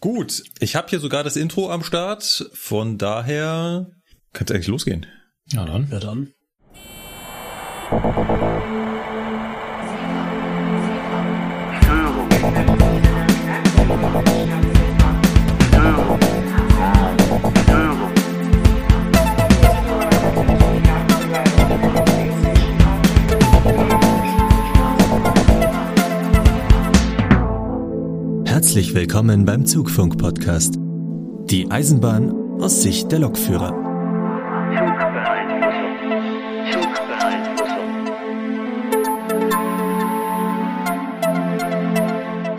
[0.00, 3.90] Gut, ich habe hier sogar das Intro am Start, von daher
[4.32, 5.06] kann es eigentlich losgehen.
[5.46, 5.88] Ja dann.
[5.90, 6.32] Ja dann.
[28.78, 30.76] Herzlich willkommen beim Zugfunk-Podcast.
[31.50, 33.72] Die Eisenbahn aus Sicht der Lokführer.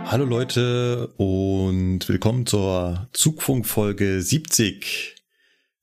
[0.08, 5.16] Hallo Leute und willkommen zur Zugfunk-Folge 70.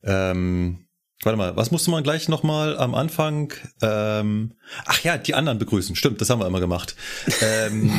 [0.02, 0.86] Ähm,
[1.22, 3.54] warte mal, was musste man gleich nochmal am Anfang?
[3.80, 4.52] Ähm,
[4.84, 5.96] ach ja, die anderen begrüßen.
[5.96, 6.94] Stimmt, das haben wir immer gemacht.
[7.40, 7.90] Ähm,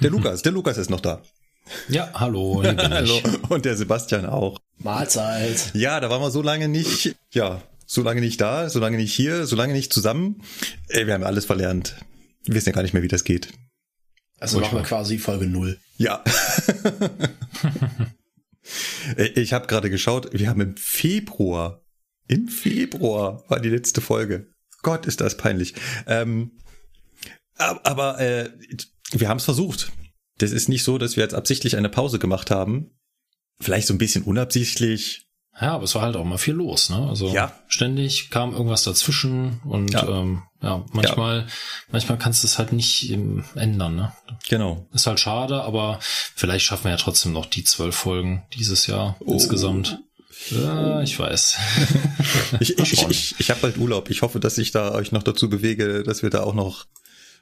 [0.00, 1.20] der Lukas, der Lukas ist noch da.
[1.88, 2.62] Ja, hallo.
[2.62, 3.20] Hier bin Hallo.
[3.48, 4.58] Und der Sebastian auch.
[4.78, 5.70] Mahlzeit.
[5.74, 9.14] Ja, da waren wir so lange nicht, ja, so lange nicht da, so lange nicht
[9.14, 10.42] hier, so lange nicht zusammen.
[10.88, 11.96] Ey, wir haben alles verlernt.
[12.44, 13.52] Wir wissen ja gar nicht mehr, wie das geht.
[14.38, 15.78] Also machen wir quasi Folge null.
[15.96, 16.22] Ja.
[19.16, 21.82] Ey, ich habe gerade geschaut, wir haben im Februar,
[22.28, 24.48] im Februar war die letzte Folge.
[24.82, 25.74] Gott, ist das peinlich.
[26.06, 26.58] Ähm,
[27.56, 28.50] ab- aber äh,
[29.12, 29.90] wir haben es versucht.
[30.38, 32.90] Das ist nicht so, dass wir jetzt absichtlich eine Pause gemacht haben.
[33.60, 35.22] Vielleicht so ein bisschen unabsichtlich.
[35.58, 37.06] Ja, aber es war halt auch mal viel los, ne?
[37.08, 37.50] Also Ja.
[37.68, 40.04] ständig kam irgendwas dazwischen und Ja.
[40.04, 41.46] ja, ähm, ja manchmal,
[41.90, 44.12] manchmal kannst du es halt nicht ähm, ändern, ne?
[44.50, 44.86] Genau.
[44.92, 49.16] Ist halt schade, aber vielleicht schaffen wir ja trotzdem noch die zwölf Folgen dieses Jahr
[49.20, 49.32] Oh.
[49.32, 49.98] insgesamt.
[50.50, 51.56] Ja, ich weiß.
[52.60, 54.10] Ich, ich, ich, ich, ich habe bald Urlaub.
[54.10, 56.84] Ich hoffe, dass ich da euch noch dazu bewege, dass wir da auch noch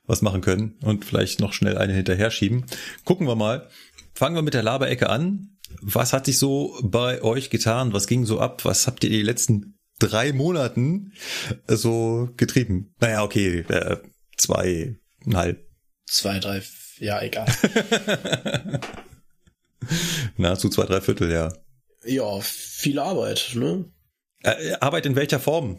[0.07, 2.67] was machen können und vielleicht noch schnell eine hinterher schieben.
[3.05, 3.69] Gucken wir mal.
[4.15, 5.57] Fangen wir mit der Laberecke an.
[5.81, 7.93] Was hat sich so bei euch getan?
[7.93, 8.65] Was ging so ab?
[8.65, 11.13] Was habt ihr die letzten drei Monaten
[11.67, 12.95] so getrieben?
[13.01, 13.97] Naja, okay, äh,
[14.37, 15.67] zweieinhalb.
[16.07, 16.63] Zwei, drei,
[16.99, 17.47] ja, egal.
[20.37, 21.53] Nahezu zwei, drei Viertel, ja.
[22.05, 23.87] ja, viel Arbeit, ne?
[24.43, 25.79] Äh, Arbeit in welcher Form?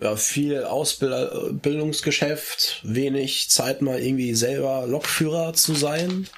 [0.00, 6.28] Ja, viel Ausbildungsgeschäft, wenig Zeit mal irgendwie selber Lokführer zu sein.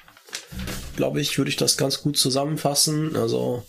[0.95, 3.15] Glaube ich, würde ich das ganz gut zusammenfassen.
[3.15, 3.63] Also,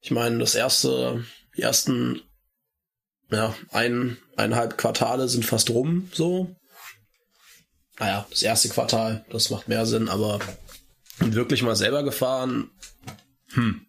[0.00, 1.24] ich meine, das erste,
[1.56, 2.22] die ersten,
[3.30, 6.54] ja, ein, eineinhalb Quartale sind fast rum, so.
[7.98, 10.38] Naja, das erste Quartal, das macht mehr Sinn, aber
[11.18, 12.70] wirklich mal selber gefahren,
[13.48, 13.84] hm,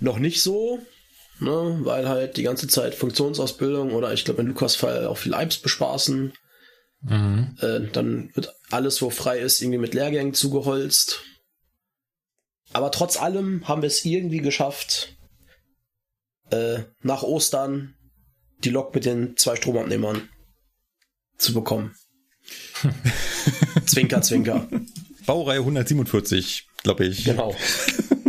[0.00, 0.84] noch nicht so
[1.40, 5.34] ne, weil halt die ganze Zeit Funktionsausbildung oder ich glaube in Lukas Fall auch viel
[5.34, 6.32] Alps bespaßen.
[7.02, 7.56] Mhm.
[7.60, 11.22] Äh, dann wird alles, wo frei ist, irgendwie mit Lehrgängen zugeholzt.
[12.72, 15.16] Aber trotz allem haben wir es irgendwie geschafft,
[16.50, 17.94] äh, nach Ostern
[18.62, 20.28] die Lok mit den zwei Stromabnehmern
[21.38, 21.94] zu bekommen.
[23.86, 24.68] zwinker, zwinker.
[25.26, 27.24] Baureihe 147, glaube ich.
[27.24, 27.54] Genau.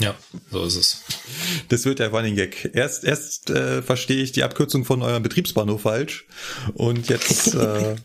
[0.00, 0.14] Ja,
[0.50, 1.02] so ist es.
[1.68, 2.70] Das wird der Running Gag.
[2.74, 6.26] Erst, erst äh, verstehe ich die Abkürzung von eurem Betriebsbahnhof falsch
[6.74, 7.96] und jetzt äh,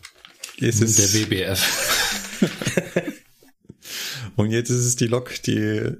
[0.58, 2.42] ist es Der WBF.
[4.36, 5.96] und jetzt ist es die Lok, die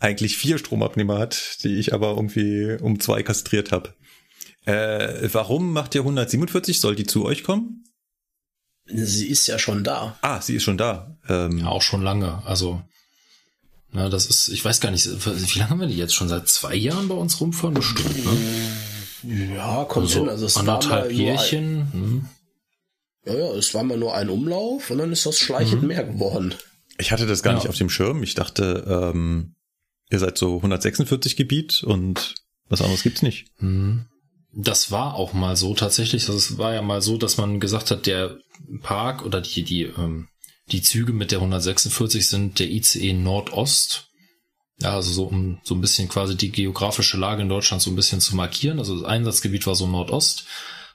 [0.00, 3.94] eigentlich vier Stromabnehmer hat, die ich aber irgendwie um zwei kastriert habe.
[4.64, 6.80] Äh, warum macht ihr 147?
[6.80, 7.84] Soll die zu euch kommen?
[8.84, 10.18] Sie ist ja schon da.
[10.22, 11.16] Ah, sie ist schon da.
[11.28, 12.42] Ähm, Ja, auch schon lange.
[12.46, 12.82] Also,
[13.92, 16.28] na, das ist, ich weiß gar nicht, wie lange haben wir die jetzt schon?
[16.28, 17.74] Seit zwei Jahren bei uns rumfahren?
[17.74, 19.54] Bestimmt, ne?
[19.54, 20.28] Ja, kommt Also hin.
[20.28, 21.92] Also es war anderthalb nur ein, Jährchen.
[21.92, 22.28] Hm.
[23.26, 26.54] Ja, ja, es war mal nur ein Umlauf und dann ist das schleichend mehr geworden.
[26.98, 27.58] Ich hatte das gar Ja.
[27.58, 28.22] nicht auf dem Schirm.
[28.22, 29.54] Ich dachte, ähm,
[30.10, 32.34] ihr seid so 146 Gebiet und
[32.68, 33.46] was anderes gibt's nicht.
[33.58, 34.06] Hm.
[34.52, 36.26] Das war auch mal so tatsächlich.
[36.28, 38.38] Also es war ja mal so, dass man gesagt hat, der
[38.82, 40.28] Park oder die, die, ähm,
[40.70, 44.06] die Züge mit der 146 sind der ICE Nordost.
[44.80, 47.96] Ja, also so um so ein bisschen quasi die geografische Lage in Deutschland so ein
[47.96, 48.78] bisschen zu markieren.
[48.78, 50.44] Also das Einsatzgebiet war so Nordost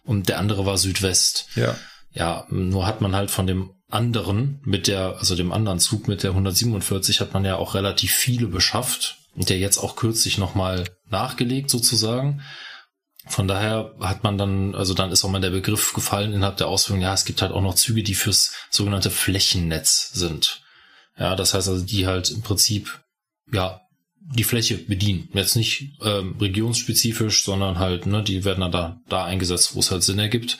[0.03, 1.47] und der andere war Südwest.
[1.55, 1.75] Ja.
[2.13, 6.23] Ja, nur hat man halt von dem anderen mit der, also dem anderen Zug mit
[6.23, 10.85] der 147 hat man ja auch relativ viele beschafft und der jetzt auch kürzlich nochmal
[11.09, 12.41] nachgelegt sozusagen.
[13.27, 16.67] Von daher hat man dann, also dann ist auch mal der Begriff gefallen innerhalb der
[16.67, 20.61] Ausführung, ja, es gibt halt auch noch Züge, die fürs sogenannte Flächennetz sind.
[21.17, 23.01] Ja, das heißt also, die halt im Prinzip,
[23.51, 23.81] ja,
[24.19, 25.29] die Fläche bedienen.
[25.33, 29.91] Jetzt nicht ähm, regionsspezifisch, sondern halt, ne, die werden dann da, da eingesetzt, wo es
[29.91, 30.57] halt Sinn ergibt.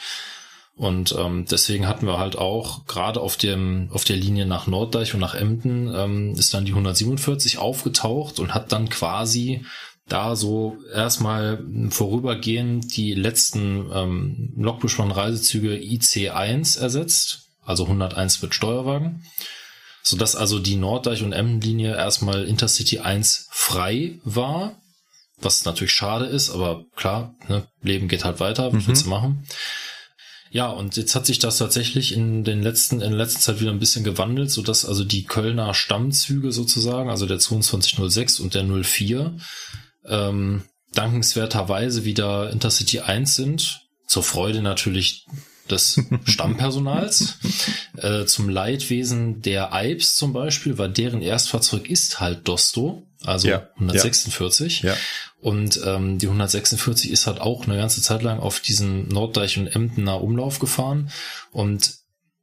[0.76, 5.14] Und ähm, deswegen hatten wir halt auch gerade auf dem auf der Linie nach Norddeich
[5.14, 9.66] und nach Emden ähm, ist dann die 147 aufgetaucht und hat dann quasi
[10.08, 19.24] da so erstmal vorübergehend die letzten ähm, Lokbespann-Reisezüge IC1 ersetzt, also 101 mit Steuerwagen,
[20.02, 24.82] so dass also die Norddeich- und Emden-Linie erstmal Intercity 1 frei war,
[25.40, 28.88] was natürlich schade ist, aber klar, ne, Leben geht halt weiter, was mhm.
[28.88, 29.46] willst du machen?
[30.52, 33.72] Ja, und jetzt hat sich das tatsächlich in den letzten, in der letzten Zeit wieder
[33.72, 38.64] ein bisschen gewandelt, so dass also die Kölner Stammzüge sozusagen, also der 2206 und der
[38.64, 39.36] 04,
[40.08, 40.64] ähm,
[40.94, 43.82] dankenswerterweise wieder Intercity 1 sind.
[44.06, 45.26] Zur Freude natürlich
[45.70, 47.40] des Stammpersonals.
[47.98, 53.70] äh, zum Leidwesen der Alps zum Beispiel, weil deren Erstfahrzeug ist halt Dosto, also ja,
[53.76, 54.82] 146.
[54.82, 54.96] Ja.
[55.40, 59.68] Und ähm, die 146 ist halt auch eine ganze Zeit lang auf diesen Norddeich und
[59.68, 61.12] Emdener Umlauf gefahren.
[61.52, 61.96] Und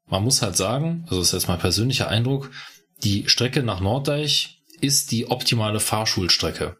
[0.06, 2.50] man muss halt sagen, also das ist jetzt mein persönlicher Eindruck,
[3.02, 6.76] die Strecke nach Norddeich ist die optimale Fahrschulstrecke.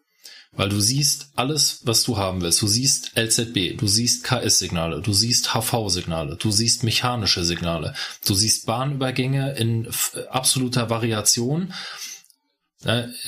[0.53, 2.61] Weil du siehst alles, was du haben willst.
[2.61, 7.95] Du siehst LZB, du siehst KS-Signale, du siehst HV-Signale, du siehst mechanische Signale,
[8.27, 9.89] du siehst Bahnübergänge in
[10.31, 11.73] absoluter Variation.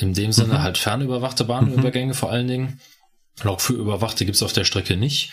[0.00, 0.62] in dem Sinne mhm.
[0.62, 2.16] halt fernüberwachte Bahnübergänge mhm.
[2.16, 2.80] vor allen Dingen.
[3.42, 5.30] Lok für Überwachte gibt's auf der Strecke nicht.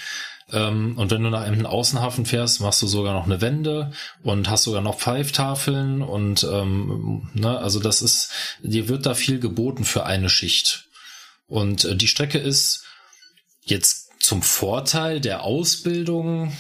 [0.52, 3.92] Ähm, und wenn du nach einem Außenhafen fährst, machst du sogar noch eine Wende
[4.24, 8.32] und hast sogar noch Pfeiftafeln und ähm, ne, also das ist,
[8.64, 10.89] dir wird da viel geboten für eine Schicht.
[11.50, 12.86] Und äh, die Strecke ist
[13.64, 16.54] jetzt zum Vorteil der Ausbildung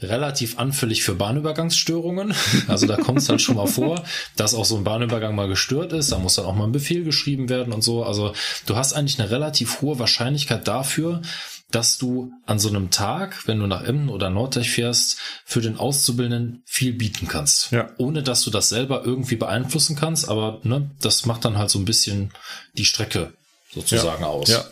[0.00, 2.34] relativ anfällig für Bahnübergangsstörungen.
[2.68, 4.02] Also da kommt es halt schon mal vor,
[4.36, 6.12] dass auch so ein Bahnübergang mal gestört ist.
[6.12, 8.04] Da muss dann auch mal ein Befehl geschrieben werden und so.
[8.04, 8.34] Also
[8.66, 11.22] du hast eigentlich eine relativ hohe Wahrscheinlichkeit dafür,
[11.70, 15.76] dass du an so einem Tag, wenn du nach Emden oder Norddeich fährst, für den
[15.76, 17.72] Auszubildenden viel bieten kannst.
[17.72, 17.90] Ja.
[17.98, 20.28] Ohne dass du das selber irgendwie beeinflussen kannst.
[20.28, 22.32] Aber ne, das macht dann halt so ein bisschen
[22.74, 23.32] die Strecke
[23.74, 24.28] sozusagen ja.
[24.28, 24.48] aus.
[24.48, 24.64] Ja.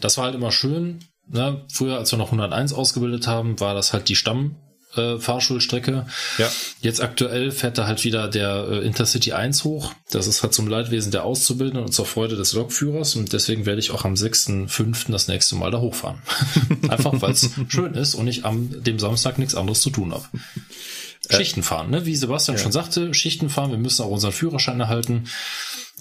[0.00, 1.00] Das war halt immer schön.
[1.28, 1.64] Ne?
[1.72, 4.56] Früher, als wir noch 101 ausgebildet haben, war das halt die Stamm
[4.96, 6.06] äh, Fahrschulstrecke.
[6.38, 6.50] Ja.
[6.80, 9.92] Jetzt aktuell fährt da halt wieder der äh, Intercity 1 hoch.
[10.10, 13.80] Das ist halt zum Leidwesen der Auszubildenden und zur Freude des Lokführers und deswegen werde
[13.80, 15.10] ich auch am 6.5.
[15.10, 16.20] das nächste Mal da hochfahren.
[16.88, 20.24] Einfach weil es schön ist und ich am dem Samstag nichts anderes zu tun habe.
[21.28, 22.04] Äh, Schichten fahren, ne?
[22.04, 22.62] Wie Sebastian ja.
[22.62, 25.24] schon sagte, Schichten fahren, wir müssen auch unseren Führerschein erhalten.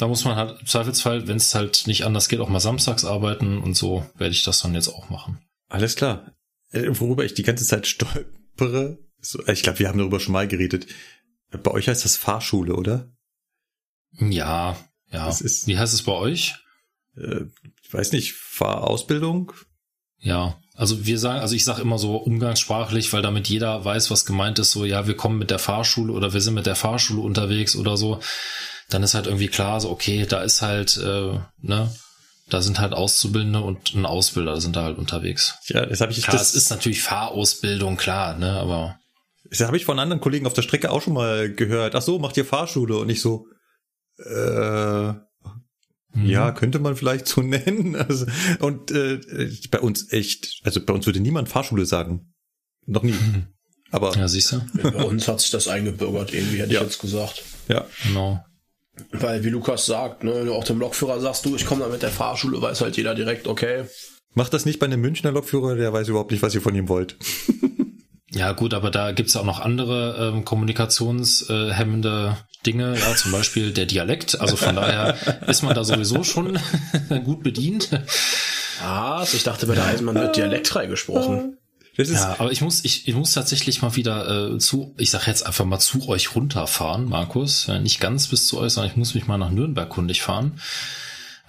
[0.01, 3.05] Da muss man halt im Zweifelsfall, wenn es halt nicht anders geht, auch mal samstags
[3.05, 5.37] arbeiten und so werde ich das dann jetzt auch machen.
[5.69, 6.33] Alles klar.
[6.71, 8.97] Äh, worüber ich die ganze Zeit stolpere,
[9.45, 10.87] äh, ich glaube, wir haben darüber schon mal geredet.
[11.51, 13.11] Bei euch heißt das Fahrschule, oder?
[14.13, 14.75] Ja,
[15.11, 15.29] ja.
[15.29, 16.55] Ist, Wie heißt es bei euch?
[17.15, 17.41] Äh,
[17.83, 19.53] ich weiß nicht, Fahrausbildung?
[20.17, 24.25] Ja, also wir sagen, also ich sage immer so umgangssprachlich, weil damit jeder weiß, was
[24.25, 27.21] gemeint ist, so ja, wir kommen mit der Fahrschule oder wir sind mit der Fahrschule
[27.21, 28.19] unterwegs oder so
[28.93, 31.91] dann ist halt irgendwie klar, so okay, da ist halt, äh, ne,
[32.49, 35.55] da sind halt Auszubildende und ein Ausbilder sind da halt unterwegs.
[35.67, 36.21] Ja, das habe ich.
[36.21, 38.97] Klar, das ist natürlich Fahrausbildung, klar, ne, aber.
[39.49, 41.95] Das habe ich von anderen Kollegen auf der Strecke auch schon mal gehört.
[41.95, 43.47] Ach so, macht ihr Fahrschule und nicht so.
[44.17, 45.11] Äh,
[46.13, 46.25] mhm.
[46.25, 47.95] Ja, könnte man vielleicht so nennen.
[47.95, 48.25] Also,
[48.59, 49.19] und äh,
[49.69, 52.33] bei uns echt, also bei uns würde niemand Fahrschule sagen.
[52.85, 53.13] Noch nie.
[53.13, 53.47] Mhm.
[53.91, 54.61] Aber ja, siehst du?
[54.83, 56.79] Bei uns hat sich das eingebürgert, irgendwie hätte ja.
[56.79, 57.43] ich jetzt gesagt.
[57.67, 57.85] Ja.
[58.07, 58.41] Genau.
[59.11, 61.89] Weil, wie Lukas sagt, ne, wenn du auch dem Lokführer sagst, du, ich komme da
[61.89, 63.85] mit der Fahrschule, weiß halt jeder direkt, okay.
[64.33, 66.89] Macht das nicht bei einem Münchner Lokführer, der weiß überhaupt nicht, was ihr von ihm
[66.89, 67.17] wollt.
[68.31, 73.71] ja, gut, aber da gibt's ja auch noch andere ähm, kommunikationshemmende Dinge, ja, zum Beispiel
[73.71, 74.39] der Dialekt.
[74.39, 75.15] Also von daher
[75.47, 76.59] ist man da sowieso schon
[77.25, 77.89] gut bedient.
[78.81, 80.37] Ah, also ich dachte, bei der Eisenbahn wird
[81.97, 82.31] dialektfrei gesprochen.
[82.33, 85.45] ja, aber ich muss, ich, ich muss tatsächlich mal wieder äh, zu, ich sag jetzt
[85.45, 87.67] einfach mal zu euch runterfahren, Markus.
[87.67, 90.59] Ja, nicht ganz bis zu euch, sondern ich muss mich mal nach Nürnberg kundig fahren,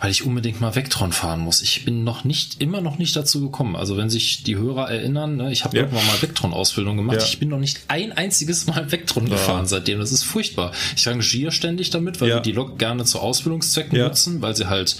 [0.02, 1.62] weil ich unbedingt mal Vectron fahren muss.
[1.62, 3.76] Ich bin noch nicht, immer noch nicht dazu gekommen.
[3.76, 5.84] Also wenn sich die Hörer erinnern, ne, ich habe ja.
[5.84, 7.18] irgendwann mal Vectron-Ausbildung gemacht.
[7.18, 7.24] Ja.
[7.24, 9.34] Ich bin noch nicht ein einziges Mal Vectron ja.
[9.34, 10.00] gefahren seitdem.
[10.00, 10.72] Das ist furchtbar.
[10.96, 14.96] Ich rangiere ständig damit, weil wir die Lok gerne zu Ausbildungszwecken nutzen, weil sie halt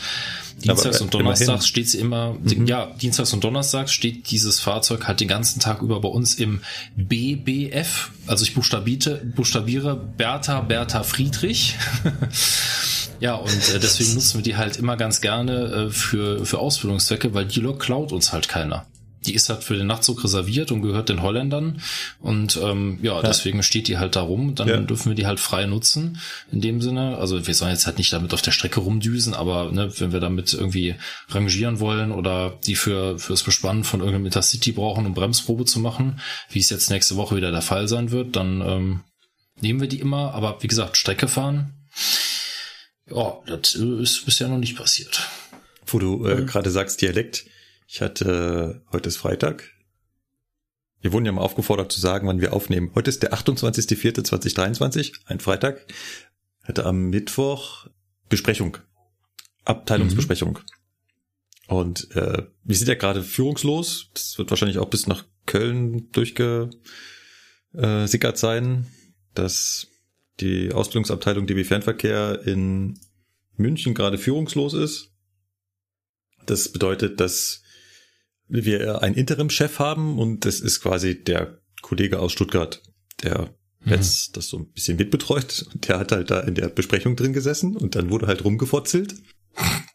[0.63, 2.67] Dienstags und Donnerstags steht sie immer, mhm.
[2.67, 6.61] ja, Dienstags und Donnerstags steht dieses Fahrzeug halt den ganzen Tag über bei uns im
[6.95, 8.11] BBF.
[8.29, 11.75] Also ich buchstabiere, buchstabiere Bertha, Bertha Friedrich.
[13.23, 17.33] ja, und äh, deswegen nutzen wir die halt immer ganz gerne äh, für, für Ausbildungszwecke,
[17.35, 18.87] weil die Lok klaut uns halt keiner.
[19.27, 21.81] die ist halt für den Nachtzug reserviert und gehört den Holländern.
[22.21, 23.23] Und ähm, ja, ja.
[23.23, 24.55] deswegen steht die halt da rum.
[24.55, 24.77] Dann ja.
[24.79, 26.19] dürfen wir die halt frei nutzen.
[26.51, 27.19] In dem Sinne.
[27.19, 30.21] Also wir sollen jetzt halt nicht damit auf der Strecke rumdüsen, aber ne, wenn wir
[30.21, 30.97] damit irgendwie
[31.29, 36.21] rangieren wollen oder die für fürs Bespannen von irgendeinem Intercity brauchen, um Bremsprobe zu machen,
[36.51, 39.01] wie es jetzt nächste Woche wieder der Fall sein wird, dann ähm,
[39.61, 40.35] nehmen wir die immer.
[40.35, 41.75] Aber wie gesagt, Strecke fahren,
[43.15, 45.29] ja, das ist bisher noch nicht passiert.
[45.87, 46.47] Wo du äh, mhm.
[46.47, 47.47] gerade sagst, Dialekt
[47.95, 49.71] ich hatte, heute ist Freitag.
[51.03, 52.91] Wir wurden ja mal aufgefordert zu sagen, wann wir aufnehmen.
[52.95, 55.85] Heute ist der 28.04.2023, ein Freitag.
[56.63, 57.89] Hatte am Mittwoch
[58.31, 58.79] Besprechung.
[59.67, 60.61] Abteilungsbesprechung.
[61.69, 61.77] Mhm.
[61.77, 64.09] Und äh, wir sind ja gerade führungslos.
[64.15, 66.79] Das wird wahrscheinlich auch bis nach Köln durchgesickert
[68.39, 68.87] sein,
[69.35, 69.89] dass
[70.43, 72.99] die Ausbildungsabteilung DB Fernverkehr in
[73.57, 75.13] München gerade führungslos ist.
[76.47, 77.63] Das bedeutet, dass
[78.49, 82.83] wir einen Interim-Chef haben und das ist quasi der Kollege aus Stuttgart,
[83.23, 83.93] der mhm.
[83.93, 85.67] jetzt das so ein bisschen mitbetreut.
[85.73, 89.15] Und der hat halt da in der Besprechung drin gesessen und dann wurde halt rumgefotzelt.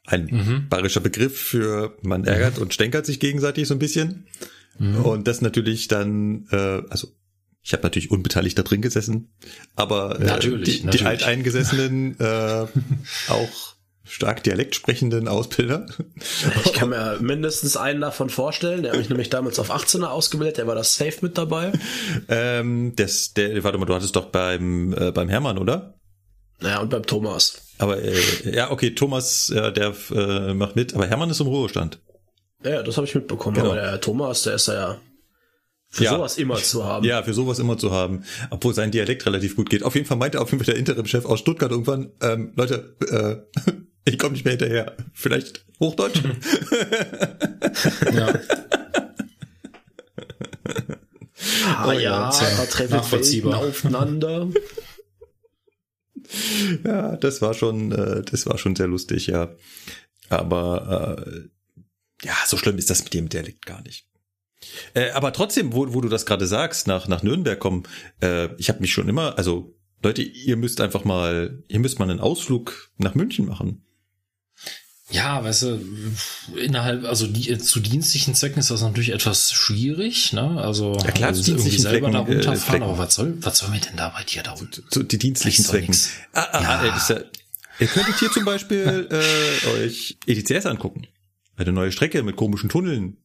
[0.06, 0.70] Ein mhm.
[0.70, 4.28] bayerischer Begriff für man ärgert und stänkert sich gegenseitig so ein bisschen.
[4.80, 4.98] Mhm.
[4.98, 7.10] Und das natürlich dann, äh, also
[7.68, 9.30] ich habe natürlich unbeteiligt da drin gesessen,
[9.76, 11.02] aber äh, natürlich, die, natürlich.
[11.02, 12.66] die Alteingesessenen äh,
[13.28, 15.86] auch stark Dialekt sprechenden Ausbilder.
[16.64, 18.84] Ich kann mir mindestens einen davon vorstellen.
[18.84, 20.60] Der hat mich nämlich damals auf 18er ausgebildet.
[20.60, 21.74] Der war das safe mit dabei.
[22.30, 25.96] Ähm, das, der, warte mal, du hattest doch beim, äh, beim Hermann, oder?
[26.62, 27.64] Naja, und beim Thomas.
[27.80, 30.94] Aber, äh, ja, okay, Thomas, äh, der äh, macht mit.
[30.94, 32.00] Aber Hermann ist im Ruhestand.
[32.64, 33.58] Ja, das habe ich mitbekommen.
[33.58, 33.72] Genau.
[33.72, 35.02] Aber der Thomas, der ist ja
[35.90, 36.12] für ja.
[36.12, 37.06] sowas immer zu haben.
[37.06, 38.24] Ja, für sowas immer zu haben.
[38.50, 39.84] Obwohl sein Dialekt relativ gut geht.
[39.84, 43.72] Auf jeden Fall meinte auf jeden Fall der Interim-Chef aus Stuttgart irgendwann, ähm, Leute, äh,
[44.06, 44.98] ich komme nicht mehr hinterher.
[45.14, 46.22] Vielleicht Hochdeutsch?
[48.14, 48.40] ja.
[51.78, 54.50] ah ja, da treffen Welten aufeinander.
[56.84, 59.56] ja, das war schon, äh, das war schon sehr lustig, ja.
[60.30, 61.48] Aber äh,
[62.24, 64.08] ja, so schlimm ist das mit dem Dialekt gar nicht.
[64.94, 67.84] Äh, aber trotzdem, wo, wo du das gerade sagst, nach, nach Nürnberg kommen,
[68.22, 72.10] äh, ich habe mich schon immer, also Leute, ihr müsst einfach mal, ihr müsst mal
[72.10, 73.84] einen Ausflug nach München machen.
[75.10, 75.82] Ja, weißt du,
[76.58, 80.62] innerhalb, also die, zu dienstlichen Zwecken ist das natürlich etwas schwierig, ne?
[80.62, 83.70] Also, ja, klar, also irgendwie selber Zwecken, da runterfahren, äh, aber was soll, was soll
[83.70, 84.82] mir denn da bei dir da runter?
[84.90, 85.96] So, die dienstlichen Zwecken.
[86.34, 86.70] Ah, ah, ja.
[86.80, 87.20] ah, ja,
[87.80, 89.08] ihr könntet hier zum Beispiel
[89.64, 91.08] äh, euch ETCS angucken.
[91.56, 93.16] Eine neue Strecke mit komischen Tunneln.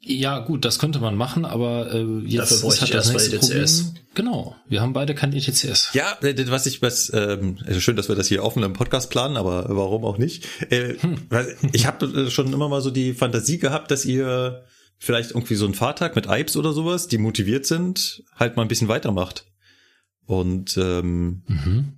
[0.00, 3.82] Ja, gut, das könnte man machen, aber äh, jetzt Dafür ist halt das nächste ETCS.
[3.82, 4.02] Problem.
[4.14, 5.90] Genau, wir haben beide kein ETCS.
[5.92, 9.10] Ja, äh, was ich was ähm, also schön, dass wir das hier offen im Podcast
[9.10, 10.46] planen, aber warum auch nicht?
[10.70, 11.18] Äh, hm.
[11.72, 14.64] Ich habe äh, schon immer mal so die Fantasie gehabt, dass ihr
[14.98, 18.68] vielleicht irgendwie so einen Fahrtag mit Ipes oder sowas, die motiviert sind, halt mal ein
[18.68, 19.44] bisschen weitermacht.
[20.26, 21.97] Und ähm, mhm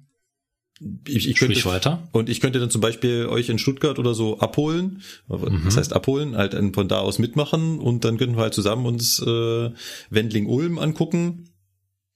[1.06, 2.08] ich, ich könnte, weiter.
[2.12, 5.02] Und ich könnte dann zum Beispiel euch in Stuttgart oder so abholen.
[5.28, 5.62] Mhm.
[5.64, 9.20] Das heißt abholen, halt von da aus mitmachen und dann könnten wir halt zusammen uns
[9.20, 9.70] äh,
[10.10, 11.50] Wendling-Ulm angucken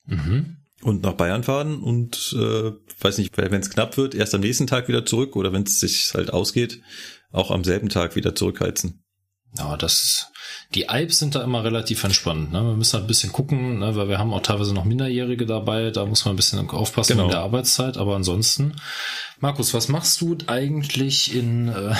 [0.07, 0.57] mhm.
[0.83, 4.67] und nach Bayern fahren und äh, weiß nicht, wenn es knapp wird, erst am nächsten
[4.67, 6.81] Tag wieder zurück oder wenn es sich halt ausgeht,
[7.33, 9.05] auch am selben Tag wieder zurückheizen.
[9.59, 10.33] Ja, das
[10.75, 12.53] die Alps sind da immer relativ entspannt.
[12.53, 12.63] Ne?
[12.63, 13.95] Wir müssen halt ein bisschen gucken, ne?
[13.97, 15.91] weil wir haben auch teilweise noch Minderjährige dabei.
[15.91, 17.25] Da muss man ein bisschen aufpassen genau.
[17.25, 17.97] in der Arbeitszeit.
[17.97, 18.75] Aber ansonsten,
[19.45, 21.69] Markus, was machst du eigentlich in?
[21.69, 21.95] Äh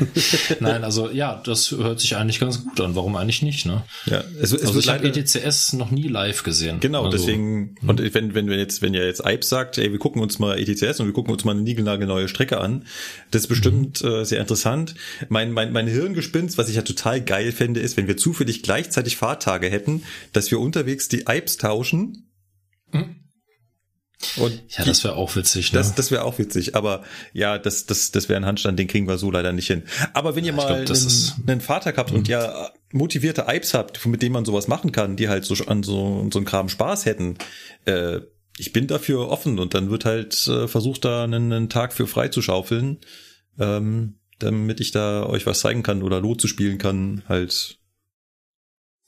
[0.60, 2.96] Nein, also ja, das hört sich eigentlich ganz gut an.
[2.96, 3.66] Warum eigentlich nicht?
[3.66, 3.84] Ne?
[4.06, 6.80] Ja, es, es also ich habe ETCS noch nie live gesehen.
[6.80, 7.76] Genau, also, deswegen.
[7.80, 7.88] Hm.
[7.90, 10.58] Und wenn wenn wir jetzt wenn ihr jetzt Alps sagt, ey, wir gucken uns mal
[10.58, 12.86] ETCS und wir gucken uns mal eine niegelnagelneue Strecke an,
[13.32, 14.08] das ist bestimmt mhm.
[14.08, 14.94] äh, sehr interessant.
[15.28, 19.18] Mein mein mein Hirngespinst, was ich ja total geil fände, ist, wenn wir zufällig gleichzeitig
[19.18, 22.30] Fahrtage hätten, dass wir unterwegs die Ipes tauschen.
[22.92, 23.27] Mhm.
[24.36, 25.72] Und ja, das wäre auch witzig.
[25.72, 25.78] Ne?
[25.78, 26.74] Das, das wäre auch witzig.
[26.74, 29.84] Aber ja, das, das, das wäre ein Handstand, den kriegen wir so leider nicht hin.
[30.12, 32.32] Aber wenn ihr mal glaub, einen, einen Vater habt und mhm.
[32.32, 36.28] ja motivierte Ipes habt, mit denen man sowas machen kann, die halt so an so,
[36.32, 37.36] so einem Kram Spaß hätten,
[37.84, 38.20] äh,
[38.58, 42.08] ich bin dafür offen und dann wird halt äh, versucht, da einen, einen Tag für
[42.08, 42.98] frei zu schaufeln,
[43.58, 47.78] ähm, damit ich da euch was zeigen kann oder Lot zu spielen kann, halt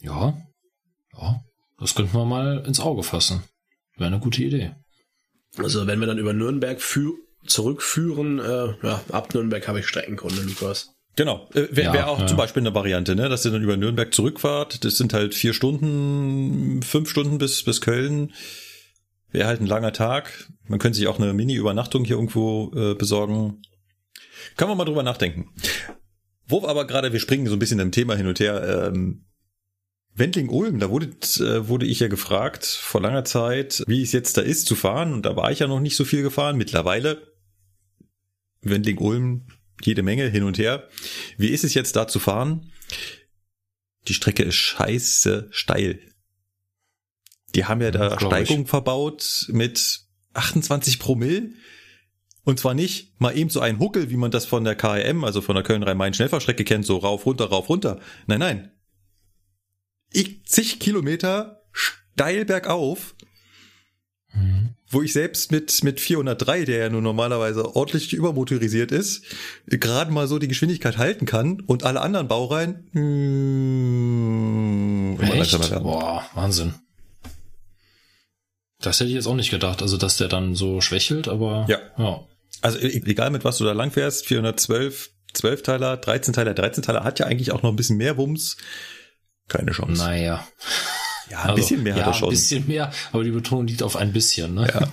[0.00, 0.36] ja,
[1.12, 1.44] ja,
[1.78, 3.42] das könnten wir mal ins Auge fassen.
[3.96, 4.76] Wäre eine gute Idee.
[5.56, 6.80] Also wenn wir dann über Nürnberg
[7.46, 10.94] zurückführen, äh, ja, ab Nürnberg habe ich Streckenkunde, Lukas.
[11.16, 12.26] Genau, äh, wäre ja, wär auch ja.
[12.26, 14.84] zum Beispiel eine Variante, ne, dass ihr dann über Nürnberg zurückfahrt.
[14.84, 18.32] Das sind halt vier Stunden, fünf Stunden bis bis Köln.
[19.32, 20.50] Wäre halt ein langer Tag.
[20.66, 23.62] Man könnte sich auch eine Mini-Übernachtung hier irgendwo äh, besorgen.
[24.56, 25.52] Können wir mal drüber nachdenken.
[26.46, 29.24] Wo aber gerade, wir springen so ein bisschen im Thema hin und her, ähm,
[30.20, 34.42] Wendling-Ulm, da wurde, äh, wurde ich ja gefragt vor langer Zeit, wie es jetzt da
[34.42, 36.56] ist zu fahren und da war ich ja noch nicht so viel gefahren.
[36.56, 37.34] Mittlerweile
[38.62, 39.46] Wendling-Ulm
[39.82, 40.88] jede Menge hin und her.
[41.36, 42.70] Wie ist es jetzt da zu fahren?
[44.08, 46.00] Die Strecke ist scheiße steil.
[47.54, 50.00] Die haben ja da Steigung verbaut mit
[50.34, 51.50] 28 Promille.
[52.44, 55.40] Und zwar nicht mal eben so ein Huckel, wie man das von der KRM, also
[55.40, 58.00] von der Köln-Rhein-Main-Schnellfahrstrecke kennt, so rauf, runter, rauf, runter.
[58.26, 58.70] Nein, nein.
[60.12, 63.14] Ich, zig Kilometer steil bergauf,
[64.32, 64.70] mhm.
[64.88, 69.24] wo ich selbst mit, mit 403, der ja nur normalerweise ordentlich übermotorisiert ist,
[69.66, 74.00] gerade mal so die Geschwindigkeit halten kann und alle anderen Baureihen, mm,
[75.20, 75.82] Echt?
[75.82, 76.74] Boah, Wahnsinn.
[78.80, 81.78] Das hätte ich jetzt auch nicht gedacht, also dass der dann so schwächelt, aber ja.
[81.98, 82.20] ja.
[82.62, 86.82] Also e-, egal mit was du da lang fährst, 412, 12 Teiler, 13 Teiler, 13
[86.82, 88.56] Teiler hat ja eigentlich auch noch ein bisschen mehr Wumms.
[89.50, 90.00] Keine Chance.
[90.02, 90.46] Naja.
[91.28, 92.28] Ja, ein also, bisschen mehr ja, hat er schon.
[92.28, 94.54] ein bisschen mehr, aber die Betonung liegt auf ein bisschen.
[94.54, 94.66] Ne?
[94.72, 94.88] Ja.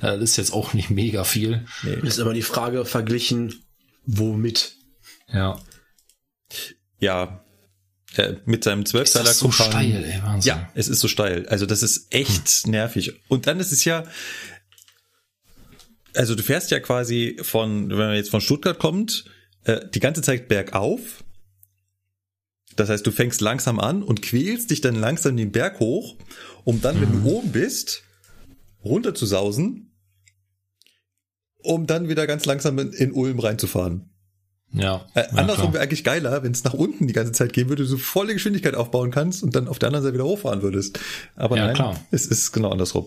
[0.16, 1.64] das ist jetzt auch nicht mega viel.
[1.82, 1.94] Nee.
[2.06, 3.64] Ist aber die Frage verglichen,
[4.04, 4.76] womit?
[5.32, 5.58] Ja.
[6.98, 7.44] Ja,
[8.16, 10.50] äh, mit seinem Zwölfteiler ist das so steil, ey, Wahnsinn.
[10.50, 11.48] Ja, es ist so steil.
[11.48, 12.70] Also das ist echt hm.
[12.70, 13.20] nervig.
[13.28, 14.04] Und dann ist es ja,
[16.14, 19.24] also du fährst ja quasi von, wenn man jetzt von Stuttgart kommt,
[19.64, 21.24] äh, die ganze Zeit bergauf.
[22.76, 26.16] Das heißt, du fängst langsam an und quälst dich dann langsam den Berg hoch,
[26.64, 27.24] um dann, wenn mhm.
[27.24, 28.02] du oben bist,
[28.84, 29.92] runter zu sausen,
[31.62, 34.08] um dann wieder ganz langsam in, in Ulm reinzufahren.
[34.74, 35.04] Ja.
[35.14, 37.96] Äh, andersrum wäre eigentlich geiler, wenn es nach unten die ganze Zeit gehen würde, du
[37.98, 40.98] volle Geschwindigkeit aufbauen kannst und dann auf der anderen Seite wieder hochfahren würdest.
[41.36, 42.00] Aber ja, nein, klar.
[42.10, 43.06] es ist genau andersrum.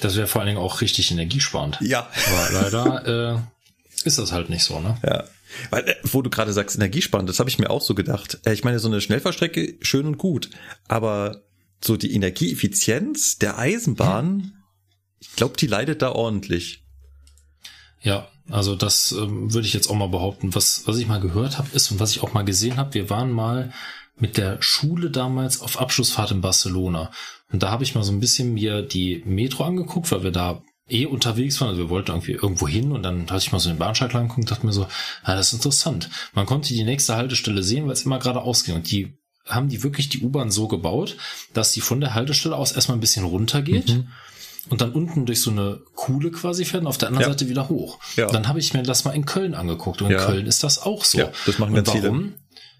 [0.00, 1.78] Das wäre vor allen Dingen auch richtig energiesparend.
[1.80, 2.08] Ja.
[2.26, 3.38] Aber leider äh,
[4.02, 4.96] ist das halt nicht so, ne?
[5.04, 5.24] Ja.
[5.70, 8.38] Weil, äh, wo du gerade sagst, energiesparend, das habe ich mir auch so gedacht.
[8.44, 10.50] Äh, ich meine, so eine Schnellfahrstrecke, schön und gut.
[10.88, 11.42] Aber
[11.82, 14.52] so die Energieeffizienz der Eisenbahn, hm.
[15.20, 16.84] ich glaube, die leidet da ordentlich.
[18.02, 20.54] Ja, also das ähm, würde ich jetzt auch mal behaupten.
[20.54, 23.10] Was, was ich mal gehört habe, ist und was ich auch mal gesehen habe, wir
[23.10, 23.72] waren mal
[24.16, 27.10] mit der Schule damals auf Abschlussfahrt in Barcelona.
[27.50, 30.62] Und da habe ich mal so ein bisschen mir die Metro angeguckt, weil wir da
[30.88, 31.68] eh unterwegs waren.
[31.68, 34.38] Also wir wollten irgendwie irgendwo hin und dann hatte ich mal so den Bahnsteig angeguckt
[34.38, 34.86] und dachte mir so,
[35.22, 36.08] ah, das ist interessant.
[36.34, 38.74] Man konnte die nächste Haltestelle sehen, weil es immer gerade ausging.
[38.74, 41.16] Und die haben die wirklich die U-Bahn so gebaut,
[41.54, 43.88] dass die von der Haltestelle aus erstmal ein bisschen runtergeht.
[43.88, 44.08] Mhm
[44.70, 47.32] und dann unten durch so eine Kuhle quasi fährt und auf der anderen ja.
[47.32, 47.98] Seite wieder hoch.
[48.16, 48.26] Ja.
[48.26, 50.24] Dann habe ich mir das mal in Köln angeguckt und in ja.
[50.24, 51.18] Köln ist das auch so.
[51.18, 52.18] Ja, das machen ganz und warum?
[52.20, 52.34] Viele.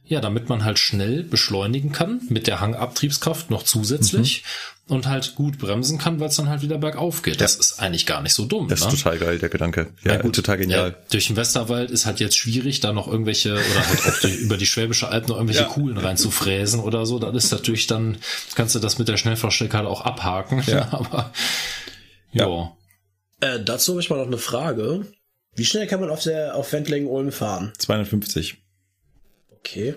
[0.05, 4.78] Ja, damit man halt schnell beschleunigen kann mit der Hangabtriebskraft noch zusätzlich mhm.
[4.89, 7.35] Und halt gut bremsen kann, weil es dann halt wieder bergauf geht.
[7.35, 7.41] Ja.
[7.41, 8.69] Das ist eigentlich gar nicht so dumm.
[8.69, 8.89] Das ne?
[8.89, 9.89] ist total geil, der Gedanke.
[10.03, 10.91] Ja, ja gut, total genial.
[10.91, 14.35] Ja, durch den Westerwald ist halt jetzt schwierig, da noch irgendwelche oder halt auch die,
[14.41, 15.69] über die Schwäbische Alb noch irgendwelche ja.
[15.69, 17.19] Kuhlen reinzufräsen oder so.
[17.19, 18.19] Dann ist natürlich dann,
[18.55, 20.63] kannst du das mit der Schnellfahrstrecke halt auch abhaken.
[20.67, 20.89] Ja.
[20.93, 21.33] Aber
[22.33, 22.73] ja.
[23.41, 25.07] Äh, dazu habe ich mal noch eine Frage.
[25.55, 27.73] Wie schnell kann man auf der auf Wendlingen-Ulm fahren?
[27.79, 28.57] 250.
[29.51, 29.97] Okay.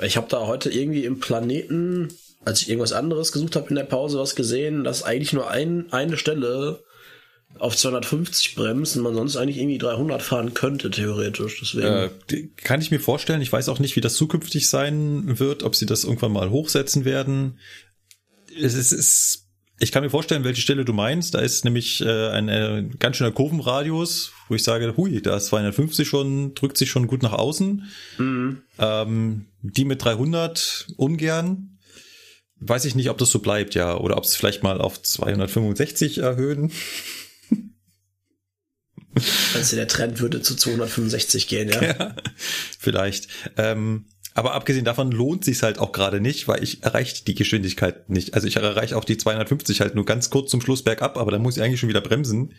[0.00, 2.08] Ich habe da heute irgendwie im Planeten,
[2.44, 5.92] als ich irgendwas anderes gesucht habe in der Pause, was gesehen, dass eigentlich nur ein,
[5.92, 6.82] eine Stelle
[7.58, 11.60] auf 250 bremst und man sonst eigentlich irgendwie 300 fahren könnte, theoretisch.
[11.60, 11.86] Deswegen.
[11.86, 13.42] Äh, kann ich mir vorstellen.
[13.42, 17.04] Ich weiß auch nicht, wie das zukünftig sein wird, ob sie das irgendwann mal hochsetzen
[17.04, 17.58] werden.
[18.58, 19.42] Es ist, es ist
[19.82, 21.34] ich kann mir vorstellen, welche Stelle du meinst.
[21.34, 25.46] Da ist nämlich äh, ein äh, ganz schöner Kurvenradius, wo ich sage, hui, da ist
[25.46, 27.90] 250 schon, drückt sich schon gut nach außen.
[28.16, 28.62] Mhm.
[28.78, 31.71] Ähm, die mit 300 ungern.
[32.64, 33.96] Weiß ich nicht, ob das so bleibt, ja.
[33.96, 36.70] Oder ob es vielleicht mal auf 265 erhöhen.
[39.54, 41.82] Also der Trend würde zu 265 gehen, ja.
[41.98, 42.16] ja
[42.78, 43.28] vielleicht.
[43.56, 48.08] Ähm, aber abgesehen davon lohnt sich halt auch gerade nicht, weil ich erreiche die Geschwindigkeit
[48.08, 48.34] nicht.
[48.34, 51.42] Also ich erreiche auch die 250 halt nur ganz kurz zum Schluss bergab, aber dann
[51.42, 52.54] muss ich eigentlich schon wieder bremsen.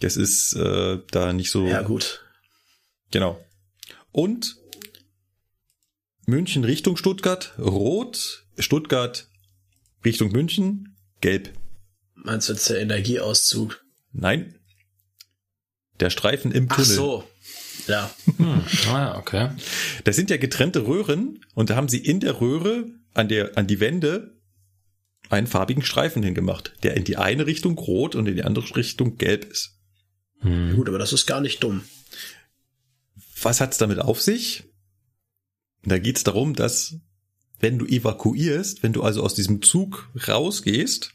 [0.00, 1.66] Das ist äh, da nicht so.
[1.66, 2.22] Ja gut.
[3.10, 3.44] Genau.
[4.12, 4.56] Und
[6.26, 9.28] München Richtung Stuttgart, rot, Stuttgart
[10.04, 11.52] Richtung München, gelb.
[12.14, 13.84] Meinst du jetzt der Energieauszug?
[14.12, 14.54] Nein.
[16.00, 16.84] Der Streifen im Tunnel.
[16.90, 17.28] Ach so.
[17.86, 18.10] Ja.
[18.36, 18.62] Hm.
[18.88, 19.50] Ah, okay.
[20.04, 23.66] Das sind ja getrennte Röhren und da haben sie in der Röhre an der, an
[23.66, 24.36] die Wände
[25.30, 29.16] einen farbigen Streifen hingemacht, der in die eine Richtung rot und in die andere Richtung
[29.16, 29.78] gelb ist.
[30.40, 30.76] Hm.
[30.76, 31.82] Gut, aber das ist gar nicht dumm.
[33.42, 34.64] Was hat's damit auf sich?
[35.84, 36.96] Da geht's darum, dass
[37.60, 41.12] wenn du evakuierst, wenn du also aus diesem Zug rausgehst,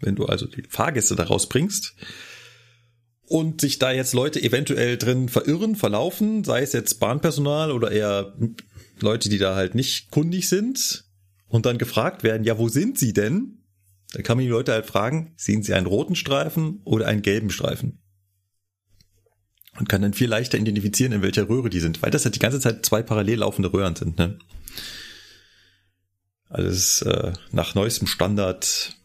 [0.00, 1.94] wenn du also die Fahrgäste da rausbringst
[3.26, 8.34] und sich da jetzt Leute eventuell drin verirren, verlaufen, sei es jetzt Bahnpersonal oder eher
[9.00, 11.04] Leute, die da halt nicht kundig sind
[11.48, 13.58] und dann gefragt werden, ja, wo sind sie denn?
[14.12, 17.50] Dann kann man die Leute halt fragen, sehen sie einen roten Streifen oder einen gelben
[17.50, 18.00] Streifen?
[19.78, 22.40] Und kann dann viel leichter identifizieren, in welcher Röhre die sind, weil das halt die
[22.40, 24.18] ganze Zeit zwei parallel laufende Röhren sind.
[24.18, 24.38] Ne?
[26.54, 28.96] Also ist, äh, nach neuestem Standard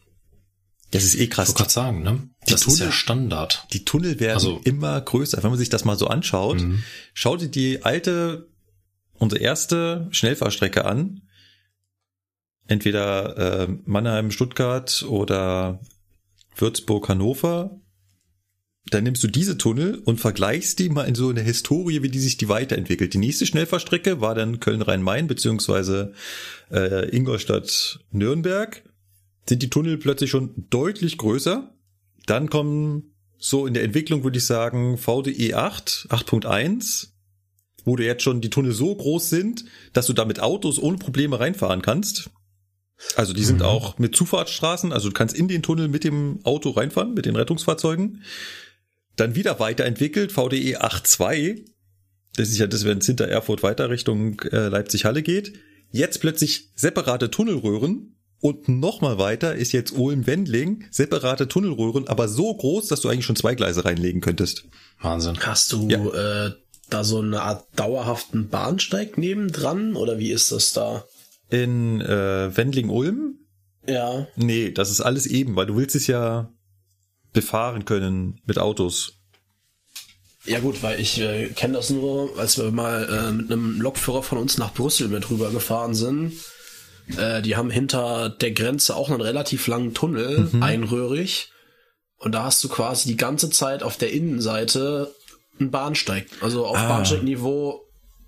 [0.92, 1.50] das ist eh krass.
[1.50, 2.28] Ich wollte sagen, ne?
[2.46, 3.66] Das Tunnel, ist ja Standard.
[3.72, 5.42] Die Tunnel werden also, immer größer.
[5.42, 6.82] Wenn man sich das mal so anschaut, mhm.
[7.14, 8.48] schau dir die alte,
[9.18, 11.22] unsere erste Schnellfahrstrecke an.
[12.66, 15.80] Entweder äh, Mannheim, Stuttgart oder
[16.56, 17.78] Würzburg, Hannover.
[18.88, 22.18] Dann nimmst du diese Tunnel und vergleichst die mal in so eine Historie, wie die
[22.18, 23.12] sich die weiterentwickelt.
[23.12, 26.12] Die nächste Schnellfahrstrecke war dann Köln-Rhein-Main beziehungsweise
[26.70, 28.82] äh, Ingolstadt-Nürnberg
[29.48, 31.74] sind die Tunnel plötzlich schon deutlich größer.
[32.26, 37.08] Dann kommen so in der Entwicklung, würde ich sagen, VDE 8, 8.1,
[37.84, 40.98] wo du jetzt schon die Tunnel so groß sind, dass du da mit Autos ohne
[40.98, 42.30] Probleme reinfahren kannst.
[43.16, 43.64] Also die sind mhm.
[43.64, 47.34] auch mit Zufahrtsstraßen, also du kannst in den Tunnel mit dem Auto reinfahren, mit den
[47.34, 48.22] Rettungsfahrzeugen.
[49.20, 51.66] Dann wieder weiterentwickelt, VDE 8.2.
[52.36, 55.52] Das ist ja das, wenn es hinter Erfurt weiter Richtung äh, Leipzig-Halle geht.
[55.90, 62.88] Jetzt plötzlich separate Tunnelröhren, und nochmal weiter ist jetzt Ulm-Wendling, separate Tunnelröhren, aber so groß,
[62.88, 64.64] dass du eigentlich schon zwei Gleise reinlegen könntest.
[65.02, 65.38] Wahnsinn.
[65.40, 66.46] Hast du ja.
[66.46, 66.52] äh,
[66.88, 71.04] da so eine Art dauerhaften Bahnsteig nebendran oder wie ist das da?
[71.50, 73.40] In äh, Wendling-Ulm?
[73.86, 74.26] Ja.
[74.36, 76.50] Nee, das ist alles eben, weil du willst es ja
[77.32, 79.14] befahren können mit Autos.
[80.44, 84.22] Ja gut, weil ich äh, kenne das nur, als wir mal äh, mit einem Lokführer
[84.22, 86.32] von uns nach Brüssel mit rüber gefahren sind
[87.16, 90.62] äh, die haben hinter der Grenze auch einen relativ langen Tunnel, mhm.
[90.62, 91.50] einröhrig.
[92.18, 95.14] Und da hast du quasi die ganze Zeit auf der Innenseite
[95.58, 96.26] einen Bahnsteig.
[96.40, 96.88] Also auf ah.
[96.88, 97.86] Bahnsteigniveau.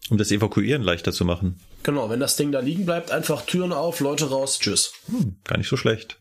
[0.08, 1.60] Um das Evakuieren leichter zu machen.
[1.82, 4.92] Genau, wenn das Ding da liegen bleibt, einfach Türen auf, Leute raus, tschüss.
[5.06, 6.18] Hm, gar nicht so schlecht.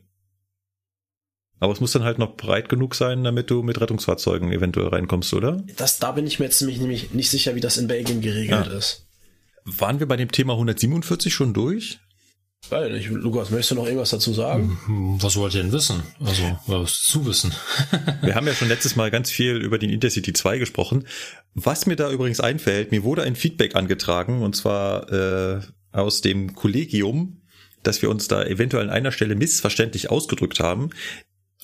[1.61, 5.31] Aber es muss dann halt noch breit genug sein, damit du mit Rettungsfahrzeugen eventuell reinkommst,
[5.35, 5.63] oder?
[5.77, 8.65] Das, da bin ich mir jetzt nämlich, nämlich nicht sicher, wie das in Belgien geregelt
[8.65, 8.77] ja.
[8.77, 9.05] ist.
[9.63, 11.99] Waren wir bei dem Thema 147 schon durch?
[12.69, 13.09] Weil nicht.
[13.09, 14.79] Lukas, möchtest du noch irgendwas dazu sagen?
[14.85, 16.01] Hm, was wollt ihr denn wissen?
[16.19, 17.53] Also, was zu wissen?
[18.23, 21.05] Wir haben ja schon letztes Mal ganz viel über den Intercity 2 gesprochen.
[21.53, 26.55] Was mir da übrigens einfällt, mir wurde ein Feedback angetragen, und zwar äh, aus dem
[26.55, 27.41] Kollegium,
[27.83, 30.89] dass wir uns da eventuell an einer Stelle missverständlich ausgedrückt haben.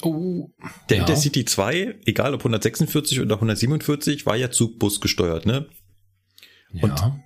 [0.01, 0.49] Oh,
[0.89, 1.03] der ja.
[1.03, 5.67] Intercity 2, egal ob 146 oder 147, war ja Zugbus gesteuert, ne?
[6.81, 7.19] Und ja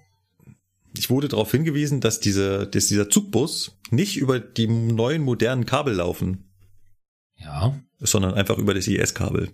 [0.98, 5.96] ich wurde darauf hingewiesen, dass, diese, dass dieser Zugbus nicht über die neuen modernen Kabel
[5.96, 6.50] laufen.
[7.38, 7.80] Ja.
[8.00, 9.52] Sondern einfach über das IS-Kabel.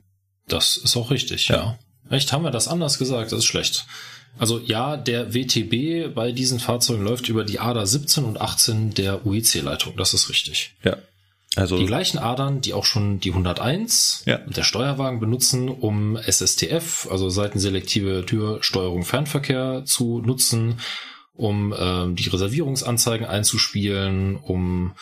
[0.48, 1.56] Das ist auch richtig, ja.
[1.56, 1.80] ja.
[2.10, 3.32] Echt, haben wir das anders gesagt?
[3.32, 3.86] Das ist schlecht.
[4.40, 9.26] Also ja, der WTB bei diesen Fahrzeugen läuft über die ADA 17 und 18 der
[9.26, 9.98] UIC-Leitung.
[9.98, 10.76] Das ist richtig.
[10.84, 10.98] Ja.
[11.56, 14.44] Also die gleichen Adern, die auch schon die 101 ja.
[14.46, 20.80] und der Steuerwagen benutzen, um SSTF, also seitenselektive Türsteuerung Fernverkehr zu nutzen
[21.38, 24.94] um ähm, die Reservierungsanzeigen einzuspielen, um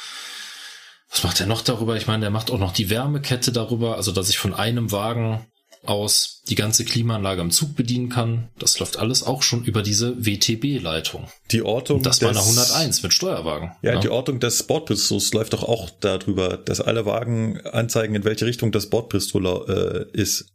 [1.10, 1.96] was macht er noch darüber?
[1.96, 5.46] Ich meine, der macht auch noch die Wärmekette darüber, also dass ich von einem Wagen
[5.88, 8.50] aus die ganze Klimaanlage im Zug bedienen kann.
[8.60, 11.28] Das läuft alles auch schon über diese WTB-Leitung.
[11.52, 13.72] Die Ortung Und das des, bei einer 101 mit Steuerwagen.
[13.82, 14.00] Ja, ja.
[14.00, 18.72] die Ortung des Bordbistros läuft doch auch darüber, dass alle Wagen anzeigen, in welche Richtung
[18.72, 20.46] das Bordbistro äh, ist.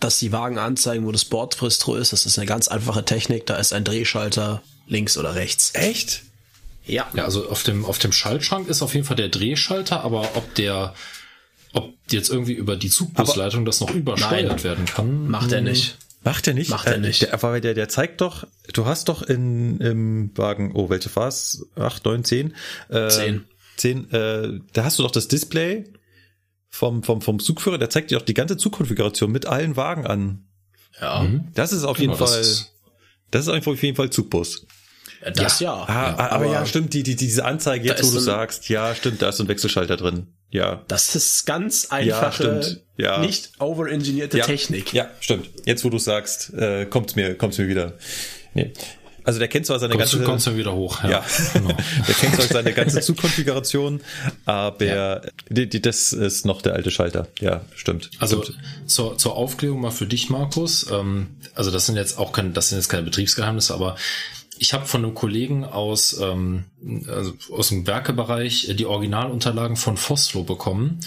[0.00, 3.46] Dass die Wagen anzeigen, wo das Bordbistro ist, das ist eine ganz einfache Technik.
[3.46, 5.72] Da ist ein Drehschalter links oder rechts.
[5.74, 6.22] Echt?
[6.86, 7.06] Ja.
[7.14, 10.54] Ja, also auf dem, auf dem Schaltschrank ist auf jeden Fall der Drehschalter, aber ob
[10.54, 10.94] der,
[11.72, 15.28] ob jetzt irgendwie über die Zugbusleitung das noch übersteuert nein, werden kann.
[15.28, 15.64] Macht er hm.
[15.64, 15.98] nicht.
[16.22, 16.70] Macht er nicht?
[16.70, 17.22] Macht er nicht.
[17.22, 21.64] Der, aber der, der zeigt doch, du hast doch in, im Wagen, oh, welche war's?
[21.76, 22.54] Acht, neun, zehn?
[22.90, 23.44] Äh, zehn.
[23.76, 25.84] Zehn, äh, da hast du doch das Display
[26.68, 30.44] vom, vom, vom Zugführer, der zeigt dir doch die ganze Zugkonfiguration mit allen Wagen an.
[31.00, 31.22] Ja.
[31.22, 31.48] Mhm.
[31.54, 32.74] Das ist auf genau, jeden Fall, das,
[33.30, 34.66] das ist auf jeden Fall Zugbus.
[35.34, 35.72] Das ja.
[35.72, 35.84] ja.
[35.84, 38.94] Ah, ja aber, aber, ja, stimmt, die, die, diese Anzeige jetzt, wo du sagst, ja,
[38.94, 40.26] stimmt, da ist ein Wechselschalter drin.
[40.50, 40.82] Ja.
[40.88, 43.18] Das ist ganz einfache, ja, ja.
[43.20, 44.44] nicht overengineerte ja.
[44.44, 44.92] Technik.
[44.92, 45.48] Ja, stimmt.
[45.64, 47.94] Jetzt, wo du sagst, äh, kommt's mir, kommt's mir wieder.
[48.54, 48.72] Nee.
[49.22, 51.04] Also der kennt zwar seine kommst ganze, du, kommst du wieder hoch.
[51.04, 51.68] Ja, ja genau.
[52.08, 54.00] der kennt zwar seine ganze Zugkonfiguration,
[54.44, 55.20] aber ja.
[55.48, 57.28] die, die, das ist noch der alte Schalter.
[57.38, 58.10] Ja, stimmt.
[58.18, 58.58] Also stimmt.
[58.86, 60.90] Zur, zur Aufklärung mal für dich, Markus.
[60.90, 63.96] Ähm, also das sind jetzt auch keine, das sind jetzt keine Betriebsgeheimnisse, aber
[64.60, 66.66] ich habe von einem Kollegen aus, ähm,
[67.08, 71.00] also aus dem Werkebereich die Originalunterlagen von Foslo bekommen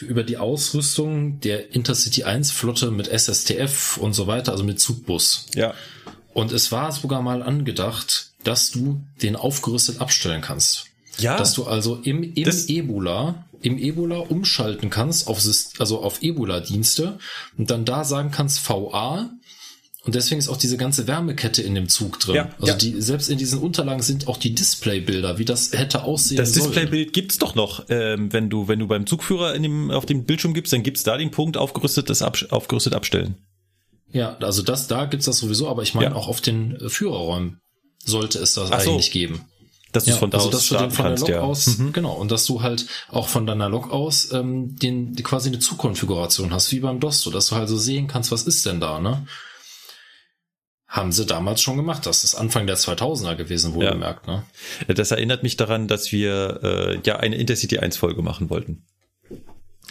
[0.00, 5.46] über die Ausrüstung der Intercity 1 Flotte mit SSTF und so weiter, also mit Zugbus.
[5.54, 5.74] Ja.
[6.34, 10.86] Und es war sogar mal angedacht, dass du den aufgerüstet abstellen kannst.
[11.18, 11.36] Ja.
[11.38, 15.42] Dass du also im, im Das- Ebola, im Ebola umschalten kannst auf,
[15.78, 17.18] also auf Ebola-Dienste
[17.58, 19.30] und dann da sagen kannst VA.
[20.02, 22.34] Und deswegen ist auch diese ganze Wärmekette in dem Zug drin.
[22.36, 22.74] Ja, also ja.
[22.74, 26.66] die, selbst in diesen Unterlagen sind auch die Displaybilder, wie das hätte aussehen Das sollen.
[26.72, 27.84] Displaybild gibt's doch noch.
[27.90, 31.02] Ähm, wenn du wenn du beim Zugführer in dem, auf dem Bildschirm gibst, dann gibt's
[31.02, 33.34] da den Punkt aufgerüstetes Abs aufgerüstet abstellen.
[34.12, 36.14] Ja, also das, da gibt's das sowieso, aber ich meine Ja.
[36.14, 37.60] auch auf den äh, Führerräumen
[38.04, 38.74] sollte es das so.
[38.74, 39.42] eigentlich geben.
[39.92, 41.40] Dass du Ja, von da also aus dass du den von der kannst, Lok ja.
[41.40, 41.92] aus, Mhm.
[41.92, 46.52] genau, und dass du halt auch von deiner Lok aus ähm, den quasi eine Zugkonfiguration
[46.52, 48.98] hast, wie beim DOS, so dass du halt so sehen kannst, was ist denn da,
[49.00, 49.26] ne?
[50.90, 52.04] Haben sie damals schon gemacht.
[52.04, 54.42] Das ist Anfang der 2000er gewesen, wohlgemerkt, ne?
[54.88, 58.82] Das erinnert mich daran, dass wir äh, ja eine Intercity 1 Folge machen wollten.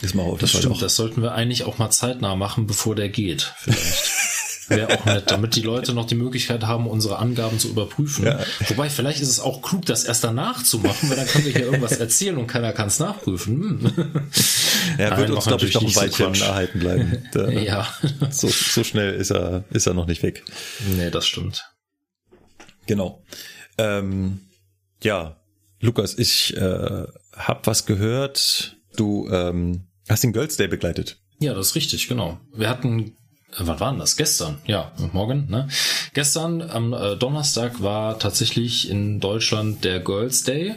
[0.02, 0.80] Ist mal auf Das stimmt, auch.
[0.80, 4.12] das sollten wir eigentlich auch mal zeitnah machen, bevor der geht, vielleicht.
[4.70, 8.26] Wäre auch nett, damit die Leute noch die Möglichkeit haben, unsere Angaben zu überprüfen.
[8.26, 8.40] Ja.
[8.68, 11.52] Wobei, vielleicht ist es auch klug, das erst danach zu machen, weil dann können wir
[11.52, 13.60] hier irgendwas erzählen und keiner kann es nachprüfen.
[13.60, 14.22] Hm.
[14.98, 16.42] Er wird Nein, uns, mach glaube ich, noch ein so Weilchen Quatsch.
[16.42, 17.30] erhalten bleiben.
[17.34, 17.88] Da, ja,
[18.30, 20.44] so, so schnell ist er, ist er noch nicht weg.
[20.96, 21.66] nee, das stimmt.
[22.86, 23.24] Genau.
[23.78, 24.40] Ähm,
[25.04, 25.38] ja,
[25.80, 27.04] Lukas, ich äh,
[27.34, 28.78] hab was gehört.
[28.96, 31.22] Du ähm, hast den Girls Day begleitet.
[31.40, 32.40] Ja, das ist richtig, genau.
[32.54, 33.16] Wir hatten,
[33.58, 34.16] wann war denn das?
[34.16, 35.68] Gestern, ja, morgen, ne?
[36.14, 40.76] Gestern am äh, Donnerstag war tatsächlich in Deutschland der Girls Day.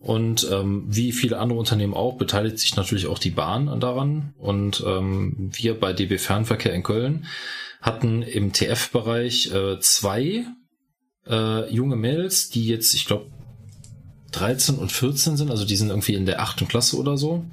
[0.00, 4.32] Und ähm, wie viele andere Unternehmen auch, beteiligt sich natürlich auch die Bahn daran.
[4.38, 7.26] Und ähm, wir bei DB Fernverkehr in Köln
[7.82, 10.46] hatten im TF-Bereich äh, zwei
[11.28, 13.26] äh, junge Mädels, die jetzt, ich glaube,
[14.32, 17.44] 13 und 14 sind, also die sind irgendwie in der achten Klasse oder so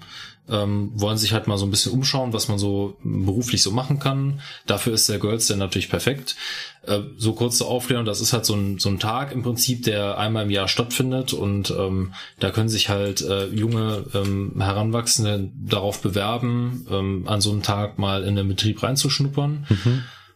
[0.49, 3.99] ähm, wollen sich halt mal so ein bisschen umschauen, was man so beruflich so machen
[3.99, 4.41] kann.
[4.65, 6.35] Dafür ist der Girls Day natürlich perfekt.
[6.83, 9.83] Äh, so kurz zur Aufklärung, das ist halt so ein, so ein Tag im Prinzip,
[9.83, 15.51] der einmal im Jahr stattfindet und ähm, da können sich halt äh, junge ähm, Heranwachsende
[15.55, 19.67] darauf bewerben, ähm, an so einem Tag mal in den Betrieb reinzuschnuppern.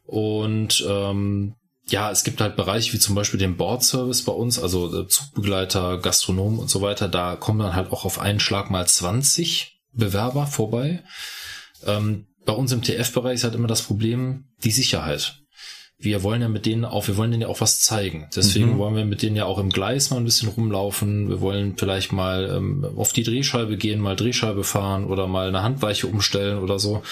[0.05, 1.55] Und ähm,
[1.87, 5.97] ja, es gibt halt Bereiche wie zum Beispiel den Board-Service bei uns, also äh, Zugbegleiter,
[5.97, 7.07] Gastronomen und so weiter.
[7.07, 11.03] Da kommen dann halt auch auf einen Schlag mal 20 Bewerber vorbei.
[11.85, 15.37] Ähm, bei uns im TF-Bereich ist halt immer das Problem, die Sicherheit.
[15.99, 18.27] Wir wollen ja mit denen auch, wir wollen denen ja auch was zeigen.
[18.35, 18.77] Deswegen Mhm.
[18.79, 21.29] wollen wir mit denen ja auch im Gleis mal ein bisschen rumlaufen.
[21.29, 25.61] Wir wollen vielleicht mal ähm, auf die Drehscheibe gehen, mal Drehscheibe fahren oder mal eine
[25.61, 27.03] Handweiche umstellen oder so.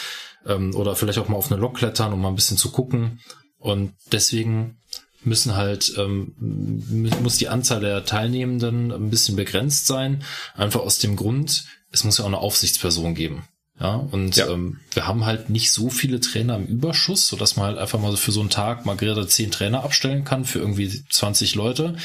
[0.47, 3.19] Ähm, oder vielleicht auch mal auf eine Lok klettern, um mal ein bisschen zu gucken.
[3.59, 4.77] Und deswegen
[5.23, 10.23] müssen halt, ähm, mu- muss die Anzahl der Teilnehmenden ein bisschen begrenzt sein.
[10.55, 13.43] Einfach aus dem Grund, es muss ja auch eine Aufsichtsperson geben.
[13.79, 14.49] Ja, und Ja.
[14.49, 17.99] Ähm, wir haben halt nicht so viele Trainer im Überschuss, so dass man halt einfach
[17.99, 21.55] mal so für so einen Tag mal gerade zehn Trainer abstellen kann für irgendwie 20
[21.55, 21.95] Leute.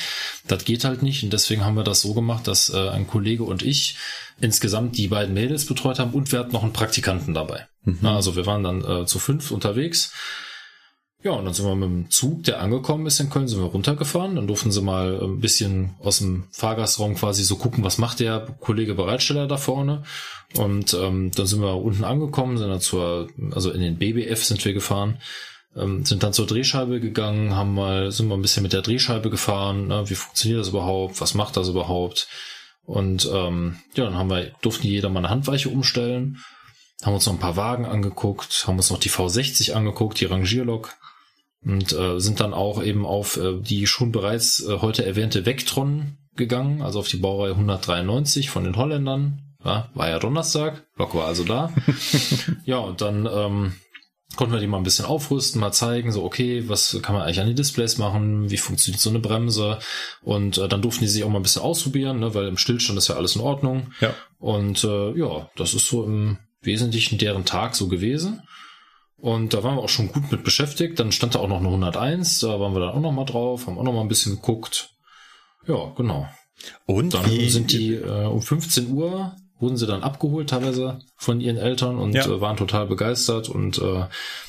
[0.46, 3.42] Das geht halt nicht und deswegen haben wir das so gemacht, dass äh, ein Kollege
[3.42, 3.96] und ich
[4.40, 7.66] insgesamt die beiden Mädels betreut haben und wir hatten noch einen Praktikanten dabei.
[7.84, 10.12] Na, also wir waren dann äh, zu fünf unterwegs.
[11.24, 13.68] Ja, und dann sind wir mit dem Zug, der angekommen ist in Köln, sind wir
[13.68, 14.36] runtergefahren.
[14.36, 18.46] Dann durften sie mal ein bisschen aus dem Fahrgastraum quasi so gucken, was macht der
[18.60, 20.02] Kollege Bereitsteller da vorne.
[20.54, 24.62] Und ähm, dann sind wir unten angekommen, sind dann zur, also in den BBF sind
[24.66, 25.16] wir gefahren,
[25.74, 29.30] ähm, sind dann zur Drehscheibe gegangen, haben mal, sind wir ein bisschen mit der Drehscheibe
[29.30, 32.28] gefahren, ne, wie funktioniert das überhaupt, was macht das überhaupt?
[32.84, 36.44] Und ähm, ja, dann haben wir, durften jeder mal eine Handweiche umstellen,
[37.02, 40.94] haben uns noch ein paar Wagen angeguckt, haben uns noch die V60 angeguckt, die Rangierlok
[41.64, 46.18] und äh, sind dann auch eben auf äh, die schon bereits äh, heute erwähnte Vectron
[46.36, 49.40] gegangen, also auf die Baureihe 193 von den Holländern.
[49.64, 51.72] Ja, war ja Donnerstag, Lok war also da.
[52.66, 53.72] ja, und dann ähm,
[54.36, 57.40] konnten wir die mal ein bisschen aufrüsten, mal zeigen, so okay, was kann man eigentlich
[57.40, 59.78] an die Displays machen, wie funktioniert so eine Bremse
[60.22, 62.98] und äh, dann durften die sich auch mal ein bisschen ausprobieren, ne, weil im Stillstand
[62.98, 63.92] ist ja alles in Ordnung.
[64.00, 64.14] Ja.
[64.38, 68.42] Und äh, ja, das ist so im Wesentlichen deren Tag so gewesen.
[69.24, 71.00] Und da waren wir auch schon gut mit beschäftigt.
[71.00, 73.66] Dann stand da auch noch eine 101, da waren wir dann auch noch mal drauf,
[73.66, 74.90] haben auch noch mal ein bisschen geguckt.
[75.66, 76.28] Ja, genau.
[76.84, 81.40] Und Dann wie, sind die äh, um 15 Uhr wurden sie dann abgeholt teilweise von
[81.40, 82.26] ihren Eltern und Ja.
[82.26, 84.04] äh, waren total begeistert und äh,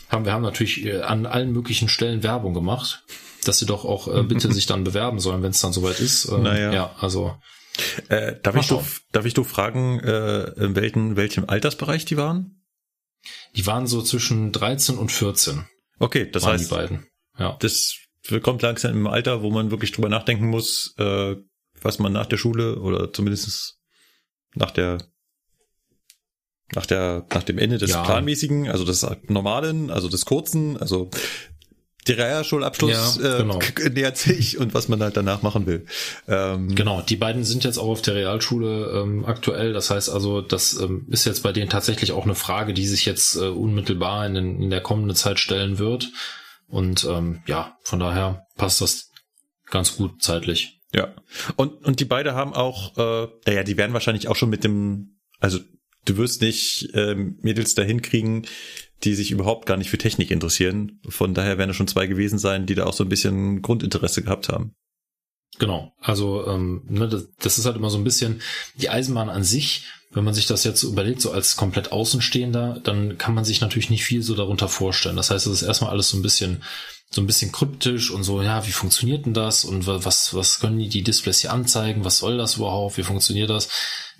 [0.10, 3.06] haben wir haben natürlich äh, an allen möglichen Stellen Werbung gemacht,
[3.46, 6.26] dass sie doch auch äh, bitte sich dann bewerben sollen, wenn es dann soweit ist.
[6.26, 6.74] Äh, Naja.
[6.74, 7.34] Ja, also
[8.10, 8.82] äh, darf, ich du,
[9.14, 12.55] darf ich du fragen, äh, in welchen, welchem Altersbereich die waren?
[13.56, 15.66] Die waren so zwischen 13 und 14
[16.00, 17.08] Okay, das waren heißt, die beiden.
[17.38, 17.58] Ja.
[17.60, 17.96] das
[18.44, 21.36] kommt langsam im Alter, wo man wirklich drüber nachdenken muss, äh,
[21.82, 23.78] was man nach der Schule oder zumindest
[24.56, 24.98] nach der
[26.74, 28.04] nach der nach dem Ende des Ja.
[28.04, 31.10] planmäßigen, also des normalen, also des kurzen, also
[32.08, 33.60] der Realschulabschluss Ja, äh, genau.
[33.60, 35.86] k- nähert sich und was man halt danach machen will.
[36.28, 39.74] Ähm, Genau, die beiden sind jetzt auch auf der Realschule ähm, aktuell.
[39.74, 43.06] Das heißt also, das ähm, ist jetzt bei denen tatsächlich auch eine Frage, die sich
[43.06, 46.12] jetzt äh, unmittelbar in, den, in der kommenden Zeit stellen wird.
[46.68, 49.10] Und ähm, ja, von daher passt das
[49.70, 50.80] ganz gut zeitlich.
[50.94, 51.14] Ja.
[51.56, 55.18] Und, und die beide haben auch, äh, naja, die werden wahrscheinlich auch schon mit dem,
[55.40, 55.60] also
[56.06, 58.46] du wirst nicht ähm, Mädels dahin kriegen,
[59.04, 61.00] die sich überhaupt gar nicht für Technik interessieren.
[61.08, 64.24] Von daher werden es schon zwei gewesen sein, die da auch so ein bisschen Grundinteresse
[64.24, 64.74] gehabt haben.
[65.58, 68.42] Genau, also ähm, ne, das, das ist halt immer so ein bisschen
[68.76, 69.86] die Eisenbahn an sich.
[70.12, 73.90] Wenn man sich das jetzt überlegt, so als komplett Außenstehender, dann kann man sich natürlich
[73.90, 75.18] nicht viel so darunter vorstellen.
[75.18, 76.64] Das heißt, es ist erstmal alles so ein bisschen
[77.12, 80.60] so ein bisschen kryptisch und so, ja, wie funktioniert denn das und wa- was, was
[80.60, 83.70] können die, die Displays hier anzeigen, was soll das überhaupt, wie funktioniert das?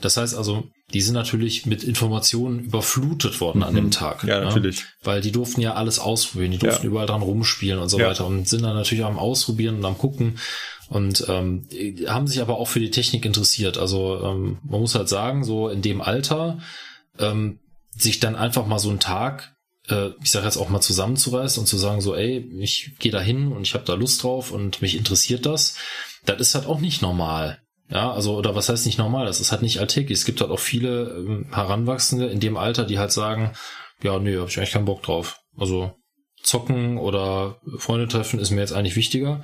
[0.02, 4.24] Das heißt also, die sind natürlich mit Informationen überflutet worden an dem Tag.
[4.24, 4.30] Mhm.
[4.30, 4.46] Ja, ne?
[4.46, 4.86] natürlich.
[5.04, 6.90] Weil die durften ja alles ausprobieren, die durften Ja.
[6.90, 8.08] überall dran rumspielen und so Ja.
[8.08, 10.40] weiter und sind dann natürlich am Ausprobieren und am Gucken
[10.88, 11.68] und ähm,
[12.08, 13.78] haben sich aber auch für die Technik interessiert.
[13.78, 16.60] Also ähm, man muss halt sagen, so in dem Alter
[17.20, 17.60] ähm,
[17.98, 19.54] sich dann einfach mal so einen Tag,
[19.90, 23.20] äh, ich sage jetzt auch mal zusammenzureißen und zu sagen so, ey, ich gehe da
[23.20, 25.76] hin und ich habe da Lust drauf und mich interessiert das,
[26.26, 27.60] das ist halt auch nicht normal.
[27.90, 29.26] Ja, also, oder was heißt nicht normal?
[29.28, 30.18] Das ist halt nicht alltäglich.
[30.18, 33.54] Es gibt halt auch viele ähm, Heranwachsende in dem Alter, die halt sagen,
[34.02, 35.40] ja, nee, hab ich eigentlich keinen Bock drauf.
[35.58, 35.94] Also
[36.42, 39.44] zocken oder Freunde treffen ist mir jetzt eigentlich wichtiger.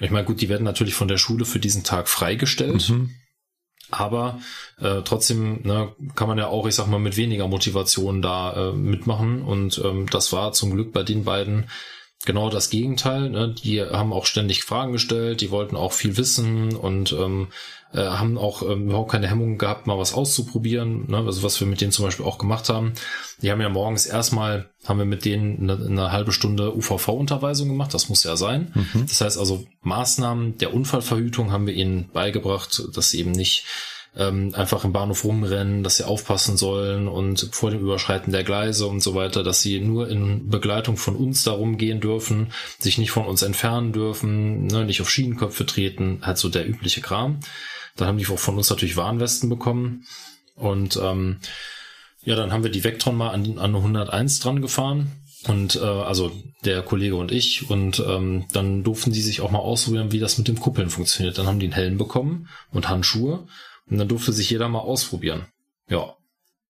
[0.00, 3.10] Ich meine, gut, die werden natürlich von der Schule für diesen Tag freigestellt, Mhm.
[3.90, 4.40] aber
[4.80, 8.72] äh, trotzdem ne, kann man ja auch, ich sag mal, mit weniger Motivation da äh,
[8.72, 9.42] mitmachen.
[9.42, 11.68] Und ähm, das war zum Glück bei den beiden
[12.26, 13.30] genau das Gegenteil.
[13.30, 13.54] Ne?
[13.62, 17.48] Die haben auch ständig Fragen gestellt, die wollten auch viel wissen und ähm,
[17.92, 21.10] äh, haben auch ähm, überhaupt keine Hemmung gehabt, mal was auszuprobieren.
[21.10, 21.18] Ne?
[21.18, 22.94] Also was wir mit denen zum Beispiel auch gemacht haben.
[23.40, 27.94] Die haben ja morgens erstmal, haben wir mit denen eine, eine halbe Stunde UVV-Unterweisung gemacht.
[27.94, 28.72] Das muss ja sein.
[28.74, 29.06] Mhm.
[29.06, 33.64] Das heißt also, Maßnahmen der Unfallverhütung haben wir ihnen beigebracht, dass sie eben nicht
[34.16, 38.86] ähm, einfach im Bahnhof rumrennen, dass sie aufpassen sollen und vor dem Überschreiten der Gleise
[38.86, 43.10] und so weiter, dass sie nur in Begleitung von uns da rumgehen dürfen, sich nicht
[43.10, 47.40] von uns entfernen dürfen, ne, nicht auf Schienenköpfe treten, halt so der übliche Kram.
[47.96, 50.04] Dann haben die auch von uns natürlich Warnwesten bekommen
[50.54, 51.38] und ähm,
[52.22, 55.12] ja, dann haben wir die Vectron mal an, an eine 101 dran gefahren.
[55.46, 56.32] Und äh, also
[56.64, 60.38] der Kollege und ich und ähm, dann durften die sich auch mal ausprobieren, wie das
[60.38, 61.36] mit dem Kuppeln funktioniert.
[61.36, 63.46] Dann haben die einen Helm bekommen und Handschuhe
[63.90, 65.46] und dann durfte sich jeder mal ausprobieren.
[65.88, 66.16] Ja,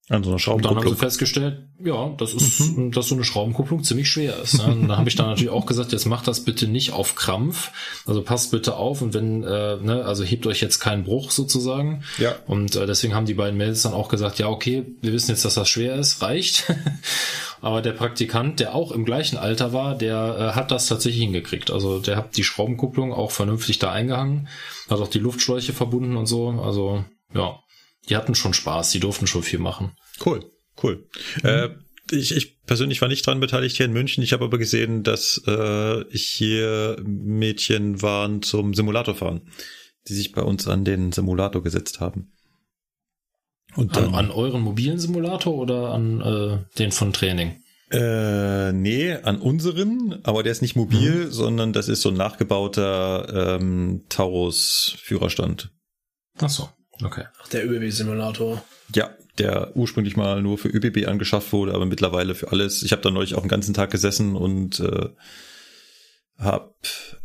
[0.08, 0.96] An so einer und dann haben sie Schraubenkupplung.
[0.96, 4.54] festgestellt, ja, das ist, dass so eine Schraubenkupplung ziemlich schwer ist.
[4.58, 4.64] Ne?
[4.64, 7.70] Und dann habe ich dann natürlich auch gesagt, jetzt macht das bitte nicht auf Krampf.
[8.04, 12.02] Also passt bitte auf und wenn, äh, ne, also hebt euch jetzt keinen Bruch sozusagen.
[12.18, 12.34] Ja.
[12.46, 15.44] Und äh, deswegen haben die beiden Mädels dann auch gesagt, ja, okay, wir wissen jetzt,
[15.44, 16.64] dass das schwer ist, reicht.
[17.64, 21.70] Aber der Praktikant, der auch im gleichen Alter war, der äh, hat das tatsächlich hingekriegt.
[21.70, 24.48] Also der hat die Schraubenkupplung auch vernünftig da eingehangen,
[24.90, 26.50] hat auch die Luftschläuche verbunden und so.
[26.50, 27.58] Also ja,
[28.06, 29.92] die hatten schon Spaß, die durften schon viel machen.
[30.22, 30.44] Cool,
[30.82, 31.08] cool.
[31.42, 31.70] Äh,
[32.10, 34.22] ich, ich persönlich war nicht dran beteiligt hier in München.
[34.22, 39.48] Ich habe aber gesehen, dass äh, hier Mädchen waren zum Simulatorfahren,
[40.06, 42.33] die sich bei uns an den Simulator gesetzt haben.
[43.76, 47.60] Und An, dann, an euren mobilen Simulator oder an äh, den von Training?
[47.90, 53.56] äh, nee, an unseren, aber der ist nicht mobil, sondern das ist so ein nachgebauter
[53.56, 55.70] ähm, Taurus-Führerstand.
[56.40, 56.68] Ach so,
[57.02, 57.24] okay.
[57.40, 58.64] Ach, der ÖBW-Simulator.
[58.94, 62.82] Ja, der ursprünglich mal nur für ÖBB angeschafft wurde, aber mittlerweile für alles.
[62.82, 65.10] Ich habe da neulich auch einen ganzen Tag gesessen und äh,
[66.38, 66.74] habe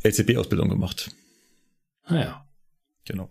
[0.03, 1.09] LCB-Ausbildung gemacht.
[2.07, 2.45] Naja,
[3.05, 3.29] Genau.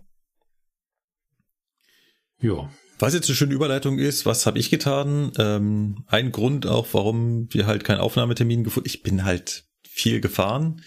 [2.41, 2.69] ja.
[2.99, 5.31] Was jetzt eine schöne Überleitung ist, was habe ich getan?
[5.37, 8.89] Ähm, ein Grund auch, warum wir halt keinen Aufnahmetermin gefunden.
[8.89, 10.83] Ich bin halt viel gefahren.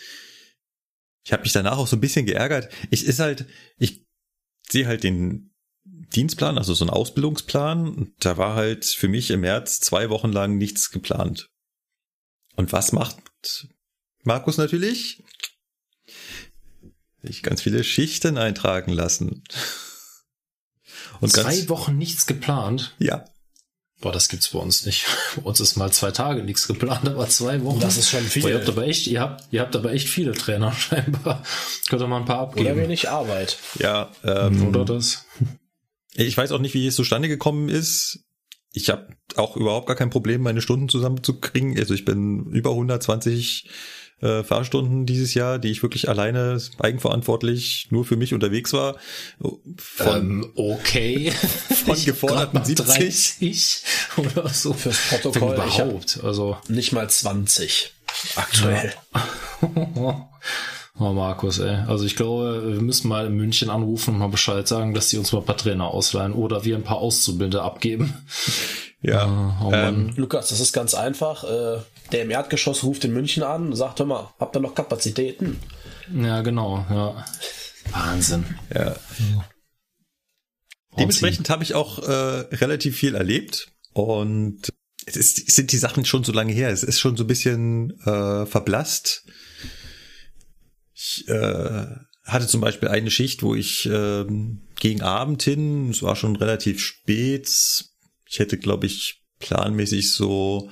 [1.25, 2.71] Ich habe mich danach auch so ein bisschen geärgert.
[2.91, 3.47] Ich ist halt,
[3.79, 4.07] ich
[4.69, 8.13] sehe halt den Dienstplan, also so einen Ausbildungsplan.
[8.21, 11.49] Da war halt für mich im März zwei Wochen lang nichts geplant.
[12.57, 13.17] Und was macht
[14.23, 15.23] Markus natürlich?
[17.23, 19.45] Sich ganz viele Schichten eintragen lassen.
[21.23, 22.95] Und Zwei ganz, Wochen nichts geplant.
[22.99, 23.25] ja,
[24.01, 25.07] Boah, das gibt's bei uns nicht.
[25.37, 27.79] Bei uns ist mal zwei Tage nichts geplant, aber zwei Wochen.
[27.79, 28.43] Das ist schon viel.
[28.43, 31.45] Boah, ihr habt aber echt, ihr habt, ihr habt aber echt viele Trainer scheinbar.
[31.89, 32.77] Könnt ihr mal ein paar Oder abgeben.
[32.81, 33.59] wenig Arbeit.
[33.79, 35.25] ja, ähm, Oder das?
[36.15, 38.25] Ich weiß auch nicht, wie es zustande gekommen ist.
[38.73, 39.07] Ich habe
[39.37, 41.79] auch überhaupt gar kein Problem, meine Stunden zusammenzukriegen.
[41.79, 43.69] Also ich bin über 120
[44.23, 48.97] äh, Fahrstunden dieses Jahr, die ich wirklich alleine eigenverantwortlich nur für mich unterwegs war.
[49.77, 51.31] Von, ähm, okay.
[51.85, 53.83] Von geforderten 70 30
[54.17, 54.73] oder so.
[54.73, 55.55] Fürs Protokoll.
[55.55, 56.21] Überhaupt.
[56.23, 57.93] Also nicht mal 20
[58.37, 58.95] aktuell.
[59.97, 60.29] Ja.
[60.99, 61.75] Oh, Markus, ey.
[61.87, 65.17] Also ich glaube, wir müssen mal in München anrufen und mal Bescheid sagen, dass die
[65.17, 68.13] uns mal ein paar Trainer ausleihen oder wir ein paar Auszubildende abgeben.
[69.03, 69.59] Ja.
[69.63, 71.45] Oh, ähm, Lukas, das ist ganz einfach.
[71.45, 71.81] Äh,
[72.13, 75.61] der im Erdgeschoss ruft in München an und sagt, hör mal, habt ihr noch Kapazitäten?
[76.15, 77.25] Ja, genau, ja.
[77.91, 78.45] Wahnsinn.
[78.73, 78.91] Ja.
[78.91, 79.49] ja.
[80.99, 82.13] Dementsprechend habe ich auch äh,
[82.55, 84.73] relativ viel erlebt und
[85.07, 86.71] es ist, sind die Sachen schon so lange her.
[86.71, 89.25] Es ist schon so ein bisschen äh, verblasst.
[90.95, 91.87] Ich äh,
[92.25, 94.25] hatte zum Beispiel eine Schicht, wo ich äh,
[94.79, 97.49] gegen Abend hin, es war schon relativ spät,
[98.33, 100.71] ich hätte, glaube ich, planmäßig so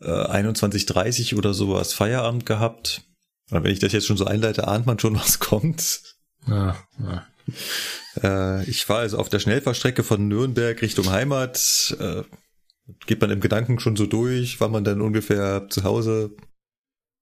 [0.00, 3.02] äh, 21.30 oder sowas Feierabend gehabt.
[3.50, 6.00] Aber wenn ich das jetzt schon so einleite, ahnt man schon, was kommt.
[6.48, 7.26] Ja, ja.
[8.22, 11.96] Äh, ich fahre also auf der Schnellfahrstrecke von Nürnberg Richtung Heimat.
[12.00, 12.24] Äh,
[13.06, 16.34] geht man im Gedanken schon so durch, wann man dann ungefähr zu Hause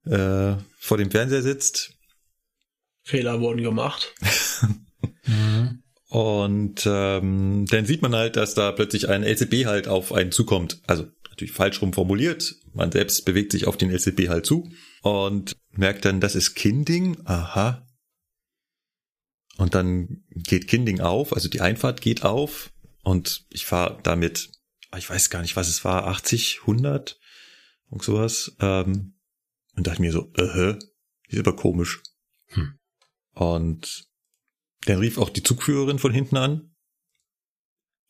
[0.07, 1.93] äh, vor dem Fernseher sitzt.
[3.03, 4.15] Fehler wurden gemacht.
[5.27, 5.83] mhm.
[6.09, 10.81] Und ähm, dann sieht man halt, dass da plötzlich ein LCB halt auf einen zukommt.
[10.87, 12.57] Also natürlich falsch rum formuliert.
[12.73, 14.71] Man selbst bewegt sich auf den LCB halt zu
[15.03, 17.19] und merkt dann, das ist Kinding.
[17.27, 17.87] Aha.
[19.59, 22.71] Und dann geht Kinding auf, also die Einfahrt geht auf
[23.03, 24.51] und ich fahre damit,
[24.97, 27.19] ich weiß gar nicht, was es war, 80, 100
[27.91, 28.57] und sowas.
[28.61, 29.15] Ähm,
[29.77, 30.77] und dachte mir so, äh,
[31.29, 32.03] ist aber komisch.
[32.47, 32.79] Hm.
[33.35, 34.08] Und
[34.87, 36.75] dann rief auch die Zugführerin von hinten an.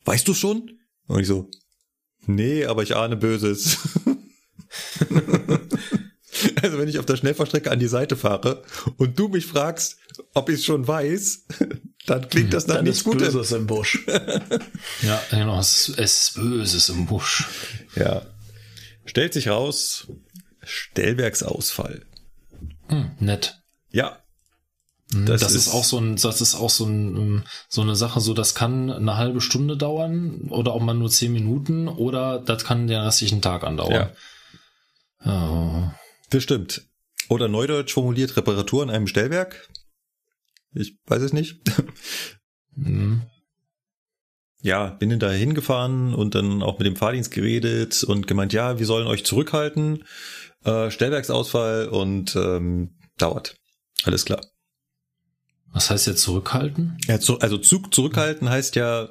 [0.05, 0.79] Weißt du schon?
[1.07, 1.49] Und ich so,
[2.25, 3.79] nee, aber ich ahne Böses.
[6.61, 8.63] also wenn ich auf der Schnellfahrstrecke an die Seite fahre
[8.97, 9.97] und du mich fragst,
[10.33, 11.45] ob ich es schon weiß,
[12.05, 13.33] dann klingt das nach dann nichts Gutes.
[13.33, 14.05] Böses im Busch.
[15.01, 17.47] ja, genau, es ist Böses im Busch.
[17.95, 18.25] Ja.
[19.05, 20.07] Stellt sich raus,
[20.63, 22.05] Stellwerksausfall.
[22.87, 23.61] Hm, nett.
[23.91, 24.19] Ja.
[25.11, 27.95] Das, das ist, ist, auch so ein, das ist auch so ein, ähm, so eine
[27.95, 32.39] Sache, so das kann eine halbe Stunde dauern oder auch mal nur zehn Minuten oder
[32.39, 34.11] das kann den restlichen Tag andauern.
[35.23, 35.25] Ja.
[35.25, 35.91] Oh.
[36.29, 36.83] Das stimmt.
[37.27, 39.69] Oder neudeutsch formuliert Reparatur an einem Stellwerk.
[40.73, 41.59] Ich weiß es nicht.
[42.75, 43.23] Mhm.
[44.61, 48.77] Ja, bin dann da hingefahren und dann auch mit dem Fahrdienst geredet und gemeint, ja,
[48.77, 50.03] wir sollen euch zurückhalten.
[50.63, 53.55] Äh, Stellwerksausfall und ähm, dauert.
[54.03, 54.41] Alles klar.
[55.73, 56.97] Was heißt jetzt zurückhalten?
[57.07, 59.09] Ja, zu, also Zug zurückhalten heißt ja,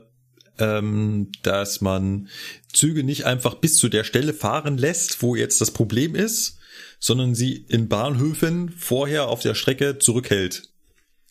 [0.59, 2.29] ähm, dass man
[2.73, 6.59] Züge nicht einfach bis zu der Stelle fahren lässt, wo jetzt das Problem ist,
[6.99, 10.65] sondern sie in Bahnhöfen vorher auf der Strecke zurückhält.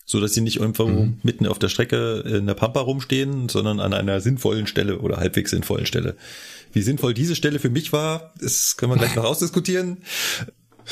[0.05, 1.19] So dass sie nicht irgendwo mhm.
[1.23, 5.51] mitten auf der Strecke in der Pampa rumstehen, sondern an einer sinnvollen Stelle oder halbwegs
[5.51, 6.15] sinnvollen Stelle.
[6.71, 9.97] Wie sinnvoll diese Stelle für mich war, das können wir gleich noch ausdiskutieren.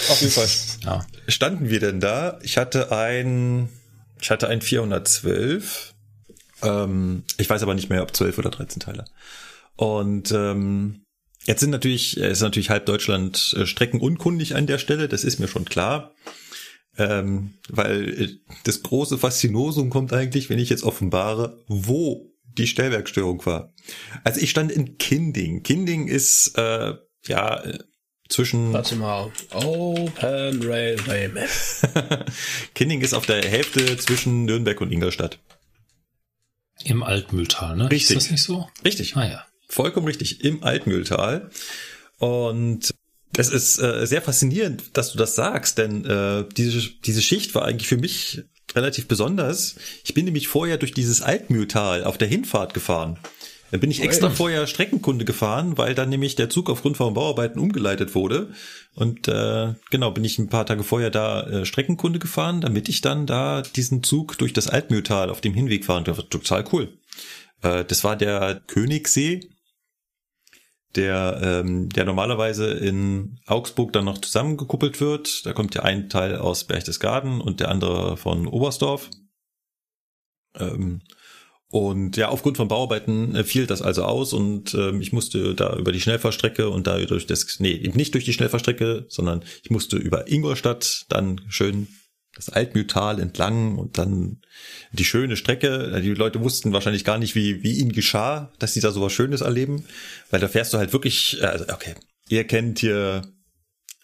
[0.10, 0.48] Auf jeden Fall.
[0.84, 1.06] Ja.
[1.30, 2.40] Standen wir denn da?
[2.44, 3.70] Ich hatte ein
[4.22, 5.94] ich hatte ein 412.
[6.64, 9.06] Ähm, ich weiß aber nicht mehr, ob 12 oder 13 Teile.
[9.76, 11.04] Und ähm,
[11.46, 15.48] jetzt sind natürlich, ist natürlich halb Deutschland äh, streckenunkundig an der Stelle, das ist mir
[15.48, 16.14] schon klar.
[16.98, 18.30] Ähm, weil äh,
[18.64, 23.74] das große Faszinosum kommt eigentlich, wenn ich jetzt offenbare, wo die Stellwerkstörung war.
[24.24, 25.62] Also ich stand in Kinding.
[25.64, 26.94] Kinding ist äh,
[27.28, 27.64] ja
[28.30, 28.74] zwischen.
[28.74, 29.32] Warte mal.
[29.52, 31.50] Open Railway Map.
[32.76, 35.40] Kinding ist auf der Hälfte zwischen Nürnberg und Ingolstadt.
[36.84, 37.90] Im Altmühltal, ne?
[37.90, 38.18] Richtig.
[38.18, 38.68] Ist das nicht so?
[38.84, 39.16] Richtig.
[39.16, 39.46] Ah ja.
[39.68, 40.44] Vollkommen richtig.
[40.44, 41.50] Im Altmühltal.
[42.18, 42.94] Und
[43.38, 47.66] es ist äh, sehr faszinierend, dass du das sagst, denn äh, diese, diese Schicht war
[47.66, 49.76] eigentlich für mich relativ besonders.
[50.04, 53.18] Ich bin nämlich vorher durch dieses Altmühltal auf der Hinfahrt gefahren.
[53.72, 57.60] Dann bin ich extra vorher Streckenkunde gefahren, weil dann nämlich der Zug aufgrund von Bauarbeiten
[57.60, 58.54] umgeleitet wurde.
[58.94, 63.02] Und äh, genau, bin ich ein paar Tage vorher da äh, Streckenkunde gefahren, damit ich
[63.02, 66.30] dann da diesen Zug durch das Altmühltal auf dem Hinweg fahren durfte.
[66.30, 66.98] Total cool.
[67.62, 69.50] Äh, das war der Königssee,
[70.96, 75.46] der, ähm, der normalerweise in Augsburg dann noch zusammengekuppelt wird.
[75.46, 79.10] Da kommt ja ein Teil aus Berchtesgaden und der andere von Oberstdorf.
[80.58, 81.02] Ähm,
[81.72, 85.76] und ja, aufgrund von Bauarbeiten äh, fiel das also aus und ähm, ich musste da
[85.76, 89.72] über die Schnellfahrstrecke und da durch das, nee, eben nicht durch die Schnellfahrstrecke, sondern ich
[89.72, 91.88] musste über Ingolstadt dann schön
[92.36, 94.42] das Altmühltal entlang und dann
[94.92, 96.02] die schöne Strecke.
[96.02, 99.42] Die Leute wussten wahrscheinlich gar nicht, wie, wie ihnen geschah, dass sie da sowas Schönes
[99.42, 99.86] erleben,
[100.30, 101.96] weil da fährst du halt wirklich, äh, also okay,
[102.30, 103.24] ihr kennt hier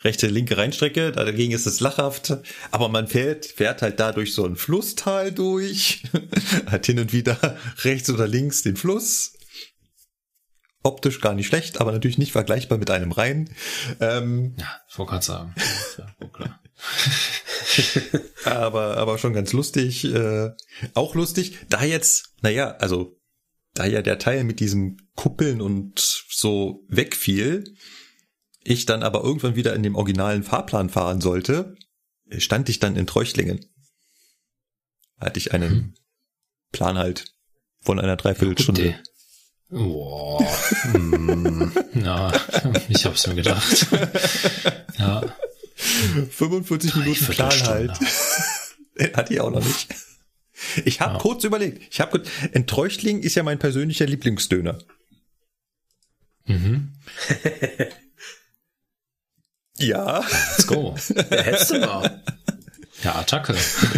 [0.04, 2.38] rechte, linke Rheinstrecke, dagegen ist es lachhaft,
[2.72, 6.04] aber man fährt, fährt halt da durch so ein Flusstal durch,
[6.68, 9.34] hat hin und wieder rechts oder links den Fluss.
[10.84, 13.54] Optisch gar nicht schlecht, aber natürlich nicht vergleichbar mit einem Rhein.
[13.99, 15.56] Ähm, Ja, ich wollte gerade sagen.
[15.97, 16.60] Ja, klar.
[18.45, 20.06] aber, aber schon ganz lustig.
[20.06, 20.49] Äh,
[20.95, 23.20] auch lustig, da jetzt, naja, also
[23.76, 25.99] da ja der Teil mit diesem Kuppeln und
[26.30, 27.64] so wegfiel,
[28.64, 31.76] ich dann aber irgendwann wieder in dem originalen Fahrplan fahren sollte,
[32.38, 33.66] stand ich dann in Treuchtlingen.
[35.20, 35.93] Hatte ich einen Hm.
[36.72, 37.26] Plan halt
[37.82, 38.95] von einer Dreiviertelstunde.
[39.70, 40.45] Boah.
[40.91, 42.32] hm, ja,
[42.89, 43.88] ich hab's mir gedacht.
[44.97, 45.24] Ja,
[45.76, 47.91] 45 Minuten Plan halt.
[49.16, 49.88] Hatte ich auch noch nicht.
[50.86, 51.20] Ich habe Ja.
[51.20, 51.82] kurz überlegt.
[51.89, 54.78] Ich habe in Treuchtling ist ja mein persönlicher Lieblingsdöner.
[56.45, 56.93] Mhm.
[59.82, 60.96] Ja, Let's go.
[61.16, 62.24] Ja, hättest du mal.
[63.04, 63.56] Ja, Attacke.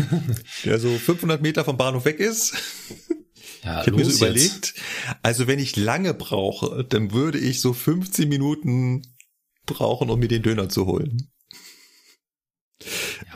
[0.63, 2.53] der so 500 Meter vom Bahnhof weg ist.
[3.63, 4.75] Ja, Ich habe mir so überlegt,
[5.21, 9.01] also wenn ich lange brauche, dann würde ich so 15 Minuten
[9.65, 11.29] brauchen, um mir den Döner zu holen.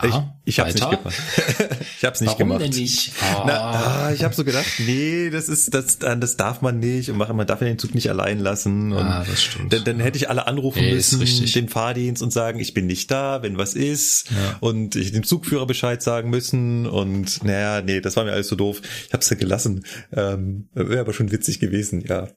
[0.03, 0.07] Ja,
[0.43, 0.97] ich ich habe nicht weiter?
[0.97, 1.15] gemacht.
[1.97, 2.61] ich habe es nicht Warum gemacht.
[2.61, 3.11] denn nicht?
[3.45, 7.09] Na, Ah, ah, ich habe so gedacht, nee, das ist das, das darf man nicht
[7.09, 8.91] und man darf ja den Zug nicht allein lassen.
[8.93, 9.73] Und Ah, das stimmt.
[9.73, 11.51] Dann, dann hätte ich alle anrufen Nee, müssen, richtig.
[11.53, 14.29] den Fahrdienst und sagen, ich bin nicht da, wenn was ist.
[14.31, 14.57] Ja.
[14.61, 16.85] Und ich dem Zugführer Bescheid sagen müssen.
[16.87, 18.81] Und naja, nee, das war mir alles so doof.
[19.07, 19.85] Ich habe es ja gelassen.
[20.13, 22.27] Ähm, Wäre aber schon witzig gewesen, ja.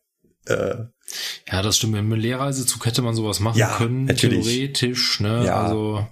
[0.47, 0.75] Äh,
[1.51, 1.93] ja, das stimmt.
[1.93, 4.45] Mit einem Lehrreisezug hätte man sowas machen Ja, können, natürlich.
[4.47, 5.21] theoretisch.
[5.21, 5.45] Ne?
[5.45, 5.63] Ja.
[5.65, 6.07] Also,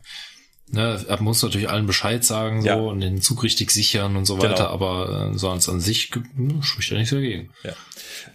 [0.71, 2.75] ne, er muss natürlich allen Bescheid sagen so Ja.
[2.75, 4.51] und den Zug richtig sichern und so Genau.
[4.51, 4.71] weiter.
[4.71, 7.51] Aber äh, sonst an sich hm, spricht ja nichts dagegen.
[7.65, 7.73] ja.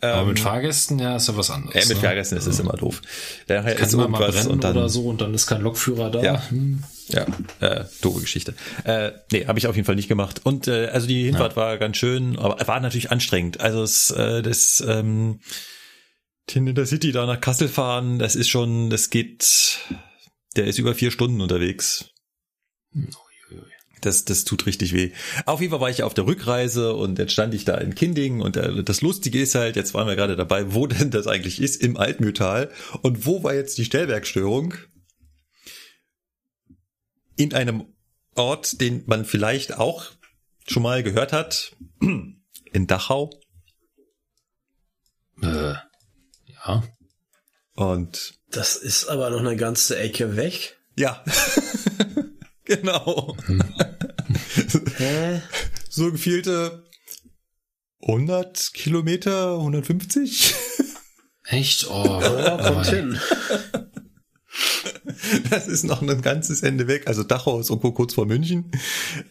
[0.01, 1.75] Aber Ähm, mit Fahrgästen, ja, ist ja was anderes.
[1.75, 2.03] äh, mit ne?
[2.07, 3.01] Fahrgästen ist es immer doof.
[3.47, 6.09] Daher Kann ist immer mal brennen und dann, oder so und dann ist kein Lokführer
[6.09, 6.21] da.
[6.21, 6.49] Ja.
[6.49, 6.83] Hm.
[7.09, 7.25] Ja,
[7.59, 8.53] äh, doofe Geschichte.
[8.85, 10.41] Äh, nee, habe ich auf jeden Fall nicht gemacht.
[10.45, 13.59] Und äh, also die Hinfahrt war ganz schön, aber war natürlich anstrengend.
[13.59, 15.41] Also es, äh, das ähm,
[16.53, 19.79] in der City da nach Kassel fahren, das ist schon, das geht,
[20.55, 22.05] der ist über vier Stunden unterwegs.
[24.01, 25.11] Das, das tut richtig weh.
[25.45, 28.41] Auf jeden Fall war ich auf der Rückreise und jetzt stand ich da in Kinding
[28.41, 31.61] und äh, das Lustige ist halt, jetzt waren wir gerade dabei, wo denn das eigentlich
[31.61, 32.69] ist, im Altmühltal
[33.01, 34.73] und wo war jetzt die Stellwerkstörung?
[37.37, 37.85] In einem
[38.35, 40.11] Ort, den man vielleicht auch
[40.67, 43.29] schon mal gehört hat, in Dachau
[45.41, 45.75] Äh,
[46.65, 46.83] ja.
[47.75, 50.77] und Das ist aber noch eine ganze Ecke weg.
[50.97, 51.23] ja,
[52.75, 53.35] genau,
[54.97, 55.41] Hä?
[55.89, 56.83] so gefehlte
[58.01, 60.53] 100 Kilometer, 150?
[61.45, 61.87] Echt?
[61.89, 63.19] Oh, Ja, kommt oh, hin.
[65.49, 67.07] Das ist noch ein ganzes Ende weg.
[67.07, 68.71] Also Dachau ist irgendwo kurz vor München.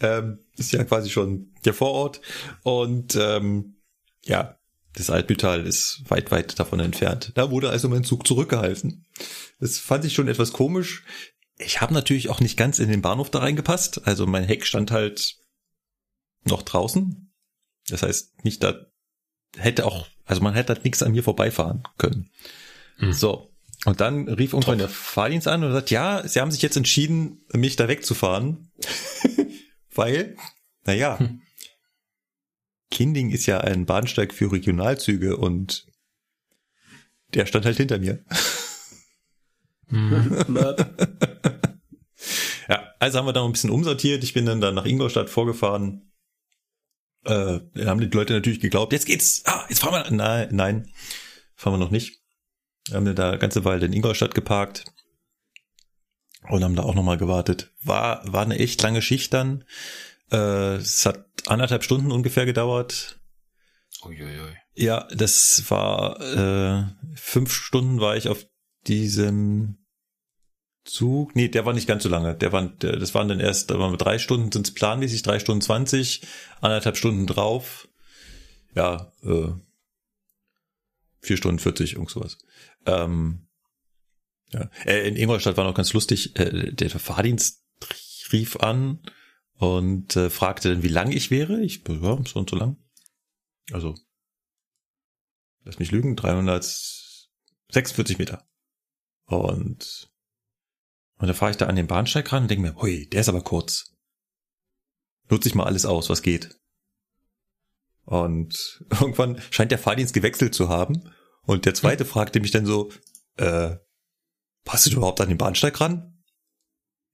[0.00, 2.20] Ähm, ist ja quasi schon der Vorort.
[2.62, 3.76] Und ähm,
[4.24, 4.56] ja,
[4.94, 7.32] das Altmühltal ist weit, weit davon entfernt.
[7.34, 9.06] Da wurde also mein Zug zurückgehalten.
[9.60, 11.04] Das fand ich schon etwas komisch.
[11.58, 14.06] Ich habe natürlich auch nicht ganz in den Bahnhof da reingepasst.
[14.06, 15.36] Also mein Heck stand halt
[16.44, 17.32] noch draußen.
[17.88, 18.74] Das heißt, nicht da
[19.56, 22.30] hätte auch, also man hätte halt nichts an mir vorbeifahren können.
[22.96, 23.12] Hm.
[23.12, 23.50] So.
[23.84, 27.44] Und dann rief irgendwann der Fahrdienst an und sagt, ja, sie haben sich jetzt entschieden,
[27.52, 28.70] mich da wegzufahren.
[29.94, 30.36] Weil,
[30.84, 31.42] naja, Hm.
[32.92, 35.86] Kinding ist ja ein Bahnsteig für Regionalzüge und
[37.34, 38.22] der stand halt hinter mir.
[40.46, 40.56] hm.
[42.68, 44.24] Ja, also haben wir da noch ein bisschen umsortiert.
[44.24, 46.12] Ich bin dann, dann nach Ingolstadt vorgefahren.
[47.24, 49.42] Äh, dann haben die Leute natürlich geglaubt, jetzt geht's.
[49.44, 50.10] Ah, jetzt fahren wir.
[50.16, 50.92] Nein, nein,
[51.54, 52.20] fahren wir noch nicht.
[52.88, 54.84] Wir haben dann da eine ganze Weile in Ingolstadt geparkt
[56.48, 57.72] und haben da auch nochmal gewartet.
[57.82, 59.64] War, war eine echt lange Schicht dann.
[60.32, 63.20] Äh, es hat anderthalb Stunden ungefähr gedauert.
[64.04, 64.56] Uiuiui.
[64.74, 66.84] Ja, das war äh,
[67.14, 68.46] fünf Stunden war ich auf
[68.86, 69.81] diesem
[70.84, 71.36] Zug.
[71.36, 72.34] Nee, der war nicht ganz so lange.
[72.34, 75.38] Der war, das waren dann erst, da waren wir drei Stunden, sind es planmäßig, drei
[75.38, 76.22] Stunden zwanzig,
[76.60, 77.88] anderthalb Stunden drauf.
[78.74, 79.52] Ja, äh,
[81.20, 82.38] vier Stunden vierzig, irgend sowas.
[82.86, 83.46] Ähm,
[84.52, 84.68] ja.
[84.84, 87.64] Äh, in Ingolstadt war noch ganz lustig, äh, der Fahrdienst
[88.32, 89.00] rief an
[89.54, 91.60] und äh, fragte dann, wie lang ich wäre.
[91.60, 92.76] Ich, ja, so und so lang.
[93.70, 93.94] Also,
[95.64, 98.44] lass mich lügen, 346 Meter.
[99.26, 100.11] Und,
[101.22, 103.28] und da fahre ich da an den Bahnsteig ran und denke mir, hui, der ist
[103.28, 103.94] aber kurz.
[105.30, 106.58] Nutze ich mal alles aus, was geht.
[108.04, 111.12] Und irgendwann scheint der Fahrdienst gewechselt zu haben.
[111.42, 112.90] Und der zweite fragte mich dann so,
[113.36, 113.76] äh,
[114.64, 116.24] passt du überhaupt an den Bahnsteig ran?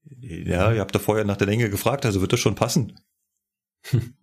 [0.05, 2.99] Ja, ihr habt da vorher nach der Länge gefragt, also wird das schon passen.
[3.91, 4.15] Hm.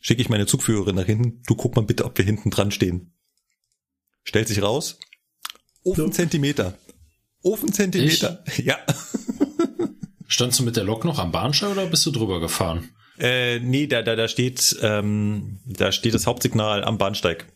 [0.00, 1.44] Schicke ich meine Zugführerin nach hinten.
[1.46, 3.16] Du guck mal bitte, ob wir hinten dran stehen.
[4.24, 4.98] Stellt sich raus.
[7.44, 8.40] Ofenzentimeter.
[8.40, 8.44] Ofenzentimeter.
[8.64, 8.78] Ja.
[10.26, 12.88] Standst du mit der Lok noch am Bahnsteig oder bist du drüber gefahren?
[13.18, 17.46] Äh, nee, da, da, da steht, ähm, da steht das Hauptsignal am Bahnsteig.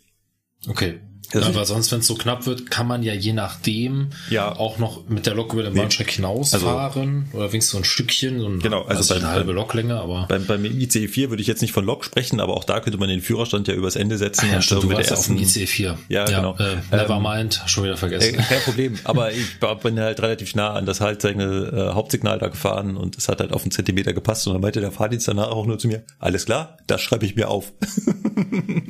[0.69, 1.01] Okay.
[1.35, 4.57] Also aber sonst, wenn es so knapp wird, kann man ja je nachdem ja.
[4.57, 8.41] auch noch mit der Lok über den Bahnsteig hinausfahren also, oder wenigstens so ein Stückchen,
[8.41, 11.43] so ein, genau, also, also beim, eine halbe Loklänge, aber beim, beim ICE 4 würde
[11.43, 13.97] ich jetzt nicht von Lok sprechen, aber auch da könnte man den Führerstand ja übers
[13.97, 14.47] Ende setzen.
[14.49, 15.99] Ach ja, stimmt, du warst ja auf dem ICE 4.
[16.09, 16.57] Ja, ja genau.
[16.57, 18.35] Äh, Nevermind, ähm, schon wieder vergessen.
[18.35, 22.39] Äh, kein Problem, aber ich bin halt relativ nah an das halt seine äh, Hauptsignal
[22.39, 25.29] da gefahren und es hat halt auf einen Zentimeter gepasst und dann meinte der Fahrdienst
[25.29, 27.73] danach auch nur zu mir, alles klar, das schreibe ich mir auf.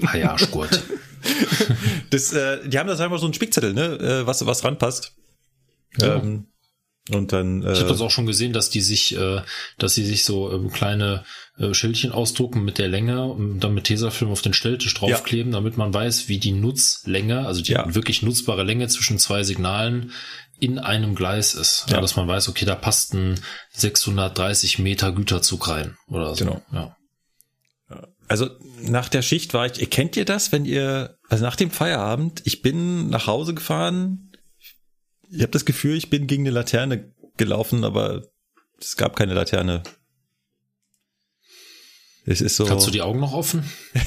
[0.07, 0.81] ah ja, gut.
[2.11, 5.15] das, äh, die haben das einfach so einen Spickzettel, ne, äh, was, was ranpasst.
[5.99, 6.17] Ja.
[6.17, 6.47] Ähm,
[7.11, 7.63] und dann.
[7.63, 9.41] Äh, ich habe das auch schon gesehen, dass die sich, äh,
[9.79, 11.25] dass sie sich so ähm, kleine
[11.59, 15.59] äh, Schildchen ausdrucken mit der Länge und dann mit Tesafilm auf den Stelltisch draufkleben, ja.
[15.59, 17.95] damit man weiß, wie die Nutzlänge, also die ja.
[17.95, 20.13] wirklich nutzbare Länge zwischen zwei Signalen
[20.61, 21.87] in einem Gleis ist.
[21.89, 22.01] Ja.
[22.01, 26.45] dass man weiß, okay, da passt ein 630 Meter Güterzug rein oder so.
[26.45, 26.63] Genau.
[26.73, 26.97] Ja.
[28.29, 28.51] Also
[28.83, 32.63] nach der Schicht war ich, kennt ihr das, wenn ihr, also nach dem Feierabend, ich
[32.63, 34.33] bin nach Hause gefahren,
[35.31, 38.27] ich habe das Gefühl, ich bin gegen eine Laterne gelaufen, aber
[38.79, 39.83] es gab keine Laterne.
[42.25, 42.67] Es ist so.
[42.67, 43.65] Kannst du die Augen noch offen?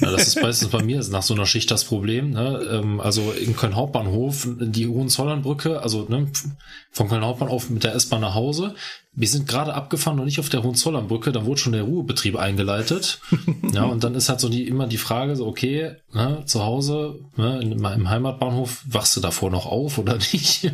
[0.00, 2.30] Ja, das ist meistens bei mir nach so einer Schicht das Problem.
[2.30, 2.66] Ne?
[2.70, 6.26] Ähm, also in Köln Hauptbahnhof, die Hohenzollernbrücke, also ne,
[6.90, 8.74] von Köln Hauptbahnhof mit der S-Bahn nach Hause.
[9.12, 13.20] Wir sind gerade abgefahren und nicht auf der Hohenzollernbrücke, da wurde schon der Ruhebetrieb eingeleitet.
[13.72, 17.18] ja, und dann ist halt so die immer die Frage, so okay, ne, zu Hause,
[17.36, 20.70] ne, im Heimatbahnhof, wachst du davor noch auf oder nicht?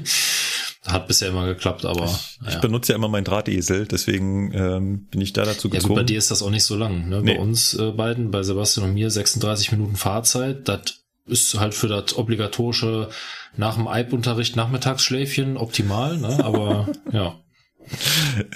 [0.85, 2.05] Hat bisher immer geklappt, aber.
[2.07, 2.49] Ich, ja.
[2.49, 5.83] ich benutze ja immer meinen Drahtesel, deswegen ähm, bin ich da dazu gekommen.
[5.83, 7.09] Ja, gut, bei dir ist das auch nicht so lang.
[7.09, 7.23] Ne?
[7.23, 7.35] Nee.
[7.35, 10.69] Bei uns äh, beiden, bei Sebastian und mir, 36 Minuten Fahrzeit.
[10.69, 10.81] Das
[11.27, 13.11] ist halt für das obligatorische
[13.57, 16.45] nach dem Eib-Unterricht Nachmittagsschläfchen optimal, ne?
[16.45, 17.39] Aber ja.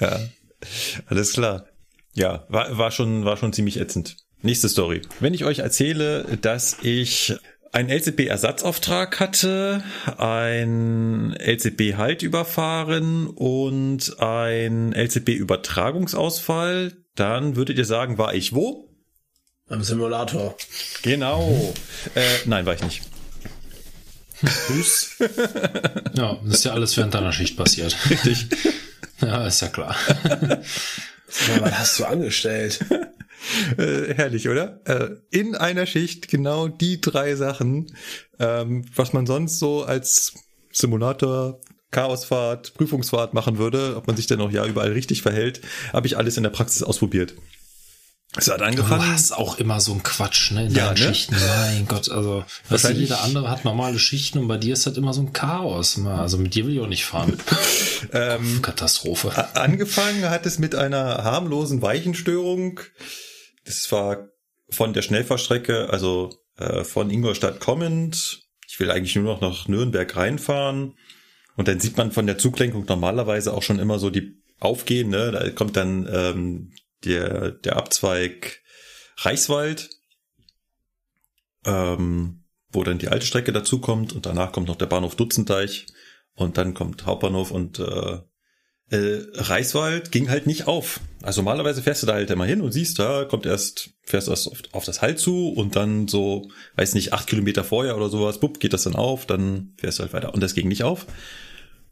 [0.01, 0.21] Ja,
[1.07, 1.67] alles klar.
[2.15, 4.17] Ja, war, war schon, war schon ziemlich ätzend.
[4.43, 5.03] Nächste Story.
[5.21, 7.35] Wenn ich euch erzähle, dass ich
[7.77, 9.85] ein LCB-Ersatzauftrag hatte,
[10.17, 18.89] ein LCB-Halt überfahren und ein LCB-Übertragungsausfall, dann würdet ihr sagen, war ich wo?
[19.69, 20.57] Am Simulator.
[21.03, 21.75] Genau.
[22.15, 23.03] äh, nein, war ich nicht.
[26.15, 27.95] Ja, das ist ja alles während deiner Schicht passiert.
[28.09, 28.47] Richtig.
[29.21, 29.95] Ja, ist ja klar.
[31.61, 32.83] Was hast du angestellt?
[33.77, 34.81] Äh, herrlich, oder?
[34.85, 37.93] Äh, in einer Schicht genau die drei Sachen,
[38.39, 40.35] ähm, was man sonst so als
[40.73, 45.61] Simulator, Chaosfahrt, Prüfungsfahrt machen würde, ob man sich denn auch ja überall richtig verhält,
[45.93, 47.35] habe ich alles in der Praxis ausprobiert.
[48.37, 49.01] Es hat angefangen.
[49.01, 50.67] Du hast auch immer so ein Quatsch, ne?
[50.67, 50.97] In ja, ne?
[50.97, 51.37] Schichten.
[51.37, 55.15] Mein Gott, also du, jeder andere hat normale Schichten und bei dir ist halt immer
[55.15, 55.99] so ein Chaos.
[56.05, 57.39] Also mit dir will ich auch nicht fahren.
[58.13, 59.33] ähm, Katastrophe.
[59.55, 62.81] Angefangen hat es mit einer harmlosen Weichenstörung
[63.67, 64.29] das war
[64.71, 68.47] von der Schnellfahrstrecke, also äh, von Ingolstadt kommend.
[68.67, 70.95] Ich will eigentlich nur noch nach Nürnberg reinfahren.
[71.57, 75.11] Und dann sieht man von der Zuglenkung normalerweise auch schon immer so die aufgehen.
[75.11, 75.31] Ne?
[75.33, 76.73] Da kommt dann ähm,
[77.05, 78.63] der, der Abzweig
[79.19, 79.91] Reichswald,
[81.65, 85.87] ähm, wo dann die alte Strecke dazukommt und danach kommt noch der Bahnhof Dutzendeich
[86.35, 88.19] und dann kommt Hauptbahnhof und äh,
[88.91, 91.01] äh, Reichswald ging halt nicht auf.
[91.23, 94.31] Also normalerweise fährst du da halt immer hin und siehst, da kommt erst, fährst du
[94.31, 98.09] erst auf, auf das Halt zu und dann so, weiß nicht, acht Kilometer vorher oder
[98.09, 100.35] sowas, bupp, geht das dann auf, dann fährst du halt weiter.
[100.35, 101.07] Und das ging nicht auf.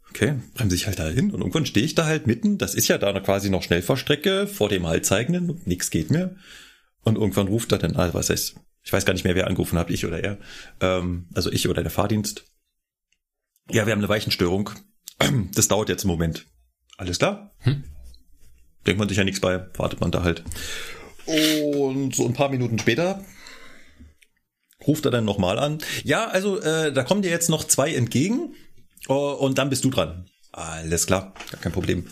[0.09, 2.57] Okay, bremse ich halt da hin und irgendwann stehe ich da halt mitten.
[2.57, 6.35] Das ist ja da quasi noch Schnellfahrstrecke vor dem Haltzeigenden und nichts geht mehr.
[7.03, 9.77] Und irgendwann ruft er dann, ah, was heißt, ich weiß gar nicht mehr, wer angerufen
[9.77, 10.37] hat, ich oder er.
[10.79, 12.45] Ähm, also ich oder der Fahrdienst.
[13.69, 14.69] Ja, wir haben eine Weichenstörung.
[15.53, 16.45] Das dauert jetzt einen Moment.
[16.97, 17.51] Alles klar.
[17.59, 17.83] Hm?
[18.85, 20.43] Denkt man sich ja nichts bei, wartet man da halt.
[21.25, 23.23] Und so ein paar Minuten später
[24.85, 25.79] ruft er dann nochmal an.
[26.03, 28.53] Ja, also äh, da kommen dir jetzt noch zwei entgegen
[29.09, 30.29] uh, und dann bist du dran.
[30.51, 32.07] Alles klar, gar kein Problem.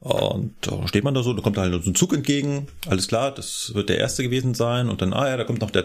[0.00, 2.66] Und da steht man da so, da kommt halt so ein Zug entgegen.
[2.88, 4.88] Alles klar, das wird der erste gewesen sein.
[4.88, 5.84] Und dann, ah ja, da kommt noch der,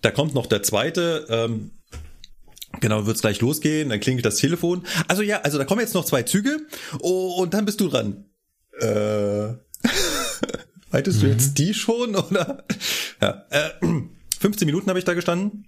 [0.00, 1.26] da kommt noch der zweite.
[1.28, 1.70] Ähm,
[2.80, 4.84] Genau, wird's gleich losgehen, dann klingelt das Telefon.
[5.06, 6.58] Also ja, also da kommen jetzt noch zwei Züge
[7.00, 8.24] oh, und dann bist du dran.
[8.80, 9.48] Äh,
[10.90, 11.22] meintest mhm.
[11.22, 12.64] du jetzt die schon oder?
[13.20, 13.70] Ja, äh,
[14.40, 15.66] 15 Minuten habe ich da gestanden.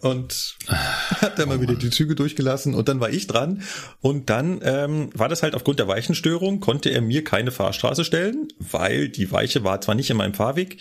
[0.00, 3.62] und hat dann oh mal wieder die Züge durchgelassen und dann war ich dran
[4.00, 8.48] und dann ähm, war das halt aufgrund der Weichenstörung, konnte er mir keine Fahrstraße stellen,
[8.58, 10.78] weil die Weiche war zwar nicht in meinem Fahrweg,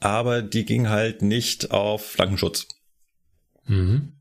[0.00, 2.66] aber die ging halt nicht auf Flankenschutz.
[3.66, 4.12] Mhm.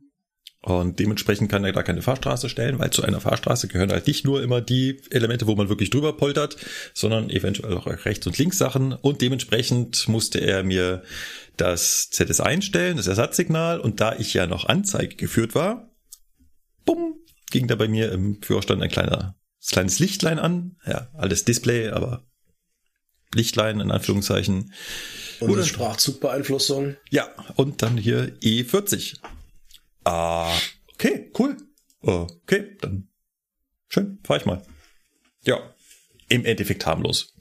[0.66, 4.26] Und dementsprechend kann er da keine Fahrstraße stellen, weil zu einer Fahrstraße gehören halt nicht
[4.26, 6.58] nur immer die Elemente, wo man wirklich drüber poltert,
[6.96, 8.91] sondern eventuell auch rechts und links Sachen.
[8.91, 11.04] Und dementsprechend musste er mir
[11.56, 13.80] das ZS einstellen, das Ersatzsignal.
[13.80, 15.91] Und da ich ja noch Anzeige geführt war,
[16.84, 17.14] bumm,
[17.52, 19.36] ging da bei mir im Führerstand ein kleiner,
[19.70, 20.78] kleines Lichtlein an.
[20.88, 22.26] Ja, alles Display, aber
[23.36, 24.74] Lichtlein in Anführungszeichen.
[25.41, 26.96] Und Sprachzugbeeinflussung.
[27.12, 29.20] Ja, und dann hier E40.
[30.06, 30.56] Ah,
[30.93, 31.58] okay, cool.
[32.01, 33.10] Okay, dann
[33.89, 34.64] schön, fahr ich mal.
[35.43, 35.60] Ja,
[36.30, 37.34] im Endeffekt harmlos.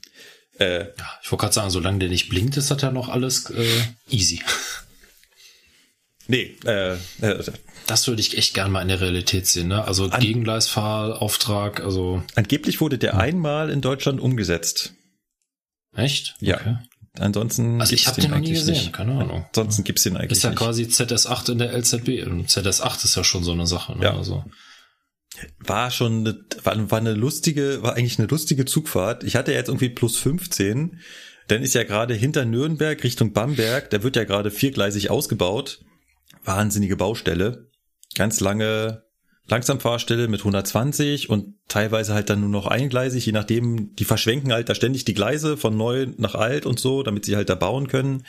[0.58, 3.50] Äh, ja, ich wollte gerade sagen, solange der nicht blinkt, ist das ja noch alles
[3.50, 4.42] äh, easy.
[6.26, 7.52] Nee, äh, äh,
[7.86, 9.84] das würde ich echt gern mal in der Realität sehen, ne?
[9.84, 12.22] Also an, Gegengleisfahrauftrag, also.
[12.34, 14.94] Angeblich wurde der einmal in Deutschland umgesetzt.
[15.94, 16.34] Echt?
[16.40, 16.56] Ja.
[16.56, 16.76] Okay.
[17.18, 18.92] Ansonsten also ich habe den noch nie gesehen, nicht.
[18.92, 19.44] keine Ahnung.
[19.46, 20.58] Ansonsten gibt's den eigentlich Ist ja nicht.
[20.58, 23.96] quasi ZS8 in der LZB und ZS8 ist ja schon so eine Sache.
[23.96, 24.04] Ne?
[24.04, 24.16] Ja.
[24.16, 24.44] Also.
[25.58, 29.22] War schon eine, war, war eine lustige, war eigentlich eine lustige Zugfahrt.
[29.22, 31.00] Ich hatte jetzt irgendwie plus 15.
[31.46, 35.84] Dann ist ja gerade hinter Nürnberg Richtung Bamberg, da wird ja gerade viergleisig ausgebaut.
[36.44, 37.70] Wahnsinnige Baustelle.
[38.16, 39.03] Ganz lange
[39.46, 44.68] Langsamfahrstelle mit 120 und teilweise halt dann nur noch eingleisig, je nachdem, die verschwenken halt
[44.68, 47.88] da ständig die Gleise von neu nach alt und so, damit sie halt da bauen
[47.88, 48.24] können.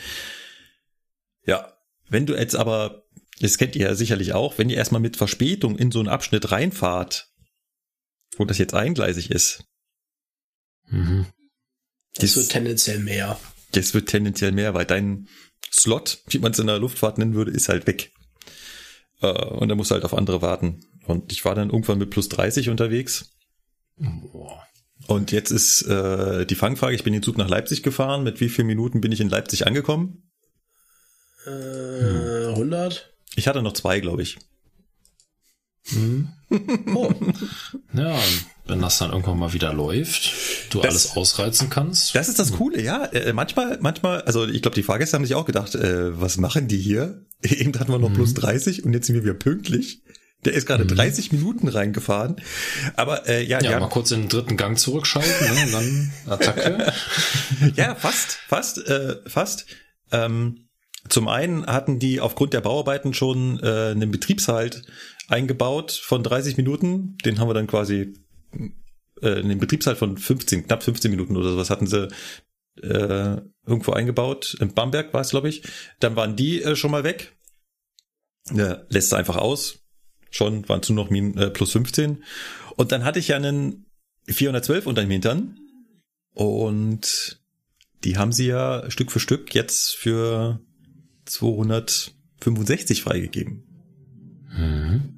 [1.44, 1.72] Ja,
[2.08, 3.04] wenn du jetzt aber,
[3.40, 6.50] das kennt ihr ja sicherlich auch, wenn ihr erstmal mit Verspätung in so einen Abschnitt
[6.50, 7.30] reinfahrt,
[8.36, 9.64] wo das jetzt eingleisig ist.
[10.88, 11.26] Mhm.
[12.14, 13.40] Das, das wird tendenziell mehr.
[13.72, 15.28] Das wird tendenziell mehr, weil dein
[15.72, 18.12] Slot, wie man es in der Luftfahrt nennen würde, ist halt weg.
[19.20, 20.80] Äh, und da musst du halt auf andere warten.
[21.06, 23.32] Und ich war dann irgendwann mit plus 30 unterwegs.
[23.96, 24.62] Boah.
[25.06, 28.24] Und jetzt ist äh, die Fangfrage, ich bin den Zug nach Leipzig gefahren.
[28.24, 30.22] Mit wie vielen Minuten bin ich in Leipzig angekommen?
[31.46, 33.14] Äh, 100?
[33.36, 34.38] Ich hatte noch zwei, glaube ich.
[35.90, 36.28] Mhm.
[36.94, 37.12] Oh.
[37.92, 38.16] ja,
[38.66, 40.32] wenn das dann irgendwann mal wieder läuft,
[40.70, 42.14] du das, alles ausreizen kannst.
[42.14, 43.04] Das ist das Coole, ja.
[43.06, 46.68] Äh, manchmal, manchmal, also ich glaube, die Fahrgäste haben sich auch gedacht, äh, was machen
[46.68, 47.25] die hier?
[47.58, 48.14] Eben hatten wir noch mhm.
[48.14, 50.02] plus 30 und jetzt sind wir wieder pünktlich.
[50.44, 50.88] Der ist gerade mhm.
[50.88, 52.36] 30 Minuten reingefahren.
[52.94, 55.70] Aber äh, ja, ja, ja, mal kurz in den dritten Gang zurückschalten, ne?
[55.72, 56.92] dann Attacke.
[57.76, 59.66] ja, fast, fast, äh, fast.
[60.12, 60.68] Ähm,
[61.08, 64.82] zum einen hatten die aufgrund der Bauarbeiten schon äh, einen Betriebshalt
[65.28, 67.16] eingebaut von 30 Minuten.
[67.24, 68.14] Den haben wir dann quasi
[69.22, 72.08] äh, einen Betriebshalt von 15, knapp 15 Minuten oder sowas hatten sie
[72.82, 74.56] äh, irgendwo eingebaut.
[74.60, 75.62] In Bamberg war es, glaube ich.
[76.00, 77.35] Dann waren die äh, schon mal weg.
[78.54, 79.86] Ja, lässt einfach aus
[80.36, 82.22] schon, waren zu noch min, äh, plus 15.
[82.76, 83.86] Und dann hatte ich ja einen
[84.26, 85.58] 412 unter dem Hintern.
[86.32, 87.40] Und
[88.04, 90.60] die haben sie ja Stück für Stück jetzt für
[91.24, 93.64] 265 freigegeben.
[94.50, 95.12] Mhm.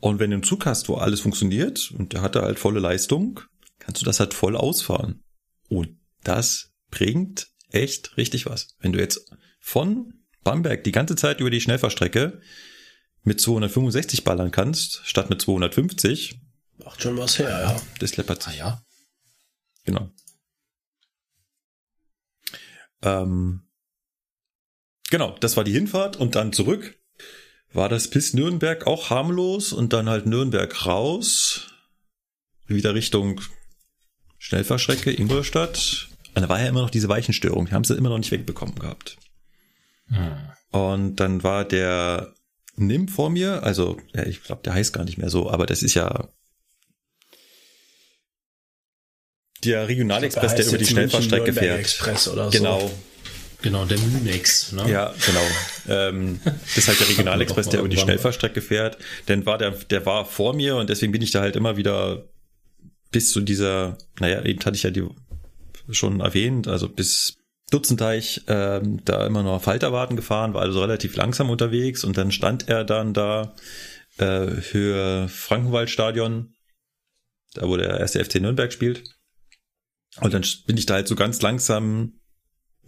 [0.00, 3.40] Und wenn du einen Zug hast, wo alles funktioniert und der hatte halt volle Leistung,
[3.80, 5.20] kannst du das halt voll ausfahren.
[5.68, 8.76] Und das bringt echt richtig was.
[8.78, 9.28] Wenn du jetzt
[9.58, 10.14] von
[10.46, 12.40] Bamberg die ganze Zeit über die Schnellfahrstrecke
[13.24, 16.40] mit 265 ballern kannst, statt mit 250.
[16.84, 17.82] Macht schon was her, ja.
[17.98, 18.62] Das läppert sich.
[18.62, 18.82] Ah, ja.
[19.84, 20.10] Genau.
[23.02, 23.68] Ähm,
[25.10, 26.96] genau, das war die Hinfahrt und dann zurück.
[27.72, 31.72] War das bis Nürnberg auch harmlos und dann halt Nürnberg raus.
[32.68, 33.40] Wieder Richtung
[34.38, 36.08] Schnellfahrstrecke, Ingolstadt.
[36.36, 37.66] Und da war ja immer noch diese Weichenstörung.
[37.66, 39.16] Die haben sie immer noch nicht wegbekommen gehabt.
[40.08, 40.36] Hm.
[40.70, 42.34] Und dann war der
[42.78, 45.82] Nimm vor mir, also ja, ich glaube, der heißt gar nicht mehr so, aber das
[45.82, 46.28] ist ja
[49.64, 52.28] der Regionalexpress, der über die Schnellfahrstrecke fährt.
[52.32, 52.80] Oder genau.
[52.80, 52.90] So.
[53.62, 54.72] Genau, der Münex.
[54.72, 54.88] Ne?
[54.90, 55.40] Ja, genau.
[55.88, 58.98] ähm, das ist halt der Regionalexpress, der über die Schnellfahrstrecke fährt.
[59.28, 62.28] Denn war der, der war vor mir und deswegen bin ich da halt immer wieder
[63.10, 65.06] bis zu dieser, naja, eben hatte ich ja die
[65.90, 67.35] schon erwähnt, also bis
[67.70, 72.68] Dutzenteich ähm, da immer noch Falterwarten gefahren, war also relativ langsam unterwegs und dann stand
[72.68, 73.54] er dann da
[74.18, 76.54] äh, für Frankenwaldstadion,
[77.54, 79.02] da wo der erste FC Nürnberg spielt.
[80.20, 82.20] Und dann bin ich da halt so ganz langsam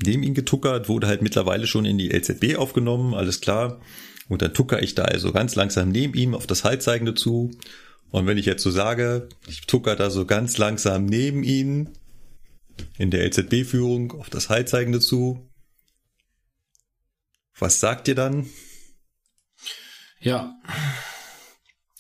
[0.05, 3.81] neben ihn getuckert, wurde halt mittlerweile schon in die LZB aufgenommen, alles klar.
[4.29, 7.51] Und dann tucker ich da also ganz langsam neben ihm auf das Haltzeigende zu.
[8.11, 11.98] Und wenn ich jetzt so sage, ich tucker da so ganz langsam neben ihn,
[12.99, 15.49] in der LZB-Führung auf das Heilzeigende zu.
[17.59, 18.47] Was sagt ihr dann?
[20.21, 20.55] Ja.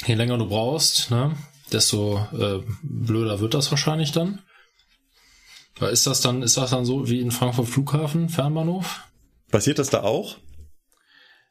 [0.06, 1.36] Je länger du brauchst, ne,
[1.72, 4.42] desto äh, blöder wird das wahrscheinlich dann.
[5.80, 9.02] Ist das dann, ist das dann so wie in Frankfurt Flughafen, Fernbahnhof?
[9.50, 10.38] Passiert das da auch?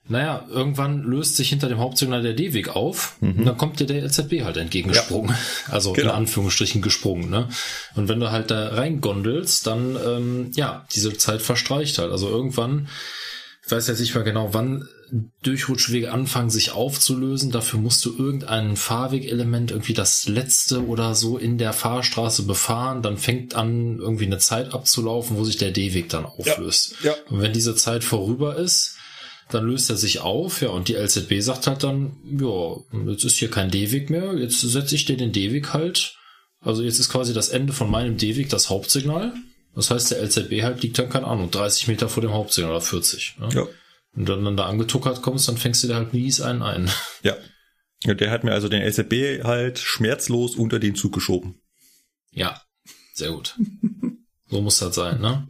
[0.09, 3.39] Naja, irgendwann löst sich hinter dem Hauptsignal der D-Weg auf mhm.
[3.39, 5.31] und dann kommt dir der LZB halt entgegengesprungen.
[5.31, 5.37] Ja.
[5.69, 6.11] Also genau.
[6.11, 7.49] in Anführungsstrichen gesprungen, ne?
[7.95, 12.11] Und wenn du halt da reingondelst, dann, ähm, ja, diese Zeit verstreicht halt.
[12.11, 12.87] Also irgendwann,
[13.65, 14.87] ich weiß jetzt nicht mehr genau, wann
[15.43, 17.51] Durchrutschwege anfangen sich aufzulösen.
[17.51, 23.01] Dafür musst du irgendein Fahrwegelement, irgendwie das letzte oder so in der Fahrstraße befahren.
[23.01, 26.95] Dann fängt an, irgendwie eine Zeit abzulaufen, wo sich der D-Weg dann auflöst.
[27.03, 27.11] Ja.
[27.11, 27.17] ja.
[27.29, 28.96] Und wenn diese Zeit vorüber ist,
[29.49, 32.75] dann löst er sich auf, ja, und die LZB sagt halt dann, ja,
[33.09, 36.15] jetzt ist hier kein D-Weg mehr, jetzt setze ich dir den D-Weg halt.
[36.59, 39.33] Also jetzt ist quasi das Ende von meinem D-Weg das Hauptsignal.
[39.75, 42.81] Das heißt, der LZB halt liegt dann, keine Ahnung, 30 Meter vor dem Hauptsignal oder
[42.81, 43.37] 40.
[43.39, 43.49] Ne?
[43.53, 43.61] Ja.
[43.61, 43.71] Und
[44.15, 46.89] wenn du dann da angetuckert kommst, dann fängst du dir halt mies einen ein.
[47.23, 47.37] Ja.
[48.03, 48.13] ja.
[48.15, 51.61] Der hat mir also den LZB halt schmerzlos unter den Zug geschoben.
[52.31, 52.61] Ja,
[53.13, 53.55] sehr gut.
[54.49, 55.47] So muss das sein, ne?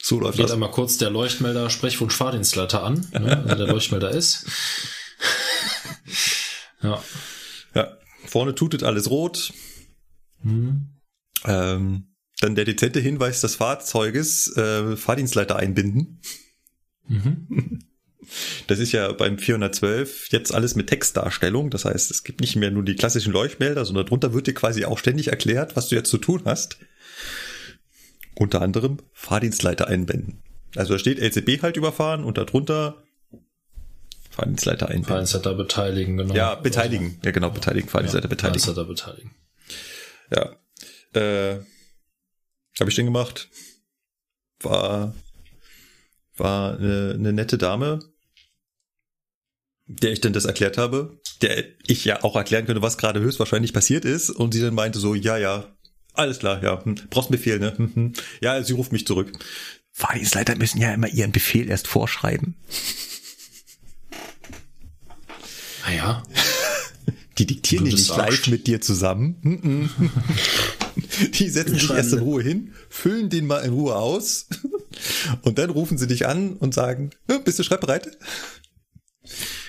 [0.00, 0.52] So läuft Geht das.
[0.52, 4.46] einmal kurz der Leuchtmelder Sprechwunsch Fahrdienstleiter an, ne, wenn der Leuchtmelder ist.
[6.82, 7.02] ja.
[7.74, 9.52] Ja, vorne tutet alles rot.
[10.42, 10.88] Hm.
[11.44, 16.20] Ähm, dann der dezente Hinweis des Fahrzeuges, äh, Fahrdienstleiter einbinden.
[17.08, 17.82] Mhm.
[18.66, 21.70] Das ist ja beim 412 jetzt alles mit Textdarstellung.
[21.70, 24.84] Das heißt, es gibt nicht mehr nur die klassischen Leuchtmelder, sondern darunter wird dir quasi
[24.84, 26.76] auch ständig erklärt, was du jetzt zu tun hast.
[28.38, 30.42] Unter anderem Fahrdienstleiter einbinden.
[30.74, 33.02] Also da steht LCB halt überfahren und darunter
[34.30, 35.08] Fahrdienstleiter einbinden.
[35.08, 36.34] Fahrdienstleiter beteiligen, genau.
[36.34, 37.18] Ja, beteiligen.
[37.24, 37.88] Ja, genau, beteiligen.
[37.88, 38.60] Fahrdienstleiter ja, beteiligen.
[38.60, 39.34] Fahrdienstleiter beteiligen.
[41.14, 41.20] Ja.
[41.20, 41.60] Äh,
[42.78, 43.48] habe ich den gemacht.
[44.60, 45.14] War
[46.36, 48.00] war eine, eine nette Dame,
[49.86, 53.72] der ich dann das erklärt habe, der ich ja auch erklären könnte, was gerade höchstwahrscheinlich
[53.72, 54.30] passiert ist.
[54.30, 55.75] Und sie dann meinte so, ja, ja,
[56.16, 57.74] alles klar, ja, hm, brauchst Befehl, ne?
[57.76, 58.12] Hm, hm.
[58.40, 59.32] Ja, sie ruft mich zurück.
[59.92, 62.54] Fahrdienstleiter müssen ja immer ihren Befehl erst vorschreiben.
[65.86, 66.22] Naja.
[66.24, 69.90] Ah Die diktieren nicht live mit dir zusammen.
[71.34, 74.46] Die setzen sich erst in Ruhe hin, füllen den mal in Ruhe aus
[75.42, 77.10] und dann rufen sie dich an und sagen,
[77.44, 78.16] bist du schreibbereit?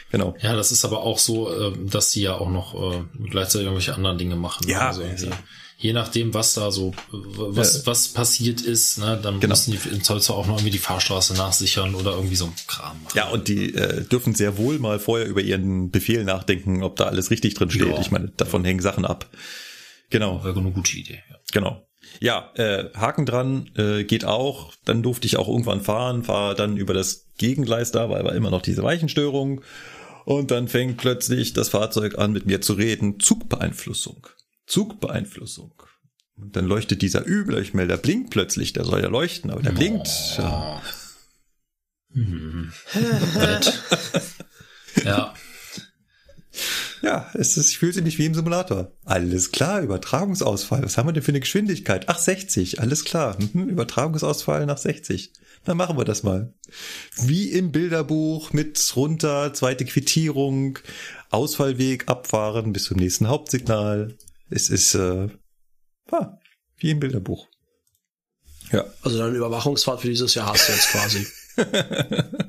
[0.09, 0.35] Genau.
[0.39, 3.93] Ja, das ist aber auch so, ähm, dass sie ja auch noch äh, gleichzeitig irgendwelche
[3.93, 4.67] anderen Dinge machen.
[4.67, 5.31] Ja, also ja.
[5.77, 7.81] Je nachdem, was da so, was, ja.
[7.85, 9.53] was passiert ist, ne, dann genau.
[9.53, 13.01] müssen die im Zollzer auch noch irgendwie die Fahrstraße nachsichern oder irgendwie so ein Kram
[13.03, 13.15] machen.
[13.15, 17.05] Ja, und die äh, dürfen sehr wohl mal vorher über ihren Befehl nachdenken, ob da
[17.05, 17.87] alles richtig drin steht.
[17.87, 17.99] Ja.
[17.99, 19.27] Ich meine, davon hängen Sachen ab.
[20.09, 20.43] Genau.
[20.43, 21.21] Wäre eine gute Idee.
[21.29, 21.35] Ja.
[21.51, 21.87] Genau.
[22.19, 24.73] Ja, äh, Haken dran äh, geht auch.
[24.85, 28.49] Dann durfte ich auch irgendwann fahren, fahre dann über das Gegengleis da, weil war immer
[28.49, 29.61] noch diese Weichenstörung.
[30.25, 33.19] Und dann fängt plötzlich das Fahrzeug an, mit mir zu reden.
[33.19, 34.27] Zugbeeinflussung.
[34.67, 35.73] Zugbeeinflussung.
[36.35, 39.75] Und dann leuchtet dieser Ü-Leuchtmelder, blinkt plötzlich, der soll ja leuchten, aber der oh.
[39.75, 40.07] blinkt.
[40.37, 40.81] Ja.
[42.13, 42.71] Hm.
[45.03, 45.33] ja.
[47.01, 48.91] Ja, es ist, ich fühle mich wie im Simulator.
[49.05, 50.83] Alles klar, Übertragungsausfall.
[50.83, 52.09] Was haben wir denn für eine Geschwindigkeit?
[52.09, 53.37] Ach, 60, alles klar.
[53.53, 55.31] Mhm, Übertragungsausfall nach 60.
[55.63, 56.53] Dann machen wir das mal.
[57.21, 60.79] Wie im Bilderbuch mit runter, zweite Quittierung,
[61.29, 64.17] Ausfallweg, abfahren bis zum nächsten Hauptsignal.
[64.49, 65.29] Es ist äh,
[66.11, 66.37] ah,
[66.77, 67.47] wie im Bilderbuch.
[68.71, 68.85] Ja.
[69.01, 71.27] Also deine Überwachungsfahrt für dieses Jahr hast du jetzt quasi.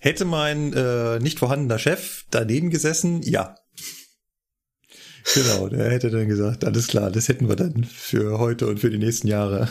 [0.00, 3.56] Hätte mein äh, nicht vorhandener Chef daneben gesessen, ja.
[5.34, 8.90] Genau, der hätte dann gesagt, alles klar, das hätten wir dann für heute und für
[8.90, 9.68] die nächsten Jahre.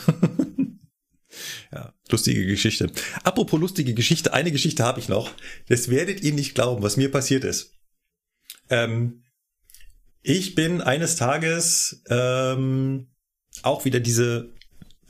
[1.74, 2.89] ja, lustige Geschichte.
[3.24, 5.30] Apropos lustige Geschichte, eine Geschichte habe ich noch.
[5.68, 7.74] Das werdet ihr nicht glauben, was mir passiert ist.
[8.70, 9.24] Ähm,
[10.24, 13.07] ich bin eines Tages ähm,
[13.63, 14.49] auch wieder diese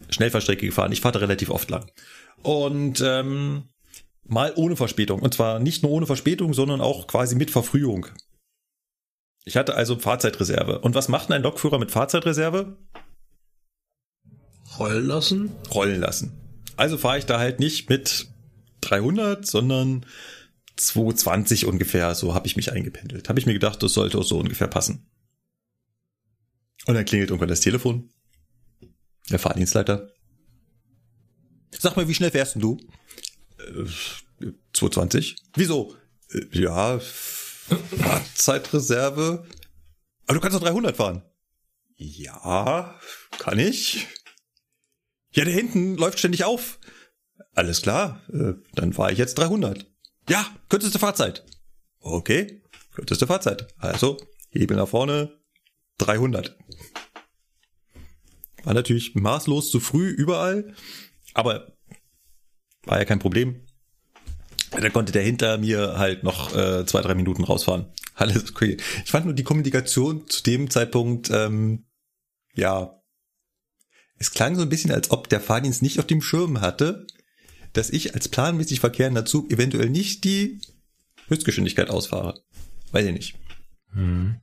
[0.09, 0.91] Schnellfahrstrecke gefahren.
[0.91, 1.89] Ich fahre relativ oft lang.
[2.43, 3.63] Und ähm,
[4.25, 5.21] mal ohne Verspätung.
[5.21, 8.07] Und zwar nicht nur ohne Verspätung, sondern auch quasi mit Verfrühung.
[9.43, 10.79] Ich hatte also Fahrzeitreserve.
[10.79, 12.77] Und was macht denn ein Lokführer mit Fahrzeitreserve?
[14.79, 15.51] Rollen lassen?
[15.73, 16.31] Rollen lassen.
[16.77, 18.27] Also fahre ich da halt nicht mit
[18.81, 20.05] 300, sondern
[20.75, 22.15] 220 ungefähr.
[22.15, 23.29] So habe ich mich eingependelt.
[23.29, 25.07] Habe ich mir gedacht, das sollte auch so ungefähr passen.
[26.87, 28.09] Und dann klingelt irgendwann das Telefon.
[29.29, 30.09] Der Fahrdienstleiter.
[31.77, 32.77] Sag mal, wie schnell fährst du?
[33.59, 33.85] Äh,
[34.73, 35.35] 220.
[35.55, 35.95] Wieso?
[36.31, 39.45] Äh, ja, Fahrzeitreserve.
[40.25, 41.21] Aber du kannst doch 300 fahren.
[41.95, 42.99] Ja,
[43.37, 44.07] kann ich.
[45.33, 46.79] Ja, der hinten läuft ständig auf.
[47.53, 49.85] Alles klar, äh, dann fahre ich jetzt 300.
[50.29, 51.43] Ja, kürzeste Fahrzeit.
[51.99, 52.61] Okay.
[52.93, 53.67] kürzeste Fahrzeit.
[53.77, 54.17] Also
[54.49, 55.39] Hebel nach vorne,
[55.97, 56.57] 300.
[58.63, 60.73] War natürlich maßlos zu früh überall,
[61.33, 61.75] aber
[62.83, 63.65] war ja kein Problem.
[64.71, 67.91] Da konnte der hinter mir halt noch äh, zwei, drei Minuten rausfahren.
[68.15, 68.77] Alles okay.
[69.03, 71.85] Ich fand nur die Kommunikation zu dem Zeitpunkt, ähm,
[72.53, 73.01] ja,
[74.17, 77.07] es klang so ein bisschen, als ob der Fahrdienst nicht auf dem Schirm hatte,
[77.73, 80.59] dass ich als planmäßig verkehrender Zug eventuell nicht die
[81.27, 82.41] Höchstgeschwindigkeit ausfahre.
[82.91, 83.35] Weiß ich nicht.
[83.93, 84.35] Hm.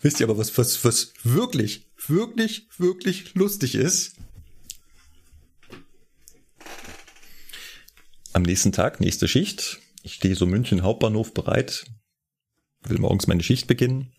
[0.00, 4.16] Wisst ihr aber, was, was, was wirklich, wirklich, wirklich lustig ist?
[8.32, 9.80] Am nächsten Tag, nächste Schicht.
[10.02, 11.86] Ich stehe so München Hauptbahnhof bereit,
[12.82, 14.12] will morgens meine Schicht beginnen,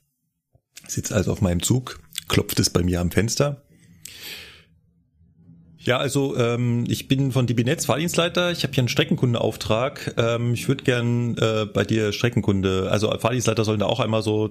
[0.87, 3.63] sitze also auf meinem Zug, klopft es bei mir am Fenster.
[5.85, 8.51] Ja, also ähm, ich bin von DB Netz Fahrdienstleiter.
[8.51, 10.15] Ich habe hier einen Streckenkundeauftrag.
[10.17, 14.49] Ähm, ich würde gern äh, bei dir Streckenkunde, also Fahrdienstleiter sollen da auch einmal so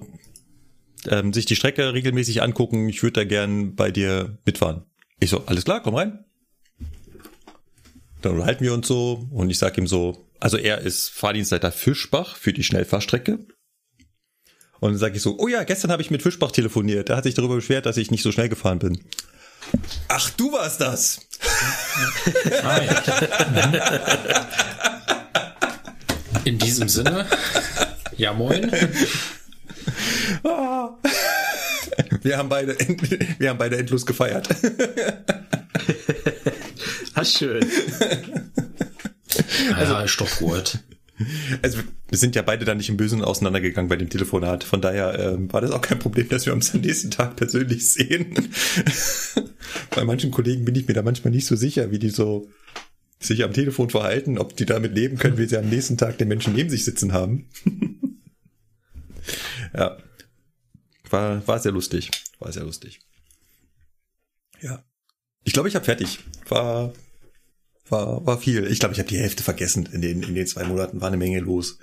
[1.09, 2.87] ähm, sich die Strecke regelmäßig angucken.
[2.87, 4.83] Ich würde da gern bei dir mitfahren.
[5.19, 6.23] Ich so, alles klar, komm rein.
[8.21, 12.37] Dann unterhalten wir uns so und ich sag ihm so, also er ist Fahrdienstleiter Fischbach
[12.37, 13.45] für die Schnellfahrstrecke.
[14.79, 17.09] Und dann sage ich so, oh ja, gestern habe ich mit Fischbach telefoniert.
[17.09, 19.01] Der hat sich darüber beschwert, dass ich nicht so schnell gefahren bin.
[20.07, 21.19] Ach, du warst das.
[26.45, 27.25] In diesem Sinne,
[28.17, 28.71] ja moin.
[32.21, 32.77] Wir haben beide,
[33.39, 34.47] wir haben beide endlos gefeiert.
[37.13, 37.65] Ach, schön.
[39.75, 40.79] Also, ja, ist doch gut.
[41.61, 44.65] Also wir sind ja beide dann nicht im Bösen auseinandergegangen bei dem Telefonat.
[44.65, 47.89] Von daher ähm, war das auch kein Problem, dass wir uns am nächsten Tag persönlich
[47.91, 48.49] sehen.
[49.91, 52.49] Bei manchen Kollegen bin ich mir da manchmal nicht so sicher, wie die so
[53.19, 56.27] sich am Telefon verhalten, ob die damit leben können, wie sie am nächsten Tag den
[56.27, 57.49] Menschen neben sich sitzen haben.
[59.73, 59.97] ja.
[61.09, 62.11] War, war sehr lustig.
[62.39, 62.99] War sehr lustig.
[64.61, 64.83] Ja.
[65.43, 66.19] Ich glaube, ich habe fertig.
[66.47, 66.93] War,
[67.89, 68.65] war, war viel.
[68.65, 71.01] Ich glaube, ich habe die Hälfte vergessen in den, in den zwei Monaten.
[71.01, 71.79] War eine Menge los.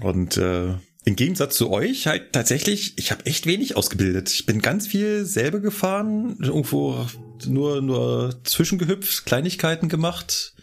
[0.00, 4.30] Und äh, im Gegensatz zu euch halt tatsächlich, ich habe echt wenig ausgebildet.
[4.30, 7.06] Ich bin ganz viel selber gefahren, irgendwo
[7.46, 10.54] nur nur zwischengehüpft, Kleinigkeiten gemacht.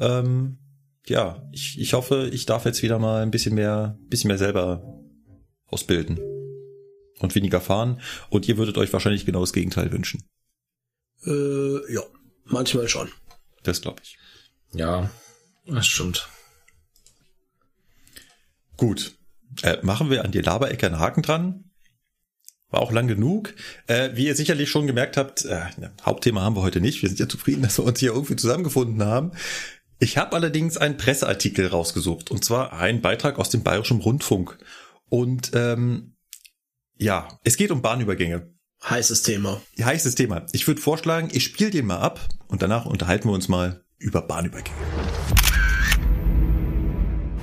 [0.00, 0.58] Ähm,
[1.06, 4.82] ja, ich, ich hoffe, ich darf jetzt wieder mal ein bisschen mehr, bisschen mehr selber
[5.66, 6.18] ausbilden
[7.18, 8.00] und weniger fahren.
[8.30, 10.24] Und ihr würdet euch wahrscheinlich genau das Gegenteil wünschen.
[11.24, 12.02] Äh, ja,
[12.44, 13.10] manchmal schon.
[13.62, 14.16] Das glaube ich.
[14.72, 15.10] Ja,
[15.66, 16.28] das stimmt.
[18.76, 19.15] Gut.
[19.62, 21.64] Äh, machen wir an die Laberecke einen Haken dran.
[22.68, 23.54] War auch lang genug.
[23.86, 25.62] Äh, wie ihr sicherlich schon gemerkt habt, äh,
[26.04, 27.00] Hauptthema haben wir heute nicht.
[27.02, 29.32] Wir sind ja zufrieden, dass wir uns hier irgendwie zusammengefunden haben.
[29.98, 34.58] Ich habe allerdings einen Presseartikel rausgesucht, und zwar einen Beitrag aus dem Bayerischen Rundfunk.
[35.08, 36.16] Und ähm,
[36.98, 38.52] ja, es geht um Bahnübergänge.
[38.84, 39.62] Heißes Thema.
[39.80, 40.44] Heißes Thema.
[40.52, 44.20] Ich würde vorschlagen, ich spiele den mal ab und danach unterhalten wir uns mal über
[44.20, 44.76] Bahnübergänge.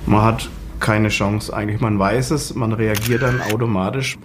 [0.06, 0.48] Man hat
[0.80, 1.80] keine Chance eigentlich.
[1.80, 4.18] Man weiß es, man reagiert dann automatisch,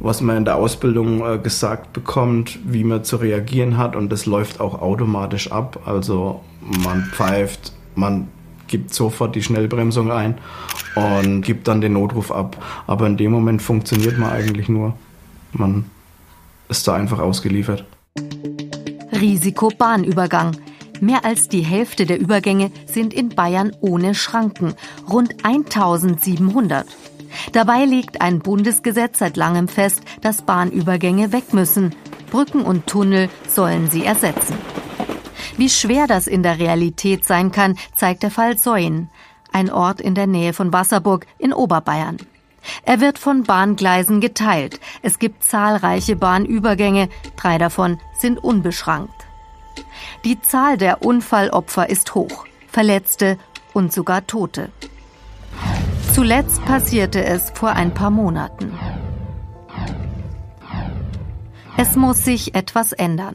[0.00, 4.26] was man in der Ausbildung äh, gesagt bekommt, wie man zu reagieren hat und das
[4.26, 5.80] läuft auch automatisch ab.
[5.86, 6.40] Also
[6.82, 8.28] man pfeift, man
[8.66, 10.38] gibt sofort die Schnellbremsung ein
[10.94, 12.56] und gibt dann den Notruf ab.
[12.86, 14.94] Aber in dem Moment funktioniert man eigentlich nur.
[15.52, 15.84] Man
[16.68, 17.84] ist da einfach ausgeliefert.
[19.12, 20.56] Risikobahnübergang.
[21.00, 24.74] Mehr als die Hälfte der Übergänge sind in Bayern ohne Schranken,
[25.10, 26.86] rund 1700.
[27.52, 31.94] Dabei liegt ein Bundesgesetz seit langem fest, dass Bahnübergänge weg müssen.
[32.30, 34.56] Brücken und Tunnel sollen sie ersetzen.
[35.56, 39.08] Wie schwer das in der Realität sein kann, zeigt der Fall Säuen,
[39.52, 42.18] ein Ort in der Nähe von Wasserburg in Oberbayern.
[42.84, 44.80] Er wird von Bahngleisen geteilt.
[45.02, 49.13] Es gibt zahlreiche Bahnübergänge, drei davon sind unbeschrankt.
[50.24, 53.38] Die Zahl der Unfallopfer ist hoch, Verletzte
[53.72, 54.70] und sogar Tote.
[56.12, 58.78] Zuletzt passierte es vor ein paar Monaten.
[61.76, 63.34] Es muss sich etwas ändern.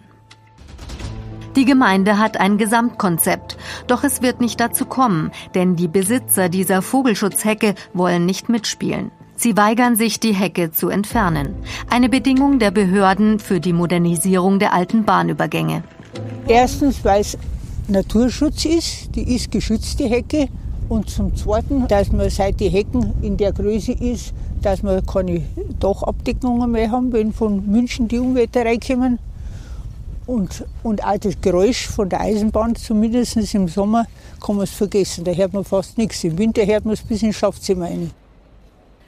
[1.55, 3.57] Die Gemeinde hat ein Gesamtkonzept,
[3.87, 9.11] doch es wird nicht dazu kommen, denn die Besitzer dieser Vogelschutzhecke wollen nicht mitspielen.
[9.35, 11.55] Sie weigern sich, die Hecke zu entfernen.
[11.89, 15.83] Eine Bedingung der Behörden für die Modernisierung der alten Bahnübergänge.
[16.47, 17.37] Erstens, weil es
[17.87, 20.47] Naturschutz ist, die ist geschützte Hecke.
[20.89, 25.43] Und zum Zweiten, dass man seit die Hecken in der Größe ist, dass wir keine
[25.79, 29.19] Dachabdeckungen mehr haben, wenn von München die Unwetter reinkommen.
[30.25, 34.05] Und, und auch das Geräusch von der Eisenbahn, zumindest im Sommer,
[34.39, 35.23] kann man es vergessen.
[35.23, 36.23] Da hört man fast nichts.
[36.23, 38.11] Im Winter hört man es bis ins Schlafzimmer rein.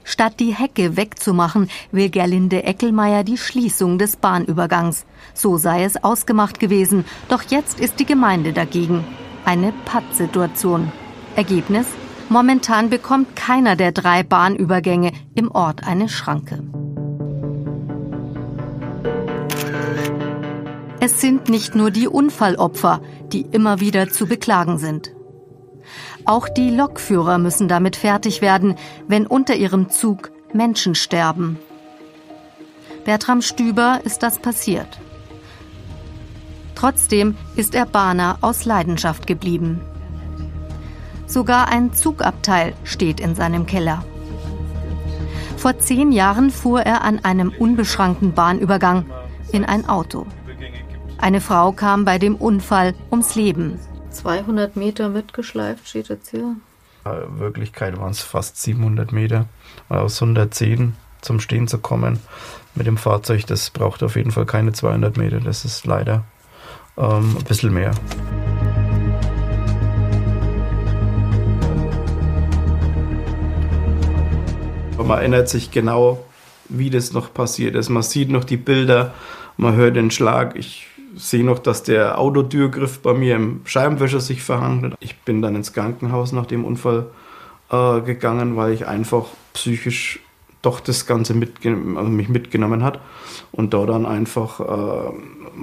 [0.04, 5.06] Statt die Hecke wegzumachen, will Gerlinde Eckelmeier die Schließung des Bahnübergangs.
[5.34, 7.06] So sei es ausgemacht gewesen.
[7.30, 9.06] Doch jetzt ist die Gemeinde dagegen.
[9.46, 10.92] Eine Pattsituation.
[11.36, 11.88] Ergebnis?
[12.30, 16.64] Momentan bekommt keiner der drei Bahnübergänge im Ort eine Schranke.
[21.04, 23.02] Es sind nicht nur die Unfallopfer,
[23.34, 25.14] die immer wieder zu beklagen sind.
[26.26, 28.76] Auch die Lokführer müssen damit fertig werden,
[29.08, 31.58] wenn unter ihrem Zug Menschen sterben.
[33.06, 35.00] Bertram Stüber ist das passiert.
[36.76, 39.82] Trotzdem ist er Bahner aus Leidenschaft geblieben.
[41.26, 44.04] Sogar ein Zugabteil steht in seinem Keller.
[45.58, 49.06] Vor zehn Jahren fuhr er an einem unbeschrankten Bahnübergang
[49.52, 50.26] in ein Auto.
[51.20, 53.80] Eine Frau kam bei dem Unfall ums Leben.
[54.22, 56.56] 200 Meter mitgeschleift steht jetzt hier.
[57.06, 59.48] In Wirklichkeit waren es fast 700 Meter.
[59.90, 62.20] Aus 110 zum Stehen zu kommen
[62.76, 65.40] mit dem Fahrzeug, das braucht auf jeden Fall keine 200 Meter.
[65.40, 66.24] Das ist leider
[66.98, 67.92] ähm, ein bisschen mehr.
[74.98, 76.24] Man erinnert sich genau,
[76.70, 77.90] wie das noch passiert ist.
[77.90, 79.16] Man sieht noch die Bilder,
[79.58, 80.56] man hört den Schlag.
[80.56, 84.98] Ich sehe noch, dass der Autotürgriff bei mir im Scheibenwischer sich verhangen hat.
[85.00, 87.08] Ich bin dann ins Krankenhaus nach dem Unfall
[87.72, 90.20] äh, gegangen, weil ich einfach psychisch
[90.62, 93.00] doch das Ganze mitge also mich mitgenommen hat
[93.52, 95.12] und da dann einfach äh,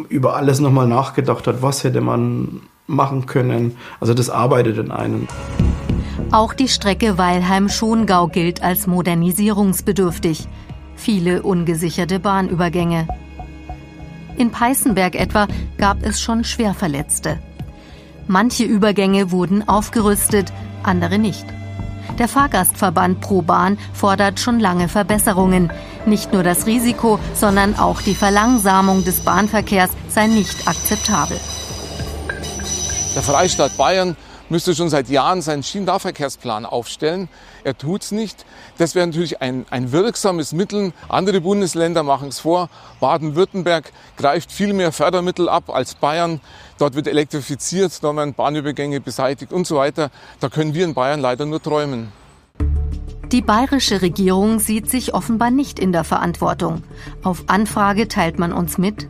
[0.09, 3.77] über alles nochmal nachgedacht hat, was hätte man machen können.
[4.01, 5.29] Also das arbeitet in einem.
[6.33, 10.49] Auch die Strecke Weilheim-Schongau gilt als modernisierungsbedürftig.
[10.97, 13.07] Viele ungesicherte Bahnübergänge.
[14.39, 17.41] In Peißenberg etwa gab es schon Schwerverletzte.
[18.29, 20.53] Manche Übergänge wurden aufgerüstet,
[20.85, 21.45] andere nicht.
[22.21, 25.73] Der Fahrgastverband ProBahn fordert schon lange Verbesserungen.
[26.07, 31.39] Nicht nur das Risiko, sondern auch die Verlangsamung des Bahnverkehrs sei nicht akzeptabel.
[33.17, 34.17] Der Freistaat Bayern
[34.51, 37.29] müsste schon seit Jahren seinen Schienennahverkehrsplan aufstellen.
[37.65, 38.45] Er tut's nicht.
[38.79, 40.93] Das wäre natürlich ein, ein wirksames Mittel.
[41.09, 42.69] Andere Bundesländer machen es vor.
[43.01, 46.41] Baden-Württemberg greift viel mehr Fördermittel ab als Bayern.
[46.79, 50.11] Dort wird elektrifiziert, dort werden Bahnübergänge beseitigt und so weiter.
[50.41, 52.13] Da können wir in Bayern leider nur träumen.
[53.33, 56.83] Die bayerische Regierung sieht sich offenbar nicht in der Verantwortung.
[57.23, 59.07] Auf Anfrage teilt man uns mit,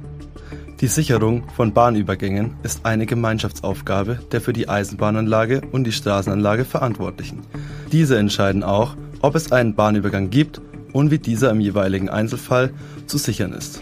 [0.80, 7.42] die Sicherung von Bahnübergängen ist eine Gemeinschaftsaufgabe der für die Eisenbahnanlage und die Straßenanlage Verantwortlichen.
[7.90, 10.60] Diese entscheiden auch, ob es einen Bahnübergang gibt
[10.92, 12.72] und wie dieser im jeweiligen Einzelfall
[13.06, 13.80] zu sichern ist.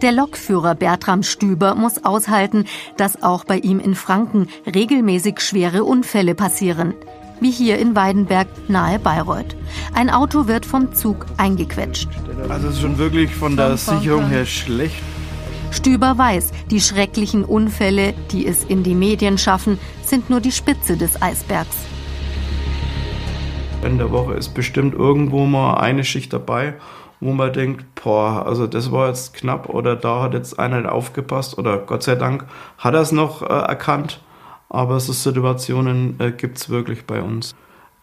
[0.00, 2.64] Der Lokführer Bertram Stüber muss aushalten,
[2.96, 6.94] dass auch bei ihm in Franken regelmäßig schwere Unfälle passieren
[7.40, 9.56] wie hier in Weidenberg nahe Bayreuth.
[9.94, 12.08] Ein Auto wird vom Zug eingequetscht.
[12.48, 15.02] Also es ist schon wirklich von der Sicherung her schlecht.
[15.70, 20.96] Stüber weiß, die schrecklichen Unfälle, die es in die Medien schaffen, sind nur die Spitze
[20.96, 21.76] des Eisbergs.
[23.84, 26.74] In der Woche ist bestimmt irgendwo mal eine Schicht dabei,
[27.20, 31.58] wo man denkt, boah, also das war jetzt knapp oder da hat jetzt einer aufgepasst
[31.58, 32.46] oder Gott sei Dank
[32.78, 34.20] hat er es noch äh, erkannt.
[34.68, 37.54] Aber so Situationen äh, gibt es wirklich bei uns.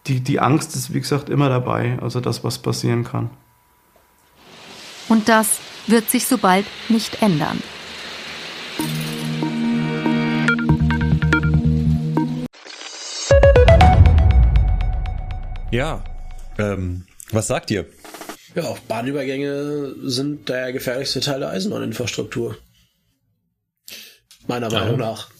[0.06, 3.30] Die, die Angst ist, wie gesagt, immer dabei, also das, was passieren kann.
[5.08, 7.62] Und das wird sich so bald nicht ändern.
[15.70, 16.02] Ja,
[16.58, 17.86] ähm, was sagt ihr?
[18.54, 22.56] Ja, Bahnübergänge sind der gefährlichste Teil der Eisenbahninfrastruktur.
[24.46, 25.06] Meiner Meinung ja.
[25.10, 25.35] nach.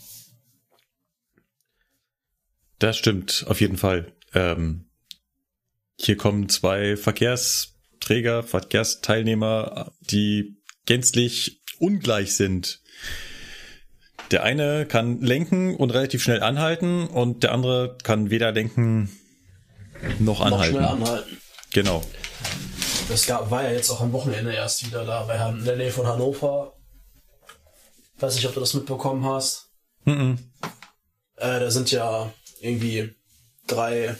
[2.78, 4.12] Das stimmt, auf jeden Fall.
[4.34, 4.86] Ähm,
[5.98, 12.80] hier kommen zwei Verkehrsträger, Verkehrsteilnehmer, die gänzlich ungleich sind.
[14.30, 19.10] Der eine kann lenken und relativ schnell anhalten und der andere kann weder lenken
[20.18, 20.74] noch anhalten.
[20.74, 21.36] Noch schnell anhalten.
[21.72, 22.02] Genau.
[23.08, 25.76] Das gab, war ja jetzt auch am Wochenende erst wieder da bei Herrn, in der
[25.76, 26.74] Nähe von Hannover.
[28.18, 29.68] Weiß nicht, ob du das mitbekommen hast.
[30.04, 30.38] Mm, -mm.
[31.36, 33.14] Äh, da sind ja irgendwie
[33.66, 34.16] drei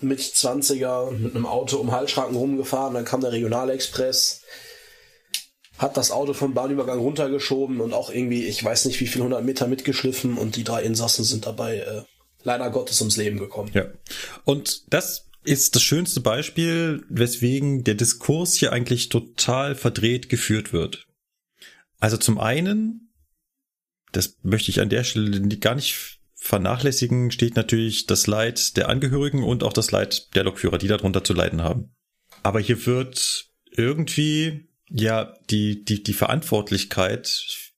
[0.00, 4.42] mit 20er mit einem Auto um Halsschranken rumgefahren, dann kam der Regionalexpress,
[5.78, 9.44] hat das Auto vom Bahnübergang runtergeschoben und auch irgendwie, ich weiß nicht wie viel hundert
[9.44, 12.02] Meter mitgeschliffen und die drei Insassen sind dabei äh,
[12.42, 13.70] leider Gottes ums Leben gekommen.
[13.74, 13.86] Ja.
[14.44, 21.06] Und das ist das schönste Beispiel, weswegen der Diskurs hier eigentlich total verdreht geführt wird.
[21.98, 23.12] Also zum einen,
[24.12, 26.13] das möchte ich an der Stelle gar nicht
[26.44, 31.24] vernachlässigen, steht natürlich das Leid der Angehörigen und auch das Leid der Lokführer, die darunter
[31.24, 31.94] zu leiden haben.
[32.42, 37.72] Aber hier wird irgendwie ja die, die, die Verantwortlichkeit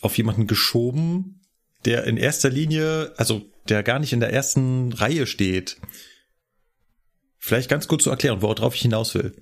[0.00, 1.42] auf jemanden geschoben,
[1.84, 5.76] der in erster Linie, also der gar nicht in der ersten Reihe steht.
[7.36, 9.36] Vielleicht ganz kurz zu erklären, worauf ich hinaus will.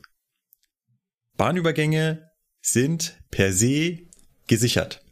[1.36, 2.28] Bahnübergänge
[2.60, 4.00] sind per se
[4.48, 5.04] gesichert.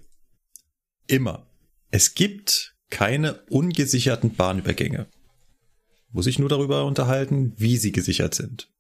[1.06, 1.47] Immer.
[1.93, 5.06] Es gibt keine ungesicherten Bahnübergänge.
[6.10, 8.70] Muss ich nur darüber unterhalten, wie sie gesichert sind.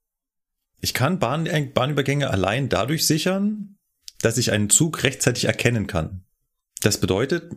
[0.80, 3.78] Ich kann Bahn, Bahnübergänge allein dadurch sichern,
[4.20, 6.24] dass ich einen Zug rechtzeitig erkennen kann.
[6.82, 7.56] Das bedeutet,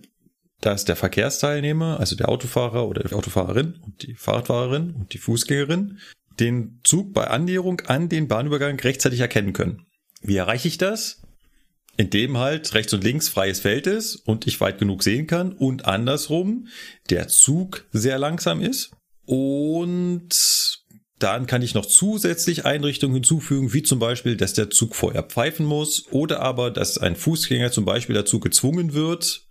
[0.62, 6.00] dass der Verkehrsteilnehmer, also der Autofahrer oder die Autofahrerin und die Fahrradfahrerin und die Fußgängerin,
[6.40, 9.86] den Zug bei Annäherung an den Bahnübergang rechtzeitig erkennen können.
[10.22, 11.22] Wie erreiche ich das?
[11.98, 15.86] Indem halt rechts und links freies Feld ist und ich weit genug sehen kann und
[15.86, 16.68] andersrum
[17.10, 18.92] der Zug sehr langsam ist.
[19.26, 20.84] Und
[21.20, 25.66] dann kann ich noch zusätzlich Einrichtungen hinzufügen, wie zum Beispiel, dass der Zug vorher pfeifen
[25.66, 29.48] muss oder aber, dass ein Fußgänger zum Beispiel dazu gezwungen wird,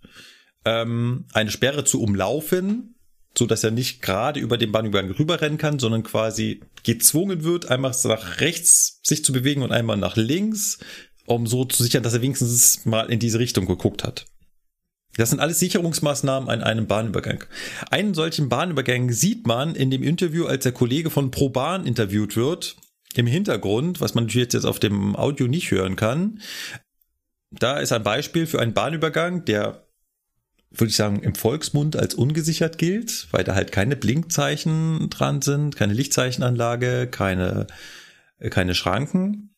[0.63, 2.95] ähm, eine Sperre zu umlaufen,
[3.37, 7.95] so dass er nicht gerade über den Bahnübergang rüberrennen kann, sondern quasi gezwungen wird, einmal
[8.03, 10.79] nach rechts sich zu bewegen und einmal nach links,
[11.25, 14.25] um so zu sichern, dass er wenigstens mal in diese Richtung geguckt hat.
[15.17, 17.45] Das sind alles Sicherungsmaßnahmen an einem Bahnübergang.
[17.89, 22.75] Einen solchen Bahnübergang sieht man in dem Interview, als der Kollege von ProBahn interviewt wird.
[23.15, 26.41] Im Hintergrund, was man natürlich jetzt auf dem Audio nicht hören kann.
[27.49, 29.87] Da ist ein Beispiel für einen Bahnübergang, der,
[30.71, 35.77] würde ich sagen, im Volksmund als ungesichert gilt, weil da halt keine Blinkzeichen dran sind,
[35.77, 37.67] keine Lichtzeichenanlage, keine,
[38.49, 39.54] keine Schranken.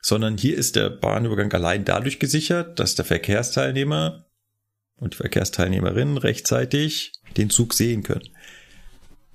[0.00, 4.26] Sondern hier ist der Bahnübergang allein dadurch gesichert, dass der Verkehrsteilnehmer
[4.96, 8.28] und die Verkehrsteilnehmerinnen rechtzeitig den Zug sehen können.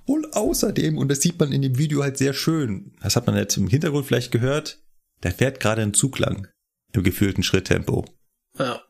[0.06, 3.36] Und außerdem, und das sieht man in dem Video halt sehr schön, das hat man
[3.36, 4.78] jetzt im Hintergrund vielleicht gehört,
[5.22, 6.48] da fährt gerade ein Zug lang
[6.92, 8.04] im gefühlten Schritttempo.
[8.58, 8.82] Ja.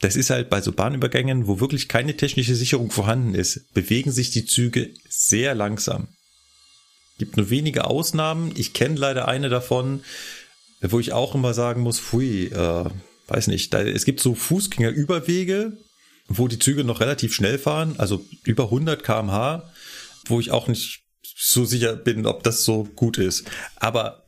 [0.00, 4.30] Das ist halt bei so Bahnübergängen, wo wirklich keine technische Sicherung vorhanden ist, bewegen sich
[4.30, 6.08] die Züge sehr langsam.
[7.18, 8.52] Gibt nur wenige Ausnahmen.
[8.56, 10.02] Ich kenne leider eine davon,
[10.82, 12.84] wo ich auch immer sagen muss, pfui, äh,
[13.28, 15.78] weiß nicht, da, es gibt so Fußgängerüberwege,
[16.28, 19.70] wo die Züge noch relativ schnell fahren, also über 100 kmh,
[20.26, 23.50] wo ich auch nicht so sicher bin, ob das so gut ist.
[23.76, 24.24] Aber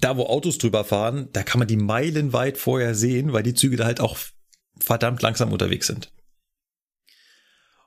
[0.00, 3.76] da, wo Autos drüber fahren, da kann man die meilenweit vorher sehen, weil die Züge
[3.76, 4.18] da halt auch
[4.78, 6.10] verdammt langsam unterwegs sind.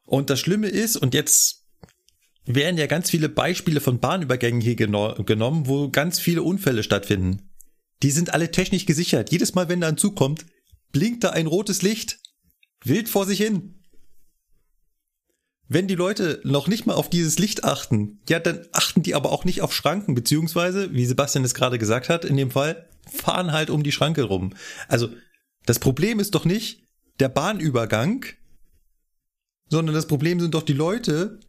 [0.05, 1.65] Und das Schlimme ist, und jetzt
[2.45, 7.46] werden ja ganz viele Beispiele von Bahnübergängen hier geno genommen, wo ganz viele Unfälle stattfinden.
[8.03, 9.31] Die sind alle technisch gesichert.
[9.31, 10.45] Jedes Mal, wenn da ein Zug kommt,
[10.91, 12.19] blinkt da ein rotes Licht
[12.83, 13.83] wild vor sich hin.
[15.67, 19.31] Wenn die Leute noch nicht mal auf dieses Licht achten, ja, dann achten die aber
[19.31, 23.51] auch nicht auf Schranken, beziehungsweise, wie Sebastian es gerade gesagt hat, in dem Fall, fahren
[23.51, 24.53] halt um die Schranke rum.
[24.87, 25.09] Also,
[25.65, 26.83] das Problem ist doch nicht
[27.19, 28.25] der Bahnübergang,
[29.69, 31.39] sondern das Problem sind doch die Leute,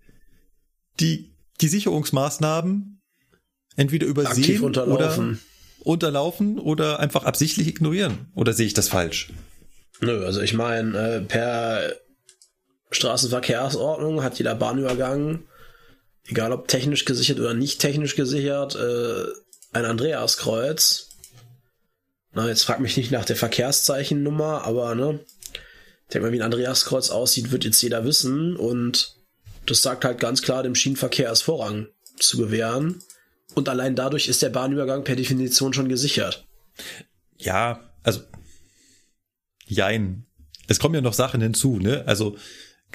[0.98, 3.00] die die Sicherungsmaßnahmen
[3.76, 5.38] entweder übersehen oder
[5.84, 8.30] unterlaufen oder einfach absichtlich ignorieren.
[8.34, 9.32] Oder sehe ich das falsch?
[10.00, 11.94] Nö, also ich meine, äh, per
[12.90, 15.44] Straßenverkehrsordnung hat jeder Bahnübergang,
[16.26, 19.24] egal ob technisch gesichert oder nicht technisch gesichert, äh,
[19.72, 21.09] ein Andreaskreuz.
[22.32, 25.20] Na, jetzt frag mich nicht nach der Verkehrszeichennummer, aber ne,
[26.12, 29.16] denk mal, wie ein Andreaskreuz aussieht, wird jetzt jeder wissen und
[29.66, 31.88] das sagt halt ganz klar, dem Schienenverkehr ist Vorrang
[32.18, 33.02] zu gewähren.
[33.54, 36.46] Und allein dadurch ist der Bahnübergang per Definition schon gesichert.
[37.36, 38.20] Ja, also
[39.66, 40.26] jein.
[40.66, 42.04] Es kommen ja noch Sachen hinzu, ne?
[42.06, 42.36] Also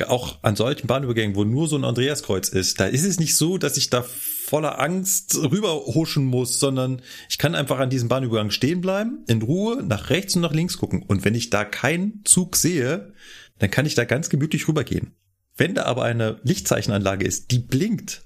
[0.08, 3.60] auch an solchen Bahnübergängen, wo nur so ein Andreaskreuz ist, da ist es nicht so,
[3.60, 8.82] dass ich da voller Angst rüberhuschen muss, sondern ich kann einfach an diesem Bahnübergang stehen
[8.82, 11.04] bleiben, in Ruhe nach rechts und nach links gucken.
[11.04, 13.14] Und wenn ich da keinen Zug sehe,
[13.60, 15.16] dann kann ich da ganz gemütlich rübergehen.
[15.56, 18.24] Wenn da aber eine Lichtzeichenanlage ist, die blinkt,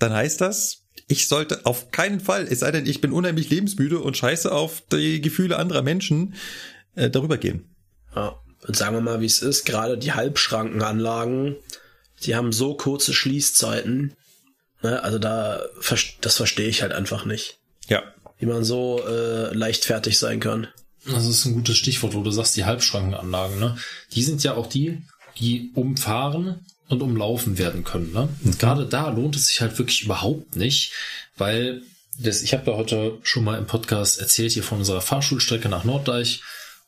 [0.00, 4.00] dann heißt das, ich sollte auf keinen Fall, es sei denn, ich bin unheimlich lebensmüde
[4.00, 6.34] und scheiße auf die Gefühle anderer Menschen,
[6.94, 7.74] äh, darüber gehen.
[8.14, 11.56] Ja, und sagen wir mal, wie es ist, gerade die Halbschrankenanlagen,
[12.22, 14.14] die haben so kurze Schließzeiten.
[14.82, 15.02] Ne?
[15.02, 15.62] Also da,
[16.20, 17.58] das verstehe ich halt einfach nicht.
[17.88, 18.02] Ja.
[18.38, 20.68] Wie man so äh, leichtfertig sein kann.
[21.06, 23.76] Das ist ein gutes Stichwort, wo du sagst, die Halbschrankenanlagen, ne?
[24.12, 25.02] Die sind ja auch die,
[25.38, 26.64] die umfahren
[26.94, 28.12] und umlaufen werden können.
[28.12, 28.28] Ne?
[28.44, 30.92] Und gerade da lohnt es sich halt wirklich überhaupt nicht,
[31.36, 31.82] weil
[32.18, 35.84] das, ich habe ja heute schon mal im Podcast erzählt hier von unserer Fahrschulstrecke nach
[35.84, 36.42] Norddeich.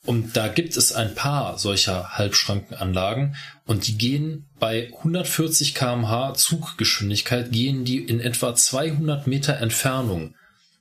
[0.04, 3.34] Und da gibt es ein paar solcher Halbschrankenanlagen
[3.66, 10.36] und die gehen bei 140 kmh Zuggeschwindigkeit, gehen die in etwa 200 Meter Entfernung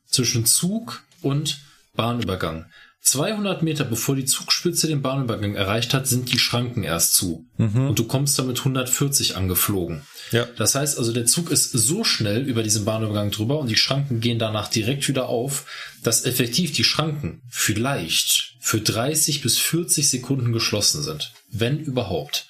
[0.06, 1.60] zwischen Zug und
[1.96, 2.68] Bahnübergang.
[3.06, 7.46] 200 Meter bevor die Zugspitze den Bahnübergang erreicht hat, sind die Schranken erst zu.
[7.58, 7.90] Mhm.
[7.90, 10.02] Und du kommst damit 140 angeflogen.
[10.32, 10.48] Ja.
[10.58, 14.22] Das heißt also, der Zug ist so schnell über diesen Bahnübergang drüber und die Schranken
[14.22, 15.66] gehen danach direkt wieder auf,
[16.02, 21.32] dass effektiv die Schranken vielleicht für 30 bis 40 Sekunden geschlossen sind.
[21.52, 22.48] Wenn überhaupt.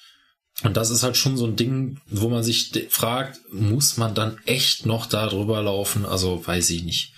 [0.62, 4.38] Und das ist halt schon so ein Ding, wo man sich fragt, muss man dann
[4.46, 6.06] echt noch da drüber laufen?
[6.06, 7.12] Also weiß ich nicht.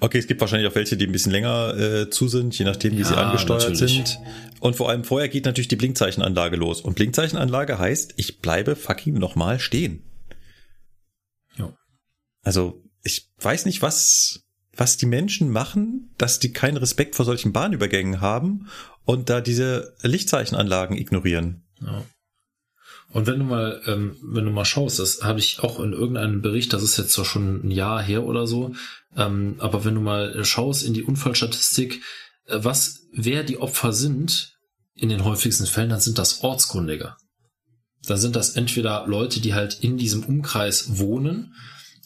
[0.00, 2.92] Okay, es gibt wahrscheinlich auch welche, die ein bisschen länger äh, zu sind, je nachdem,
[2.92, 3.94] wie ja, sie angesteuert natürlich.
[3.94, 4.18] sind.
[4.60, 6.80] Und vor allem vorher geht natürlich die Blinkzeichenanlage los.
[6.80, 10.02] Und Blinkzeichenanlage heißt, ich bleibe fucking nochmal stehen.
[11.56, 11.72] Ja.
[12.42, 14.44] Also, ich weiß nicht, was,
[14.76, 18.68] was die Menschen machen, dass die keinen Respekt vor solchen Bahnübergängen haben
[19.04, 21.64] und da diese Lichtzeichenanlagen ignorieren.
[21.80, 22.04] Ja.
[23.12, 26.40] Und wenn du mal, ähm, wenn du mal schaust, das habe ich auch in irgendeinem
[26.40, 28.74] Bericht, das ist jetzt zwar schon ein Jahr her oder so,
[29.16, 32.02] ähm, aber wenn du mal schaust in die Unfallstatistik,
[32.46, 34.56] äh, was, wer die Opfer sind,
[34.94, 37.16] in den häufigsten Fällen, dann sind das Ortskundige.
[38.06, 41.54] Dann sind das entweder Leute, die halt in diesem Umkreis wohnen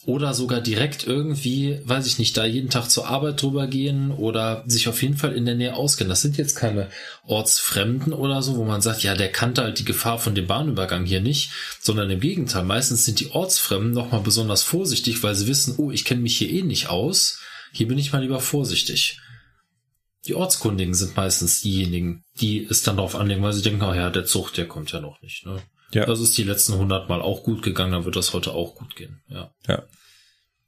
[0.07, 4.63] oder sogar direkt irgendwie, weiß ich nicht, da jeden Tag zur Arbeit drüber gehen oder
[4.65, 6.07] sich auf jeden Fall in der Nähe auskennen.
[6.07, 6.89] Das sind jetzt keine
[7.25, 11.05] Ortsfremden oder so, wo man sagt, ja, der kannte halt die Gefahr von dem Bahnübergang
[11.05, 11.51] hier nicht,
[11.81, 12.63] sondern im Gegenteil.
[12.63, 16.51] Meistens sind die Ortsfremden nochmal besonders vorsichtig, weil sie wissen, oh, ich kenne mich hier
[16.51, 17.41] eh nicht aus.
[17.73, 19.19] Hier bin ich mal lieber vorsichtig.
[20.25, 24.09] Die Ortskundigen sind meistens diejenigen, die es dann darauf anlegen, weil sie denken, oh ja,
[24.09, 25.45] der Zug, der kommt ja noch nicht.
[25.45, 25.61] Ne?
[25.91, 26.05] Ja.
[26.05, 28.95] Das ist die letzten 100 Mal auch gut gegangen, dann wird das heute auch gut
[28.95, 29.21] gehen.
[29.27, 29.51] Ja.
[29.67, 29.83] Ja.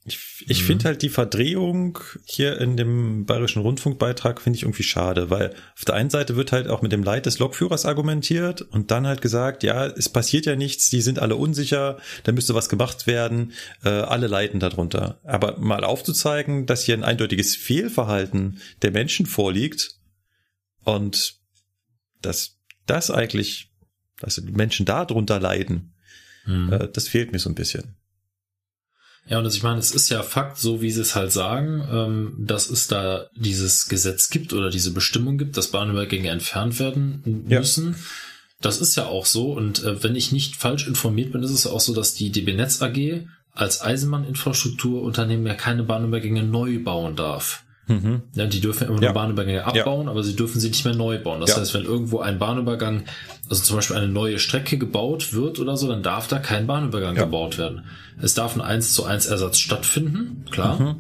[0.10, 0.66] Ich, ich mhm.
[0.66, 5.86] finde halt die Verdrehung hier in dem Bayerischen Rundfunkbeitrag finde ich irgendwie schade, weil auf
[5.86, 9.22] der einen Seite wird halt auch mit dem Leid des Lokführers argumentiert und dann halt
[9.22, 13.54] gesagt, ja, es passiert ja nichts, die sind alle unsicher, da müsste was gemacht werden,
[13.84, 15.20] äh, alle leiden darunter.
[15.24, 20.00] Aber mal aufzuzeigen, dass hier ein eindeutiges Fehlverhalten der Menschen vorliegt
[20.84, 21.36] und
[22.22, 22.58] dass
[22.88, 23.72] das eigentlich,
[24.20, 25.94] dass die Menschen darunter leiden,
[26.46, 26.74] mhm.
[26.74, 27.99] äh, das fehlt mir so ein bisschen.
[29.28, 31.88] Ja, und das, ich meine, es ist ja Fakt, so wie sie es halt sagen,
[31.92, 37.44] ähm, dass es da dieses Gesetz gibt oder diese Bestimmung gibt, dass Bahnübergänge entfernt werden
[37.48, 37.92] müssen.
[37.92, 37.98] Ja.
[38.62, 39.54] Das ist ja auch so.
[39.54, 42.54] Und äh, wenn ich nicht falsch informiert bin, ist es auch so, dass die DB
[42.54, 47.64] Netz AG als Eisenbahninfrastrukturunternehmen ja keine Bahnübergänge neu bauen darf.
[47.90, 48.22] Mhm.
[48.36, 49.12] Ja, die dürfen immer nur ja.
[49.12, 50.12] Bahnübergänge abbauen, ja.
[50.12, 51.42] aber sie dürfen sie nicht mehr neu bauen.
[51.42, 51.58] Das ja.
[51.58, 53.06] heißt, wenn irgendwo ein Bahnübergang,
[53.50, 57.16] also zum Beispiel eine neue Strecke gebaut wird oder so, dann darf da kein Bahnübergang
[57.16, 57.86] gebaut werden.
[58.22, 60.80] Es darf ein 1 zu 1 Ersatz stattfinden, klar.
[60.80, 60.96] Mhm.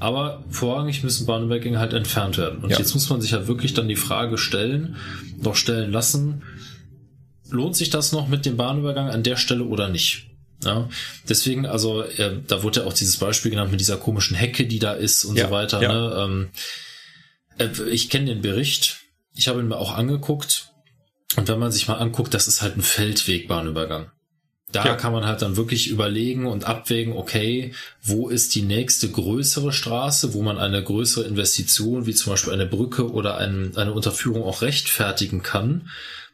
[0.00, 2.60] Aber vorrangig müssen Bahnübergänge halt entfernt werden.
[2.60, 4.96] Und jetzt muss man sich halt wirklich dann die Frage stellen,
[5.42, 6.42] noch stellen lassen,
[7.50, 10.29] lohnt sich das noch mit dem Bahnübergang an der Stelle oder nicht?
[10.64, 10.88] Ja,
[11.28, 14.78] deswegen, also äh, da wurde ja auch dieses Beispiel genannt mit dieser komischen Hecke, die
[14.78, 15.82] da ist und ja, so weiter.
[15.82, 15.92] Ja.
[15.92, 16.14] Ne?
[16.18, 16.48] Ähm,
[17.58, 18.98] äh, ich kenne den Bericht,
[19.34, 20.70] ich habe ihn mir auch angeguckt
[21.36, 24.10] und wenn man sich mal anguckt, das ist halt ein Feldwegbahnübergang.
[24.72, 24.94] Da ja.
[24.94, 27.72] kann man halt dann wirklich überlegen und abwägen, okay,
[28.02, 32.66] wo ist die nächste größere Straße, wo man eine größere Investition, wie zum Beispiel eine
[32.66, 35.88] Brücke oder ein, eine Unterführung auch rechtfertigen kann.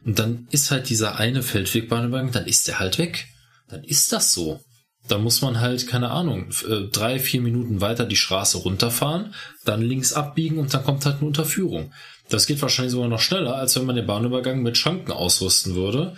[0.05, 3.27] Und dann ist halt dieser eine Feldwegbahnübergang, dann ist der halt weg
[3.69, 4.59] dann ist das so.
[5.07, 9.33] Da muss man halt, keine Ahnung, äh, drei, vier Minuten weiter die Straße runterfahren,
[9.63, 11.93] dann links abbiegen und dann kommt halt eine Unterführung.
[12.29, 16.15] Das geht wahrscheinlich sogar noch schneller, als wenn man den Bahnübergang mit Schranken ausrüsten würde.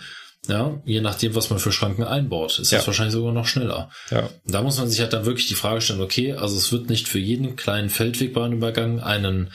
[0.48, 2.78] Ja, je nachdem, was man für Schranken einbaut, ist ja.
[2.78, 3.90] das wahrscheinlich sogar noch schneller.
[4.10, 4.30] Ja.
[4.46, 7.08] Da muss man sich halt dann wirklich die Frage stellen, okay, also es wird nicht
[7.08, 9.52] für jeden kleinen Feldwegbahnübergang einen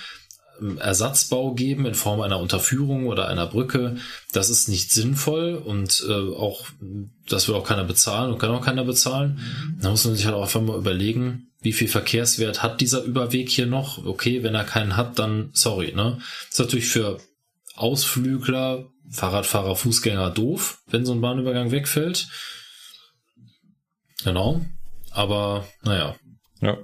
[0.79, 3.97] Ersatzbau geben in Form einer Unterführung oder einer Brücke,
[4.31, 6.65] das ist nicht sinnvoll und äh, auch,
[7.29, 9.39] das will auch keiner bezahlen und kann auch keiner bezahlen.
[9.81, 13.49] Da muss man sich halt auch einfach mal überlegen, wie viel Verkehrswert hat dieser Überweg
[13.49, 14.05] hier noch?
[14.05, 16.19] Okay, wenn er keinen hat, dann sorry, ne?
[16.49, 17.19] ist natürlich für
[17.75, 22.27] Ausflügler, Fahrradfahrer, Fußgänger doof, wenn so ein Bahnübergang wegfällt.
[24.23, 24.61] Genau.
[25.11, 26.15] Aber naja.
[26.61, 26.77] Ja.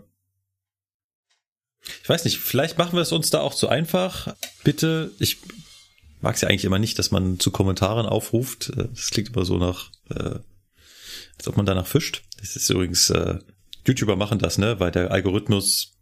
[2.04, 4.36] Ich weiß nicht, vielleicht machen wir es uns da auch zu einfach.
[4.64, 5.38] Bitte, ich
[6.22, 8.72] mag es ja eigentlich immer nicht, dass man zu Kommentaren aufruft.
[8.76, 10.40] Das klingt immer so nach, äh,
[11.38, 12.24] als ob man danach fischt.
[12.40, 13.40] Das ist übrigens, äh,
[13.88, 15.94] YouTuber machen das, ne, weil der Algorithmus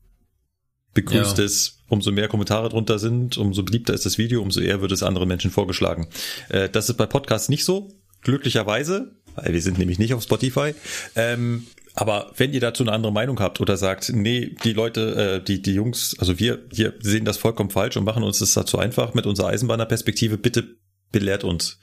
[0.94, 1.44] begrüßt ja.
[1.46, 1.78] es.
[1.88, 5.28] Umso mehr Kommentare drunter sind, umso beliebter ist das Video, umso eher wird es anderen
[5.28, 6.08] Menschen vorgeschlagen.
[6.50, 7.92] Äh, das ist bei Podcasts nicht so
[8.22, 9.16] glücklicherweise.
[9.36, 10.76] weil wir sind nämlich nicht auf Spotify.
[11.16, 11.66] Ähm,
[12.00, 15.62] aber wenn ihr dazu eine andere Meinung habt oder sagt, nee, die Leute, äh, die,
[15.62, 19.14] die Jungs, also wir hier sehen das vollkommen falsch und machen uns das dazu einfach
[19.16, 20.78] mit unserer Eisenbahnerperspektive, bitte
[21.12, 21.78] belehrt uns,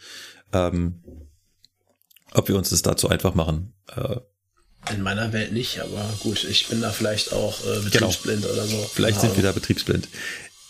[0.55, 1.03] ähm,
[2.33, 3.75] ob wir uns das dazu einfach machen.
[3.95, 4.17] Äh,
[4.95, 8.55] in meiner Welt nicht, aber gut, ich bin da vielleicht auch äh, betriebsblind genau.
[8.55, 8.91] oder so.
[8.95, 10.09] Vielleicht sind wir da betriebsblind.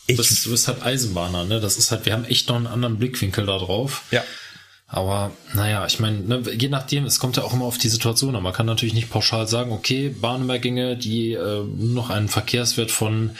[0.08, 1.60] Ich, du, bist, du bist halt Eisenbahner, ne?
[1.60, 4.02] Das ist halt, wir haben echt noch einen anderen Blickwinkel da drauf.
[4.10, 4.24] Ja.
[4.88, 8.36] Aber naja, ich meine, ne, je nachdem, es kommt ja auch immer auf die Situation
[8.36, 8.42] an.
[8.42, 13.32] Man kann natürlich nicht pauschal sagen, okay, Bahnübergänge, die äh, nur noch einen Verkehrswert von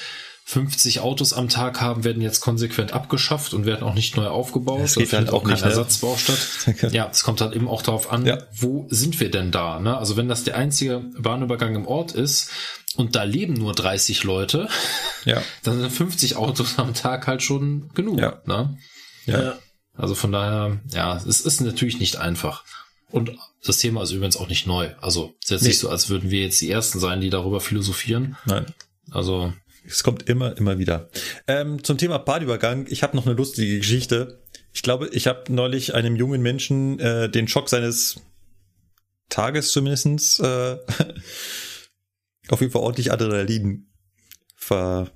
[0.49, 4.81] 50 Autos am Tag haben, werden jetzt konsequent abgeschafft und werden auch nicht neu aufgebaut.
[4.81, 5.65] Es geht halt auch kein ne?
[5.65, 6.39] Ersatzbau statt.
[6.93, 8.39] ja, es kommt halt eben auch darauf an, ja.
[8.53, 9.81] wo sind wir denn da?
[9.81, 9.97] Ne?
[9.97, 12.51] Also wenn das der einzige Bahnübergang im Ort ist
[12.97, 14.69] und da leben nur 30 Leute,
[15.25, 15.43] ja.
[15.65, 18.21] dann sind 50 Autos am Tag halt schon genug.
[18.21, 18.41] Ja.
[18.47, 18.79] Ne?
[19.27, 19.59] Ja.
[19.97, 22.65] Also von daher, ja, es ist natürlich nicht einfach.
[23.11, 23.33] Und
[23.65, 24.91] das Thema ist übrigens auch nicht neu.
[25.01, 25.69] Also es ist jetzt nee.
[25.69, 28.37] nicht so, als würden wir jetzt die Ersten sein, die darüber philosophieren.
[28.45, 28.67] Nein.
[29.11, 29.53] Also
[29.87, 31.09] es kommt immer, immer wieder.
[31.47, 34.43] Ähm, zum Thema Badübergang, ich habe noch eine lustige Geschichte.
[34.73, 38.21] Ich glaube, ich habe neulich einem jungen Menschen äh, den Schock seines
[39.29, 40.77] Tages zumindestens äh,
[42.49, 43.89] auf jeden Fall ordentlich Adrenalin
[44.55, 45.11] ver,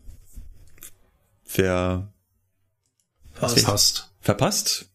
[1.44, 2.12] ver
[3.32, 4.10] verpasst.
[4.20, 4.90] Verpasst?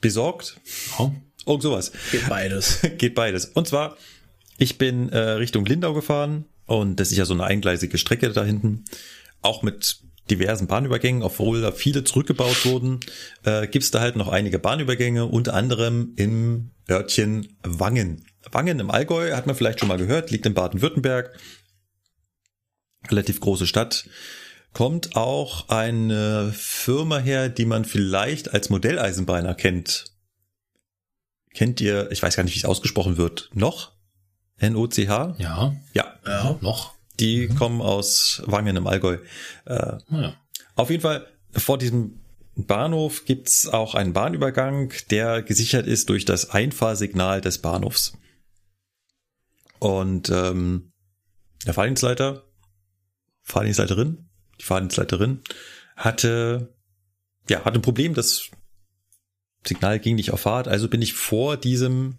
[0.00, 0.60] Besorgt?
[0.98, 1.10] Oh.
[1.46, 1.92] Irgend sowas.
[2.10, 2.80] Geht beides.
[2.98, 3.46] Geht beides.
[3.46, 3.96] Und zwar,
[4.58, 8.44] ich bin äh, Richtung Lindau gefahren und das ist ja so eine eingleisige Strecke da
[8.44, 8.84] hinten.
[9.42, 10.00] Auch mit
[10.30, 13.00] diversen Bahnübergängen, obwohl da viele zurückgebaut wurden,
[13.44, 18.26] äh, gibt es da halt noch einige Bahnübergänge, unter anderem im Örtchen Wangen.
[18.50, 21.38] Wangen im Allgäu, hat man vielleicht schon mal gehört, liegt in Baden-Württemberg.
[23.08, 24.08] Relativ große Stadt.
[24.76, 30.12] Kommt auch eine Firma her, die man vielleicht als Modelleisenbahner kennt.
[31.54, 33.92] Kennt ihr, ich weiß gar nicht, wie es ausgesprochen wird, noch?
[34.58, 35.36] N-O-C-H?
[35.38, 35.74] Ja.
[35.94, 36.20] Ja.
[36.26, 36.92] Ja, noch.
[37.18, 37.54] Die mhm.
[37.54, 39.16] kommen aus Wangen im Allgäu.
[39.64, 40.34] Äh, ja.
[40.74, 42.20] Auf jeden Fall, vor diesem
[42.54, 48.12] Bahnhof gibt's auch einen Bahnübergang, der gesichert ist durch das Einfahrsignal des Bahnhofs.
[49.78, 50.92] Und ähm,
[51.64, 52.42] der Fahrdienstleiter,
[53.40, 54.25] Fahrdienstleiterin,
[54.60, 55.40] die Fahrdienstleiterin
[55.96, 56.74] hatte
[57.48, 58.50] ja hatte ein Problem, das
[59.66, 62.18] Signal ging nicht auf Fahrt, also bin ich vor diesem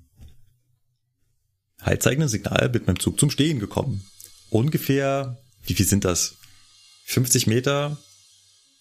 [1.81, 4.05] haltzeigenden Signal mit meinem Zug zum Stehen gekommen.
[4.49, 6.35] Ungefähr, wie viel sind das?
[7.05, 7.97] 50 Meter?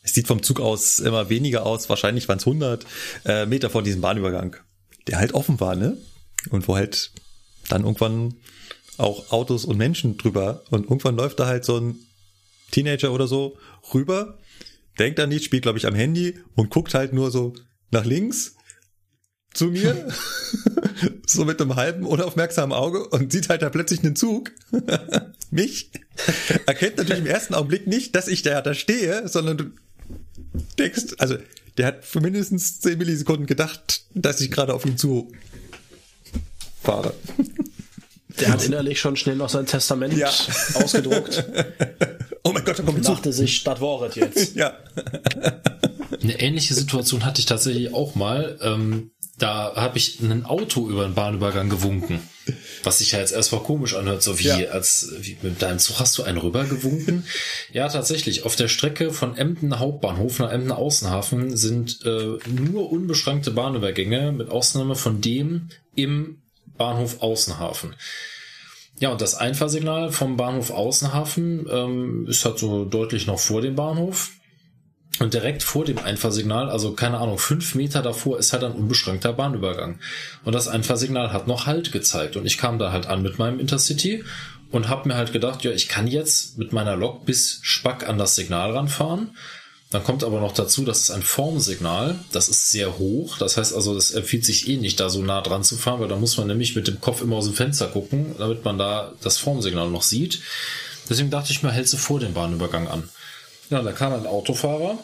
[0.03, 2.87] Es sieht vom Zug aus immer weniger aus, wahrscheinlich waren es 100
[3.25, 4.57] äh, Meter vor diesem Bahnübergang,
[5.07, 5.97] der halt offen war, ne?
[6.51, 7.13] Und wo halt
[7.69, 8.35] dann irgendwann
[8.99, 12.06] auch Autos und Menschen drüber und irgendwann läuft da halt so ein
[12.71, 13.59] Teenager oder so
[13.95, 14.39] rüber,
[14.99, 17.55] denkt an nichts, spielt glaube ich am Handy und guckt halt nur so
[17.91, 18.57] nach links
[19.55, 20.09] zu mir,
[21.27, 24.53] so mit einem halben unaufmerksamen Auge und sieht halt da plötzlich einen Zug,
[25.51, 25.91] mich,
[26.67, 29.65] erkennt natürlich im ersten Augenblick nicht, dass ich da, da stehe, sondern du
[30.79, 31.37] denkst, also
[31.79, 35.33] der hat für mindestens 10 Millisekunden gedacht, dass ich gerade auf ihn zu
[36.83, 37.15] fahre.
[38.41, 40.31] Der hat innerlich schon schnell noch sein Testament ja.
[40.75, 41.45] ausgedruckt.
[42.43, 44.57] Oh mein Gott, da kommt dachte sich, das war jetzt.
[44.57, 44.75] Ja.
[46.23, 48.59] Eine ähnliche Situation hatte ich tatsächlich auch mal.
[48.63, 52.21] Ähm, da habe ich ein Auto über den Bahnübergang gewunken.
[52.85, 54.57] Was sich ja jetzt erstmal komisch anhört, so wie ja.
[54.71, 57.25] als wie mit deinem Zug hast du einen rübergewunken?
[57.73, 58.45] ja, tatsächlich.
[58.45, 64.49] Auf der Strecke von Emden Hauptbahnhof nach Emden Außenhafen sind äh, nur unbeschränkte Bahnübergänge, mit
[64.49, 66.41] Ausnahme von dem im
[66.79, 67.95] Bahnhof Außenhafen.
[68.99, 73.75] Ja, und das Einfahrsignal vom Bahnhof Außenhafen ähm, ist halt so deutlich noch vor dem
[73.75, 74.31] Bahnhof.
[75.19, 79.33] Und direkt vor dem Einfahrsignal, also keine Ahnung, fünf Meter davor ist halt ein unbeschränkter
[79.33, 79.99] Bahnübergang.
[80.45, 82.37] Und das Einfahrsignal hat noch Halt gezeigt.
[82.37, 84.25] Und ich kam da halt an mit meinem Intercity
[84.71, 88.19] und habe mir halt gedacht, ja, ich kann jetzt mit meiner Lok bis Spack an
[88.19, 89.31] das Signal ranfahren.
[89.91, 93.39] Dann kommt aber noch dazu, das ist ein Formsignal, das ist sehr hoch.
[93.39, 96.09] Das heißt also, das empfiehlt sich eh nicht, da so nah dran zu fahren, weil
[96.09, 99.13] da muss man nämlich mit dem Kopf immer aus dem Fenster gucken, damit man da
[99.23, 100.41] das Formsignal noch sieht.
[101.09, 103.09] Deswegen dachte ich mir, hältst du vor dem Bahnübergang an.
[103.71, 104.99] Ja, da kam ein Autofahrer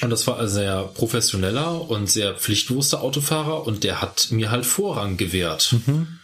[0.00, 4.64] und das war ein sehr professioneller und sehr pflichtbewusster Autofahrer und der hat mir halt
[4.64, 5.74] Vorrang gewährt.
[5.86, 6.18] Mhm.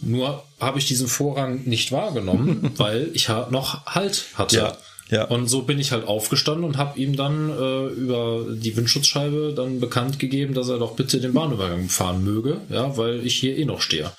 [0.00, 4.56] Nur habe ich diesen Vorrang nicht wahrgenommen, weil ich noch Halt hatte.
[4.56, 4.76] Ja,
[5.10, 5.24] ja.
[5.24, 9.80] Und so bin ich halt aufgestanden und habe ihm dann äh, über die Windschutzscheibe dann
[9.80, 13.64] bekannt gegeben, dass er doch bitte den Bahnübergang fahren möge, ja, weil ich hier eh
[13.64, 14.12] noch stehe.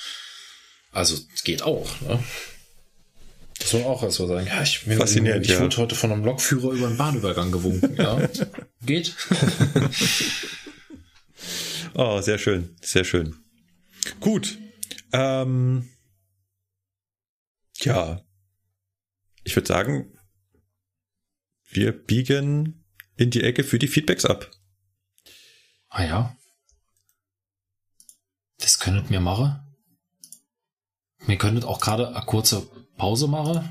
[0.92, 1.90] Also geht auch.
[2.02, 2.22] Ne?
[3.60, 4.48] Das soll auch erst mal sagen.
[4.48, 5.62] Ja, ich, mir, Faszinierend, ich ja.
[5.62, 7.96] wurde heute von einem Lokführer über einen Bahnübergang gewunken.
[7.96, 8.28] Ja,
[8.86, 9.16] geht.
[11.94, 13.36] oh, sehr schön, sehr schön.
[14.20, 14.58] Gut.
[15.14, 15.90] Ähm,
[17.82, 18.22] ja.
[19.44, 20.12] Ich würde sagen,
[21.72, 22.86] wir biegen
[23.16, 24.52] in die Ecke für die Feedbacks ab.
[25.90, 26.38] Ah ja.
[28.60, 29.60] Das könntet mir machen.
[31.26, 32.62] Wir könntet auch gerade eine kurze
[32.98, 33.70] Pause machen.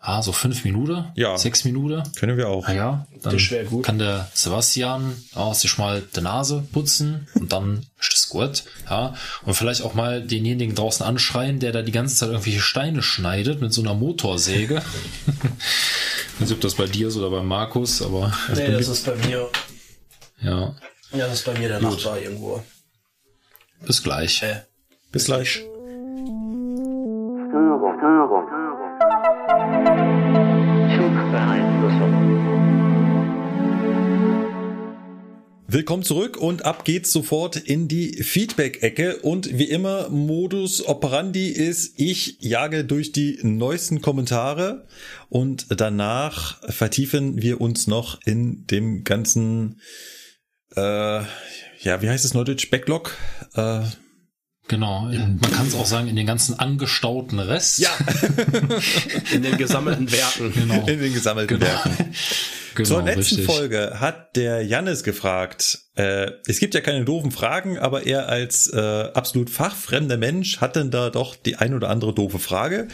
[0.00, 1.06] Ah, so fünf Minuten?
[1.16, 1.36] Ja.
[1.36, 2.02] Sechs Minuten?
[2.14, 2.66] Können wir auch.
[2.68, 3.36] Ah ja, dann
[3.68, 3.84] gut.
[3.84, 8.62] kann der Sebastian auch sich mal die Nase putzen und dann ist das gut.
[8.88, 9.14] Ja.
[9.44, 13.60] Und vielleicht auch mal denjenigen draußen anschreien, der da die ganze Zeit irgendwelche Steine schneidet
[13.60, 14.82] mit so einer Motorsäge.
[16.40, 19.04] Ich weiß nicht, ob das bei dir ist oder bei Markus, aber Nee, das ist
[19.06, 19.50] bei mir.
[20.40, 20.72] ja,
[21.10, 22.62] Ja, das ist bei mir der Nachbar irgendwo.
[23.84, 24.40] bis gleich.
[24.44, 24.60] Äh,
[25.10, 25.62] Bis gleich.
[35.70, 39.18] Willkommen zurück und ab geht's sofort in die Feedback-Ecke.
[39.18, 44.86] Und wie immer Modus operandi ist, ich jage durch die neuesten Kommentare.
[45.28, 49.82] Und danach vertiefen wir uns noch in dem ganzen,
[50.74, 50.80] äh,
[51.20, 53.14] ja, wie heißt es neudeutsch, Backlog?
[53.52, 53.82] Äh,
[54.68, 55.08] Genau.
[55.08, 57.78] In, man kann es auch sagen, in den ganzen angestauten Rest.
[57.78, 57.90] ja,
[59.32, 60.52] in den gesammelten Werken.
[60.52, 60.86] genau.
[60.86, 61.70] in den gesammelten Genau.
[61.70, 62.14] Werken.
[62.74, 63.46] genau Zur letzten richtig.
[63.46, 68.66] Folge hat der Jannis gefragt, äh, es gibt ja keine doofen Fragen, aber er als
[68.72, 72.88] äh, absolut fachfremder Mensch hat denn da doch die ein oder andere doofe Frage.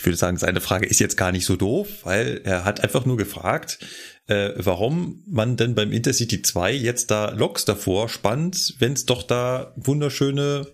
[0.00, 3.04] Ich würde sagen, seine Frage ist jetzt gar nicht so doof, weil er hat einfach
[3.04, 3.80] nur gefragt,
[4.28, 9.22] äh, warum man denn beim Intercity 2 jetzt da Loks davor spannt, wenn es doch
[9.22, 10.68] da wunderschöne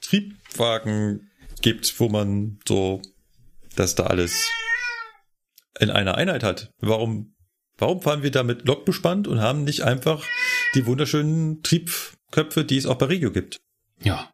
[0.00, 1.30] Triebwagen
[1.62, 3.02] gibt, wo man so
[3.76, 4.50] das da alles
[5.78, 6.72] in einer Einheit hat.
[6.80, 7.36] Warum,
[7.78, 10.26] warum fahren wir da mit Lok bespannt und haben nicht einfach
[10.74, 13.58] die wunderschönen Triebköpfe, die es auch bei Regio gibt?
[14.02, 14.28] Ja.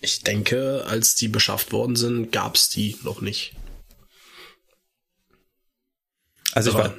[0.00, 3.54] Ich denke, als die beschafft worden sind, gab's die noch nicht.
[6.52, 6.94] Also ich war,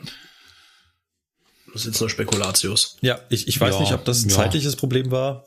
[1.74, 2.98] Das ist jetzt nur Spekulatius.
[3.02, 4.36] ja, ich, ich weiß Ja, nicht, ob das ein ja.
[4.36, 5.46] zeitliches Problem war.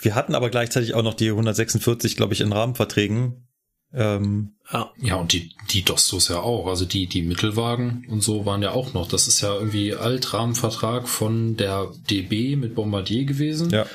[0.00, 3.48] Wir hatten aber gleichzeitig auch noch die 146, glaube ich, in Rahmenverträgen.
[3.94, 4.92] Ähm, Ja.
[5.00, 6.66] Ja, und die, die Dostos ja auch.
[6.66, 9.08] Also die, die Mittelwagen und so waren ja auch noch.
[9.08, 13.70] Das ist ja irgendwie Altrahmenvertrag von der DB mit Bombardier gewesen.
[13.70, 13.86] ja,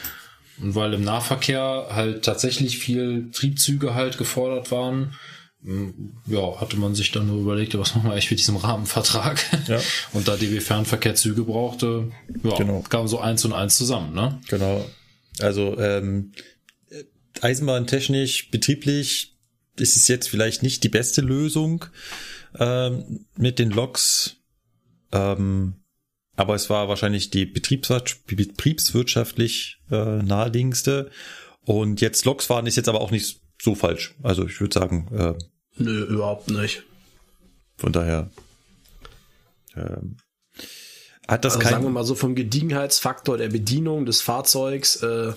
[0.62, 5.14] weil im Nahverkehr halt tatsächlich viel Triebzüge halt gefordert waren,
[5.64, 9.40] m, ja, hatte man sich dann nur überlegt, was machen wir eigentlich mit diesem Rahmenvertrag?
[9.68, 9.80] Ja.
[10.14, 12.12] Und da DB Fernverkehrzüge brauchte,
[12.44, 12.82] ja, Genau.
[12.90, 14.40] kam so eins und eins zusammen, ne?
[14.48, 14.86] genau.
[15.40, 16.32] Also ähm,
[17.42, 19.36] Eisenbahntechnisch, betrieblich
[19.78, 21.86] ist es jetzt vielleicht nicht die beste Lösung
[22.60, 24.38] ähm, mit den Loks.
[25.12, 25.76] Ähm,
[26.42, 31.12] aber es war wahrscheinlich die betriebswirtschaft, betriebswirtschaftlich äh, naheliegendste.
[31.64, 34.16] Und jetzt Loks fahren ist jetzt aber auch nicht so falsch.
[34.24, 35.34] Also ich würde sagen, äh,
[35.78, 36.82] Nö, überhaupt nicht.
[37.78, 38.32] von daher
[39.76, 40.18] ähm,
[41.28, 41.94] hat das Also sagen wir kein...
[41.94, 45.34] mal so vom Gediegenheitsfaktor der Bedienung des Fahrzeugs äh,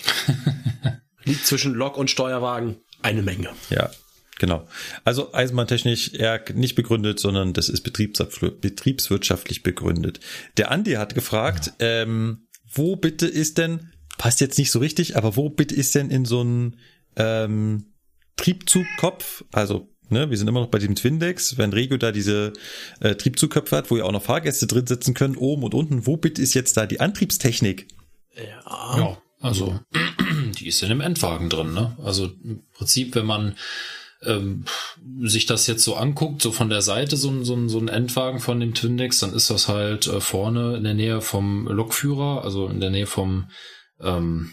[1.23, 3.49] liegt zwischen Lok und Steuerwagen eine Menge.
[3.69, 3.91] Ja,
[4.39, 4.67] genau.
[5.03, 10.19] Also eisenbahntechnisch eher nicht begründet, sondern das ist betriebswirtschaftlich begründet.
[10.57, 15.35] Der Andi hat gefragt, ähm, wo bitte ist denn, passt jetzt nicht so richtig, aber
[15.35, 16.77] wo bitte ist denn in so ein
[17.15, 17.93] ähm,
[18.37, 22.53] Triebzugkopf, also ne, wir sind immer noch bei dem Twindex, wenn Regio da diese
[22.99, 26.17] äh, Triebzugköpfe hat, wo ja auch noch Fahrgäste drin sitzen können, oben und unten, wo
[26.17, 27.87] bitte ist jetzt da die Antriebstechnik?
[28.35, 28.97] Ja.
[28.97, 29.79] Ja, also
[30.59, 31.95] die ist in dem Endwagen drin, ne?
[32.03, 33.55] Also im Prinzip, wenn man
[34.25, 34.65] ähm,
[35.21, 38.39] sich das jetzt so anguckt, so von der Seite so ein, so so ein Endwagen
[38.39, 42.67] von dem Twindex, dann ist das halt äh, vorne in der Nähe vom Lokführer, also
[42.67, 43.49] in der Nähe vom,
[44.01, 44.51] ähm,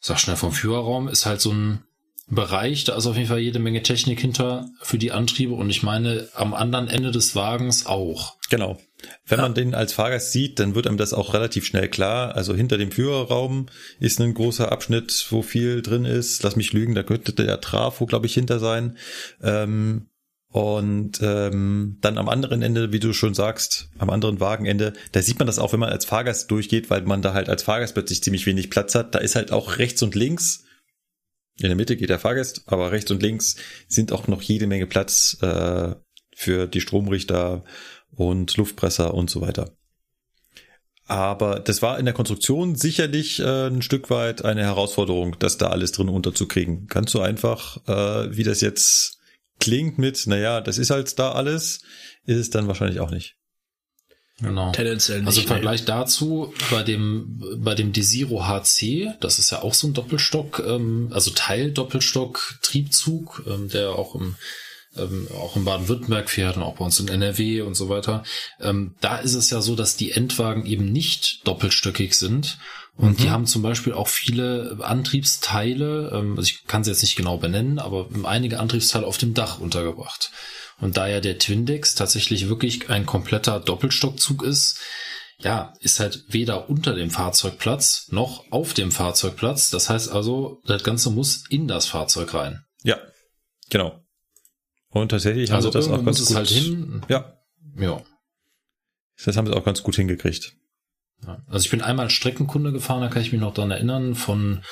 [0.00, 1.84] sag schnell vom Führerraum, ist halt so ein
[2.30, 5.82] Bereich, da ist auf jeden Fall jede Menge Technik hinter für die Antriebe und ich
[5.82, 8.36] meine am anderen Ende des Wagens auch.
[8.50, 8.78] Genau.
[9.26, 12.34] Wenn man den als Fahrgast sieht, dann wird einem das auch relativ schnell klar.
[12.34, 13.66] Also hinter dem Führerraum
[14.00, 16.42] ist ein großer Abschnitt, wo viel drin ist.
[16.42, 18.96] Lass mich lügen, da könnte der Trafo, glaube ich, hinter sein.
[19.42, 20.08] Ähm,
[20.50, 25.38] und ähm, dann am anderen Ende, wie du schon sagst, am anderen Wagenende, da sieht
[25.38, 28.22] man das auch, wenn man als Fahrgast durchgeht, weil man da halt als Fahrgast plötzlich
[28.22, 29.14] ziemlich wenig Platz hat.
[29.14, 30.64] Da ist halt auch rechts und links,
[31.60, 33.56] in der Mitte geht der Fahrgast, aber rechts und links
[33.88, 35.94] sind auch noch jede Menge Platz äh,
[36.34, 37.64] für die Stromrichter
[38.18, 39.70] und Luftpresser und so weiter.
[41.06, 45.68] Aber das war in der Konstruktion sicherlich äh, ein Stück weit eine Herausforderung, das da
[45.68, 46.86] alles drin unterzukriegen.
[46.86, 49.18] Kannst du einfach, äh, wie das jetzt
[49.58, 51.80] klingt mit, naja, das ist halt da alles,
[52.26, 53.36] ist es dann wahrscheinlich auch nicht.
[54.40, 54.70] Genau.
[54.72, 55.28] Tendenziell nicht.
[55.28, 55.52] Also im nee.
[55.52, 60.62] Vergleich dazu, bei dem, bei dem Desiro HC, das ist ja auch so ein Doppelstock,
[60.66, 64.36] ähm, also Teil-Doppelstock-Triebzug, ähm, der auch im,
[64.98, 68.22] ähm, auch in Baden-Württemberg fährt und auch bei uns in NRW und so weiter.
[68.60, 72.58] Ähm, da ist es ja so, dass die Endwagen eben nicht doppelstöckig sind.
[72.96, 77.14] Und die haben zum Beispiel auch viele Antriebsteile, ähm, also ich kann sie jetzt nicht
[77.14, 80.32] genau benennen, aber einige Antriebsteile auf dem Dach untergebracht.
[80.80, 84.80] Und da ja der Twindex tatsächlich wirklich ein kompletter Doppelstockzug ist,
[85.40, 89.70] ja, ist halt weder unter dem Fahrzeugplatz noch auf dem Fahrzeugplatz.
[89.70, 92.64] Das heißt also, das Ganze muss in das Fahrzeug rein.
[92.82, 92.98] Ja,
[93.70, 94.02] genau.
[94.90, 96.36] Und tatsächlich haben Also sie das auch ganz gut.
[96.36, 97.02] halt hin.
[97.08, 97.38] Ja,
[97.76, 98.02] Ja.
[99.24, 100.54] das haben sie auch ganz gut hingekriegt.
[101.26, 101.42] Ja.
[101.46, 104.62] Also ich bin einmal Streckenkunde gefahren, da kann ich mich noch dran erinnern, von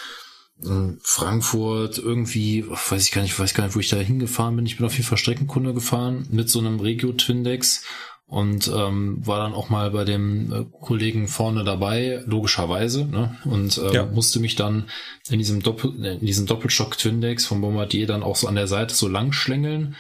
[0.63, 4.65] äh, Frankfurt irgendwie, weiß ich gar nicht, weiß gar nicht, wo ich da hingefahren bin.
[4.67, 7.83] Ich bin auf jeden Fall Streckenkunde gefahren mit so einem Regio Twindex
[8.29, 13.37] und ähm, war dann auch mal bei dem äh, Kollegen vorne dabei, logischerweise, ne?
[13.45, 14.07] und äh, Ja.
[14.07, 14.89] musste mich dann
[15.29, 18.95] in diesem Doppel, in diesem Doppelstock Twindex von Bombardier dann auch so an der Seite
[18.95, 19.95] so lang schlängeln.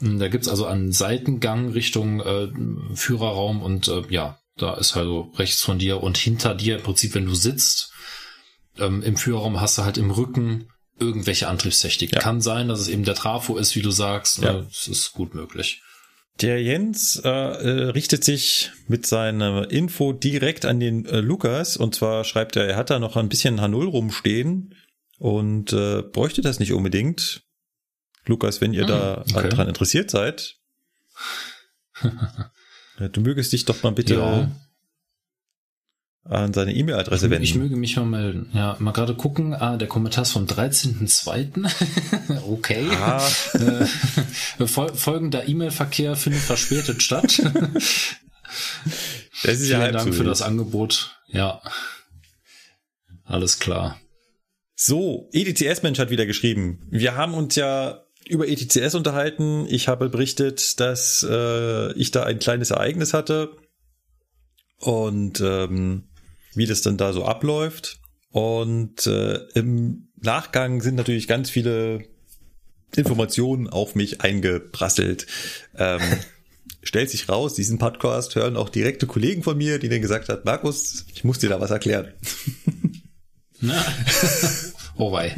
[0.00, 2.48] Und Da gibt's also einen Seitengang Richtung äh,
[2.94, 6.82] Führerraum und äh, ja, da ist halt so rechts von dir und hinter dir im
[6.82, 7.92] Prinzip, wenn du sitzt,
[8.78, 10.68] ähm, im Führerraum hast du halt im Rücken
[10.98, 12.12] irgendwelche Antriebstechnik.
[12.12, 12.18] Ja.
[12.18, 14.38] Kann sein, dass es eben der Trafo ist, wie du sagst.
[14.38, 14.52] Ja.
[14.54, 14.66] Ne?
[14.68, 15.80] Das ist gut möglich.
[16.40, 21.94] Der Jens äh, äh, richtet sich mit seiner Info direkt an den äh, Lukas und
[21.96, 24.74] zwar schreibt er, er hat da noch ein bisschen H0 rumstehen
[25.18, 27.42] und äh, bräuchte das nicht unbedingt.
[28.26, 29.48] Lukas, wenn ihr Hm, da okay.
[29.48, 30.56] dran interessiert seid,
[32.98, 34.50] du mögest dich doch mal bitte Ja.
[36.28, 37.44] An seine E-Mail-Adresse wenden.
[37.44, 38.50] Ich möge mich mal melden.
[38.52, 39.54] Ja, mal gerade gucken.
[39.54, 42.42] Ah, der Kommentar ist vom 13.02.
[42.48, 42.86] okay.
[42.92, 43.86] Ah, Äh,
[44.66, 47.38] fol folgender E-Mail-Verkehr findet verspätet statt.
[49.42, 51.18] das ist ja Vielen halb Dank für das Angebot.
[51.28, 51.62] Ja.
[53.24, 53.98] Alles klar.
[54.74, 56.86] So, ETCS-Mensch hat wieder geschrieben.
[56.90, 59.66] Wir haben uns ja über ETCS unterhalten.
[59.68, 63.56] Ich habe berichtet, dass äh, ich da ein kleines Ereignis hatte
[64.78, 66.04] und ähm,
[66.54, 68.00] wie das dann da so abläuft.
[68.30, 72.04] Und äh, im Nachgang sind natürlich ganz viele
[72.96, 75.26] Informationen auf mich eingeprasselt.
[75.76, 76.00] Ähm,
[76.82, 80.44] stellt sich raus, diesen Podcast hören auch direkte Kollegen von mir, die dann gesagt hat,
[80.44, 82.12] Markus, ich muss dir da was erklären.
[83.60, 83.84] Na?
[84.96, 85.34] oh wei.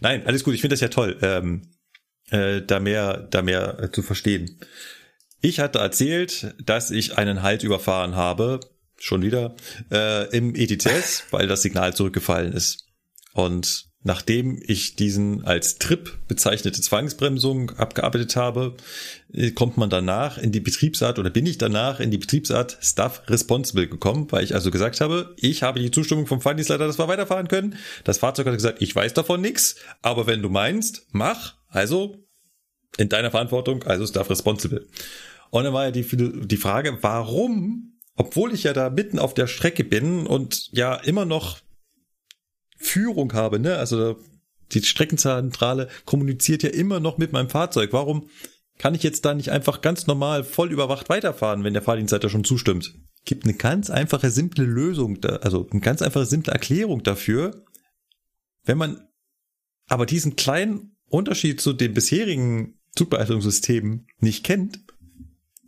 [0.00, 0.54] Nein, alles gut.
[0.54, 1.62] Ich finde das ja toll, ähm,
[2.30, 4.60] äh, da mehr, da mehr äh, zu verstehen.
[5.40, 8.60] Ich hatte erzählt, dass ich einen Halt überfahren habe,
[9.02, 9.56] schon wieder,
[9.90, 12.86] äh, im ETCS, weil das Signal zurückgefallen ist.
[13.34, 18.76] Und nachdem ich diesen als Trip bezeichnete Zwangsbremsung abgearbeitet habe,
[19.32, 23.22] äh, kommt man danach in die Betriebsart oder bin ich danach in die Betriebsart Staff
[23.26, 27.08] Responsible gekommen, weil ich also gesagt habe, ich habe die Zustimmung vom Fahrdienstleiter, dass wir
[27.08, 27.76] weiterfahren können.
[28.04, 32.24] Das Fahrzeug hat gesagt, ich weiß davon nichts, aber wenn du meinst, mach, also
[32.98, 34.86] in deiner Verantwortung, also Staff Responsible.
[35.50, 36.06] Und dann war ja die,
[36.46, 41.24] die Frage, warum, obwohl ich ja da mitten auf der Strecke bin und ja immer
[41.24, 41.58] noch
[42.76, 43.76] Führung habe, ne?
[43.76, 44.16] Also
[44.72, 47.92] die Streckenzentrale kommuniziert ja immer noch mit meinem Fahrzeug.
[47.92, 48.28] Warum
[48.78, 52.44] kann ich jetzt da nicht einfach ganz normal voll überwacht weiterfahren, wenn der Fahrdienstleiter schon
[52.44, 52.94] zustimmt?
[53.24, 57.64] Gibt eine ganz einfache, simple Lösung, da, also eine ganz einfache, simple Erklärung dafür.
[58.64, 59.08] Wenn man
[59.86, 64.80] aber diesen kleinen Unterschied zu den bisherigen Zugbeeilungssystemen nicht kennt,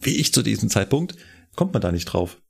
[0.00, 1.16] wie ich zu diesem Zeitpunkt,
[1.56, 2.40] kommt man da nicht drauf.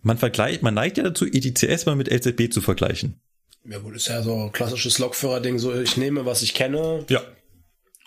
[0.00, 3.20] Man vergleicht, man neigt ja dazu, ETCS mal mit LZB zu vergleichen.
[3.64, 7.22] Ja gut, ist ja so ein klassisches Lokführer-Ding, so ich nehme, was ich kenne Ja,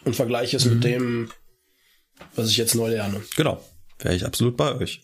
[0.03, 1.31] und vergleiche es mit dem,
[2.35, 3.22] was ich jetzt neu lerne.
[3.35, 3.63] Genau,
[3.99, 5.01] wäre ich absolut bei euch.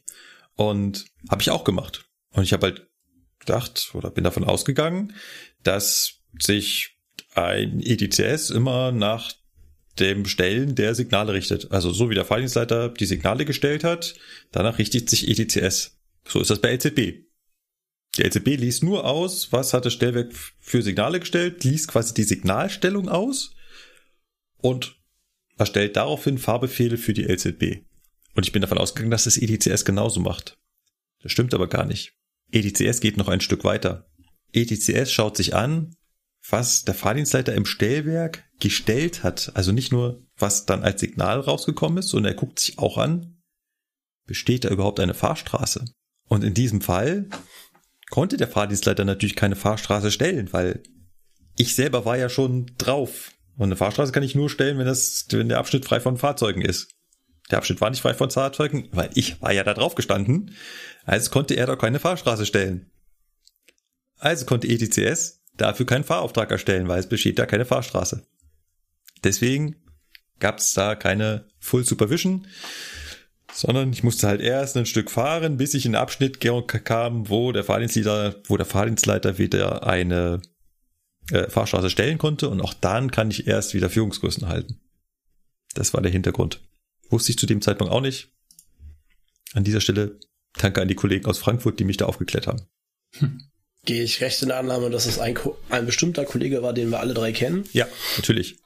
[0.55, 2.05] Und habe ich auch gemacht.
[2.31, 2.87] Und ich habe halt
[3.39, 5.13] gedacht oder bin davon ausgegangen,
[5.63, 6.97] dass sich
[7.35, 9.33] ein ETCS immer nach
[9.99, 11.71] dem Stellen der Signale richtet.
[11.71, 14.15] Also so wie der Fahrdienstleiter die Signale gestellt hat,
[14.51, 15.97] danach richtet sich ETCS.
[16.27, 17.27] So ist das bei LZB.
[18.17, 22.23] Der LZB liest nur aus, was hat das Stellwerk für Signale gestellt, liest quasi die
[22.23, 23.53] Signalstellung aus
[24.57, 24.97] und
[25.57, 27.83] erstellt daraufhin Fahrbefehle für die LZB.
[28.33, 30.57] Und ich bin davon ausgegangen, dass das ETCS genauso macht.
[31.21, 32.13] Das stimmt aber gar nicht.
[32.51, 34.07] ETCS geht noch ein Stück weiter.
[34.53, 35.95] ETCS schaut sich an,
[36.49, 39.51] was der Fahrdienstleiter im Stellwerk gestellt hat.
[39.55, 43.41] Also nicht nur, was dann als Signal rausgekommen ist, sondern er guckt sich auch an,
[44.25, 45.85] besteht da überhaupt eine Fahrstraße?
[46.27, 47.29] Und in diesem Fall
[48.09, 50.83] konnte der Fahrdienstleiter natürlich keine Fahrstraße stellen, weil
[51.57, 53.31] ich selber war ja schon drauf.
[53.57, 56.61] Und eine Fahrstraße kann ich nur stellen, wenn das, wenn der Abschnitt frei von Fahrzeugen
[56.61, 56.91] ist.
[57.49, 60.53] Der Abschnitt war nicht frei von Fahrzeugen, weil ich war ja da drauf gestanden.
[61.05, 62.91] Also konnte er da keine Fahrstraße stellen.
[64.17, 68.25] Also konnte ETCS dafür keinen Fahrauftrag erstellen, weil es besteht da keine Fahrstraße.
[69.23, 69.75] Deswegen
[70.39, 72.47] gab es da keine Full Supervision,
[73.51, 77.51] sondern ich musste halt erst ein Stück fahren, bis ich in einen Abschnitt kam, wo
[77.51, 80.41] der Fahrdienstleiter, wo der Fahrdienstleiter wieder eine
[81.31, 84.79] äh, Fahrstraße stellen konnte und auch dann kann ich erst wieder Führungsgrößen halten.
[85.73, 86.61] Das war der Hintergrund.
[87.09, 88.33] Wusste ich zu dem Zeitpunkt auch nicht.
[89.53, 90.19] An dieser Stelle
[90.53, 92.61] danke an die Kollegen aus Frankfurt, die mich da aufgeklärt haben.
[93.15, 93.41] Hm.
[93.87, 95.39] Gehe ich recht in der Annahme, dass es ein,
[95.69, 97.63] ein bestimmter Kollege war, den wir alle drei kennen?
[97.71, 97.87] Ja,
[98.17, 98.57] natürlich.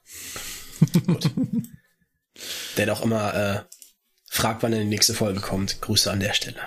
[1.05, 1.29] Gut.
[2.77, 3.59] Der doch immer äh,
[4.25, 5.79] fragt, wann er in die nächste Folge kommt.
[5.79, 6.59] Grüße an der Stelle.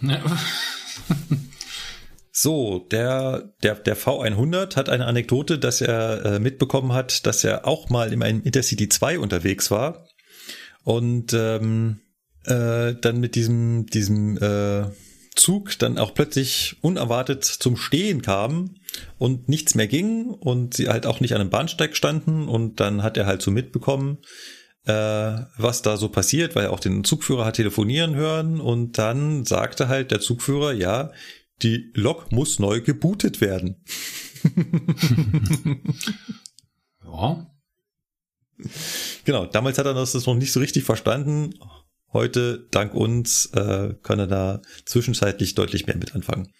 [0.00, 0.22] Ja.
[2.32, 7.66] So, der, der, der V100 hat eine Anekdote, dass er äh, mitbekommen hat, dass er
[7.66, 10.06] auch mal in einem Intercity 2 unterwegs war
[10.84, 12.00] und ähm,
[12.44, 14.86] äh, dann mit diesem, diesem äh,
[15.34, 18.74] Zug dann auch plötzlich unerwartet zum Stehen kam
[19.18, 23.02] und nichts mehr ging und sie halt auch nicht an einem Bahnsteig standen und dann
[23.02, 24.18] hat er halt so mitbekommen,
[24.84, 24.92] äh,
[25.56, 29.88] was da so passiert, weil er auch den Zugführer hat telefonieren hören und dann sagte
[29.88, 31.12] halt der Zugführer, ja,
[31.62, 33.76] die Lok muss neu gebootet werden.
[37.04, 37.46] ja.
[39.24, 41.54] Genau, damals hat er das noch nicht so richtig verstanden.
[42.12, 46.52] Heute, dank uns, äh, kann er da zwischenzeitlich deutlich mehr mit anfangen.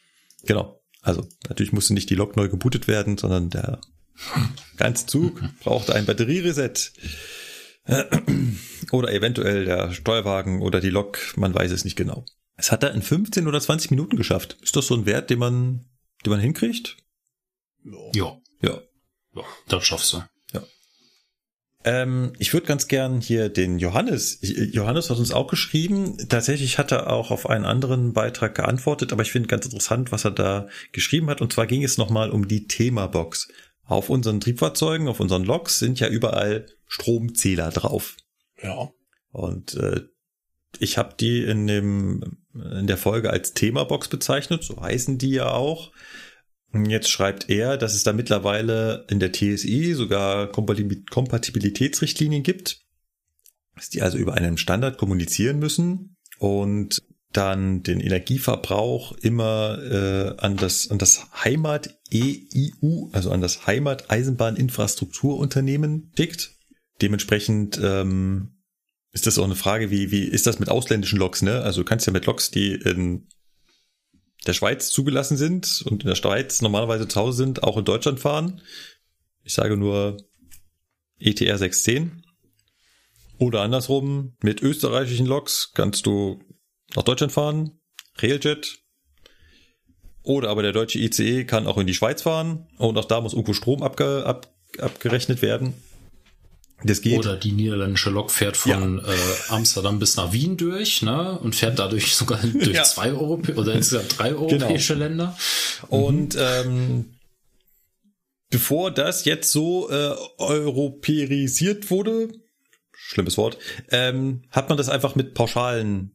[0.44, 0.80] Genau.
[1.02, 3.80] Also natürlich musste nicht die Lok neu gebootet werden, sondern der
[4.76, 6.92] ganze Zug brauchte ein Batteriereset.
[8.92, 12.24] Oder eventuell der Steuerwagen oder die Lok, man weiß es nicht genau.
[12.56, 14.58] Es hat er in 15 oder 20 Minuten geschafft.
[14.60, 15.86] Ist das so ein Wert, den man,
[16.24, 16.96] den man hinkriegt?
[18.12, 18.38] Ja.
[18.60, 18.82] Ja.
[19.34, 20.22] Ja, das schaffst du.
[21.84, 26.92] Ähm, ich würde ganz gern hier den Johannes, Johannes hat uns auch geschrieben, tatsächlich hat
[26.92, 30.68] er auch auf einen anderen Beitrag geantwortet, aber ich finde ganz interessant, was er da
[30.92, 31.40] geschrieben hat.
[31.40, 33.48] Und zwar ging es nochmal um die Themabox.
[33.84, 38.16] Auf unseren Triebfahrzeugen, auf unseren Loks sind ja überall Stromzähler drauf.
[38.62, 38.90] Ja.
[39.32, 40.02] Und äh,
[40.78, 45.52] ich habe die in dem in der Folge als Themabox bezeichnet, so heißen die ja
[45.52, 45.92] auch.
[46.72, 52.82] Jetzt schreibt er, dass es da mittlerweile in der TSI sogar Kompatibilitätsrichtlinien gibt,
[53.74, 57.02] dass die also über einen Standard kommunizieren müssen und
[57.32, 64.10] dann den Energieverbrauch immer äh, an das an das Heimat EIU, also an das Heimat
[64.10, 66.56] Eisenbahninfrastrukturunternehmen tickt.
[67.02, 68.60] Dementsprechend ähm,
[69.12, 71.62] ist das auch eine Frage, wie, wie ist das mit ausländischen Loks, ne?
[71.62, 73.28] Also du kannst ja mit Loks, die in
[74.46, 78.20] der Schweiz zugelassen sind und in der Schweiz normalerweise zu Hause sind, auch in Deutschland
[78.20, 78.62] fahren.
[79.42, 80.16] Ich sage nur
[81.18, 82.22] ETR 610.
[83.38, 86.40] Oder andersrum, mit österreichischen Loks kannst du
[86.94, 87.80] nach Deutschland fahren,
[88.16, 88.78] Railjet.
[90.22, 93.32] Oder aber der deutsche ICE kann auch in die Schweiz fahren und auch da muss
[93.32, 95.74] irgendwo Strom abge, ab, abgerechnet werden.
[96.82, 97.18] Das geht.
[97.18, 99.12] Oder die niederländische Lok fährt von ja.
[99.12, 99.16] äh,
[99.48, 101.38] Amsterdam bis nach Wien durch, ne?
[101.38, 102.84] Und fährt dadurch sogar durch ja.
[102.84, 104.42] zwei Europä oder insgesamt drei genau.
[104.42, 105.06] europäische genau.
[105.06, 105.38] Länder.
[105.88, 106.40] Und mhm.
[106.40, 107.04] ähm,
[108.48, 112.28] bevor das jetzt so äh, europäisiert wurde,
[112.92, 113.58] schlimmes Wort,
[113.90, 116.12] ähm, hat man das einfach mit Pauschalen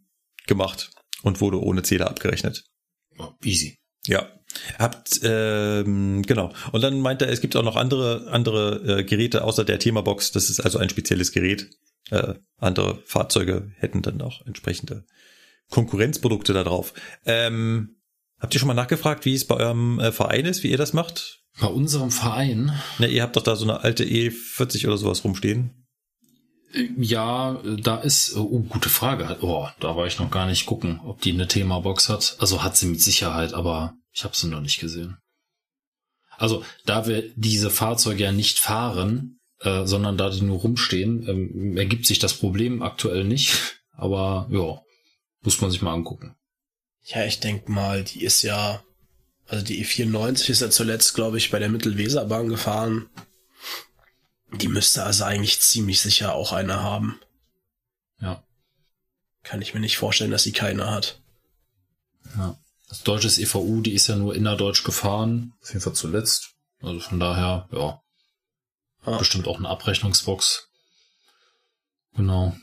[0.47, 2.65] gemacht und wurde ohne Zähler abgerechnet.
[3.17, 3.77] Oh, easy.
[4.05, 4.31] Ja.
[4.79, 6.53] Habt, ähm, genau.
[6.71, 10.31] Und dann meint er, es gibt auch noch andere, andere äh, Geräte außer der Themabox.
[10.31, 11.69] Das ist also ein spezielles Gerät.
[12.09, 15.05] Äh, andere Fahrzeuge hätten dann auch entsprechende
[15.69, 16.93] Konkurrenzprodukte da drauf.
[17.25, 17.97] Ähm,
[18.39, 20.93] habt ihr schon mal nachgefragt, wie es bei eurem äh, Verein ist, wie ihr das
[20.93, 21.41] macht?
[21.59, 22.73] Bei unserem Verein?
[22.99, 25.85] Na, ihr habt doch da so eine alte E40 oder sowas rumstehen.
[26.97, 29.37] Ja, da ist, oh, gute Frage.
[29.41, 32.35] Oh, da war ich noch gar nicht gucken, ob die eine Themabox hat.
[32.39, 35.17] Also hat sie mit Sicherheit, aber ich habe sie noch nicht gesehen.
[36.37, 41.77] Also, da wir diese Fahrzeuge ja nicht fahren, äh, sondern da die nur rumstehen, ähm,
[41.77, 43.77] ergibt sich das Problem aktuell nicht.
[43.91, 44.81] Aber ja,
[45.41, 46.35] muss man sich mal angucken.
[47.03, 48.83] Ja, ich denk mal, die ist ja,
[49.47, 53.09] also die E94 ist ja zuletzt, glaube ich, bei der Mittelweserbahn gefahren.
[54.53, 57.19] Die müsste also eigentlich ziemlich sicher auch eine haben.
[58.21, 58.43] Ja.
[59.43, 61.21] Kann ich mir nicht vorstellen, dass sie keine hat.
[62.37, 62.57] Ja.
[62.89, 65.53] Das deutsche EVU, die ist ja nur innerdeutsch gefahren.
[65.61, 66.51] Auf jeden Fall zuletzt.
[66.81, 68.01] Also von daher, ja.
[69.03, 69.17] Ah.
[69.17, 70.67] Bestimmt auch eine Abrechnungsbox.
[72.15, 72.55] Genau.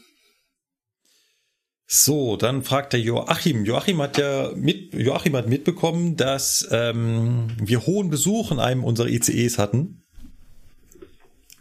[1.86, 3.64] So, dann fragt der Joachim.
[3.64, 9.08] Joachim hat ja mit, Joachim hat mitbekommen, dass ähm, wir hohen Besuch in einem unserer
[9.08, 10.02] ICEs hatten.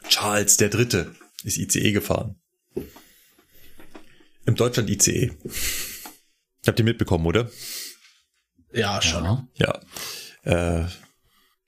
[0.07, 2.39] Charles der Dritte ist ICE gefahren.
[4.45, 5.31] Im Deutschland ICE.
[6.65, 7.49] Habt ihr mitbekommen, oder?
[8.73, 9.23] Ja, schon.
[9.55, 9.79] Ja.
[10.45, 10.81] Ja.
[10.83, 10.87] Äh,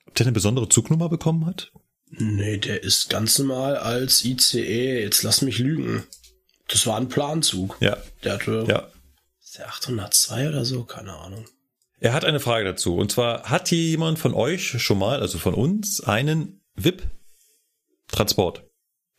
[0.08, 1.72] ob der eine besondere Zugnummer bekommen hat?
[2.10, 5.02] Nee, der ist ganz normal als ICE.
[5.02, 6.04] Jetzt lass mich lügen.
[6.68, 7.78] Das war ein Planzug.
[7.80, 7.98] Ja.
[8.24, 8.88] Der hatte, Ja.
[9.44, 10.84] ist der 802 oder so?
[10.84, 11.46] Keine Ahnung.
[12.00, 12.96] Er hat eine Frage dazu.
[12.98, 18.64] Und zwar, hat hier jemand von euch schon mal, also von uns, einen VIP-Transport?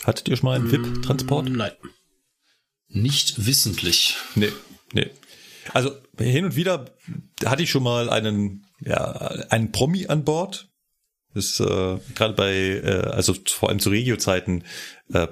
[0.04, 1.48] Hattet ihr schon mal einen VIP-Transport?
[1.48, 1.72] Nein.
[2.88, 4.16] Nicht wissentlich.
[4.34, 4.52] Nee,
[4.92, 5.10] nee.
[5.74, 6.84] Also hin und wieder
[7.44, 9.02] hatte ich schon mal einen, ja,
[9.50, 10.68] einen Promi an Bord.
[11.34, 14.62] Das äh, gerade bei, äh, also vor allem zu Regio-Zeiten,
[15.12, 15.26] äh,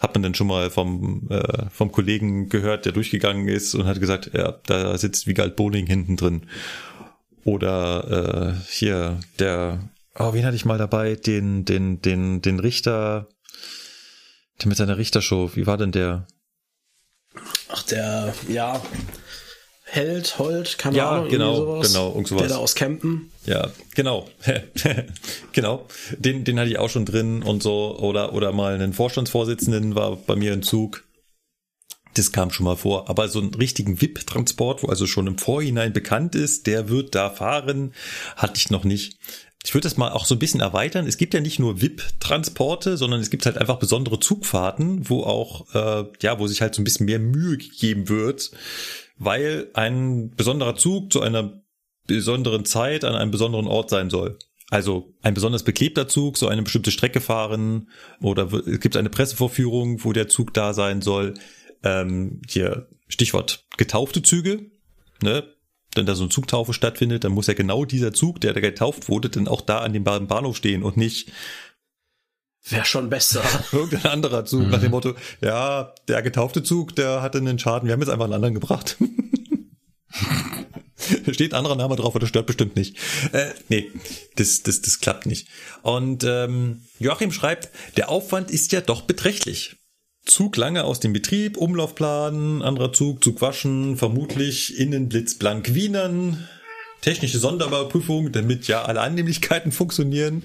[0.00, 4.00] hat man dann schon mal vom, äh, vom Kollegen gehört, der durchgegangen ist und hat
[4.00, 6.46] gesagt, ja, da sitzt Wiegald Boning hinten drin.
[7.44, 11.16] Oder äh, hier, der, oh, wen hatte ich mal dabei?
[11.16, 13.28] Den, den, den, den Richter,
[14.62, 16.26] der mit seiner Richtershow, wie war denn der?
[17.68, 18.80] Ach, der, ja,
[19.94, 21.28] Held, Holt, keine Ja, Ahnung.
[21.28, 21.92] genau, sowas.
[21.92, 22.42] genau, irgend sowas.
[22.42, 23.30] Der da aus Campen.
[23.46, 24.28] Ja, genau.
[25.52, 25.86] genau.
[26.18, 27.96] Den, den hatte ich auch schon drin und so.
[28.00, 31.04] Oder, oder mal einen Vorstandsvorsitzenden war bei mir im Zug.
[32.14, 33.08] Das kam schon mal vor.
[33.08, 37.30] Aber so einen richtigen VIP-Transport, wo also schon im Vorhinein bekannt ist, der wird da
[37.30, 37.92] fahren,
[38.34, 39.16] hatte ich noch nicht.
[39.64, 41.06] Ich würde das mal auch so ein bisschen erweitern.
[41.06, 45.72] Es gibt ja nicht nur VIP-Transporte, sondern es gibt halt einfach besondere Zugfahrten, wo auch,
[45.72, 48.50] äh, ja, wo sich halt so ein bisschen mehr Mühe gegeben wird,
[49.16, 51.62] weil ein besonderer Zug zu einer
[52.06, 54.38] besonderen Zeit an einem besonderen Ort sein soll.
[54.70, 60.04] Also ein besonders beklebter Zug, so eine bestimmte Strecke fahren oder es gibt eine Pressevorführung,
[60.04, 61.34] wo der Zug da sein soll.
[61.82, 64.70] Ähm, hier Stichwort getaufte Züge,
[65.22, 65.44] ne?
[65.94, 69.08] Wenn da so eine Zugtaufe stattfindet, dann muss ja genau dieser Zug, der da getauft
[69.08, 71.30] wurde, dann auch da an dem Bahn- Bahnhof stehen und nicht
[72.68, 73.42] Wäre schon besser.
[73.72, 77.92] irgendein anderer Zug nach dem Motto, ja, der getaufte Zug, der hatte einen Schaden, wir
[77.92, 78.96] haben jetzt einfach einen anderen gebracht.
[81.30, 82.96] Steht anderer Name drauf, aber das stört bestimmt nicht.
[83.32, 83.90] Äh, nee,
[84.36, 85.48] das, das, das klappt nicht.
[85.82, 87.68] Und ähm, Joachim schreibt,
[87.98, 89.76] der Aufwand ist ja doch beträchtlich.
[90.24, 96.48] Zug lange aus dem Betrieb, Umlaufplan, anderer Zug, Zug waschen, vermutlich innen blitzblank wienern,
[97.04, 100.42] technische Sonderüberprüfung, damit ja alle Annehmlichkeiten funktionieren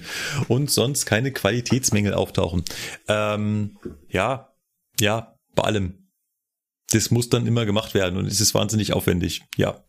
[0.48, 2.64] und sonst keine Qualitätsmängel auftauchen.
[3.08, 3.78] Ähm,
[4.08, 4.52] ja,
[5.00, 6.10] ja, bei allem.
[6.90, 9.42] Das muss dann immer gemacht werden und es ist wahnsinnig aufwendig.
[9.56, 9.82] Ja.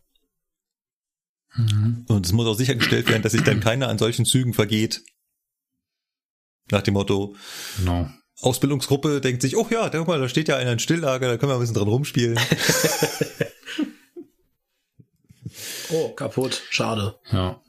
[2.08, 5.02] Und es muss auch sichergestellt werden, dass sich dann keiner an solchen Zügen vergeht.
[6.70, 7.36] Nach dem Motto,
[7.78, 8.08] Genau.
[8.40, 11.52] Ausbildungsgruppe denkt sich, oh ja, guck mal, da steht ja einer in Stilllager, da können
[11.52, 12.38] wir ein bisschen dran rumspielen.
[15.92, 16.62] Oh, kaputt.
[16.70, 17.14] Schade.
[17.30, 17.60] Ja.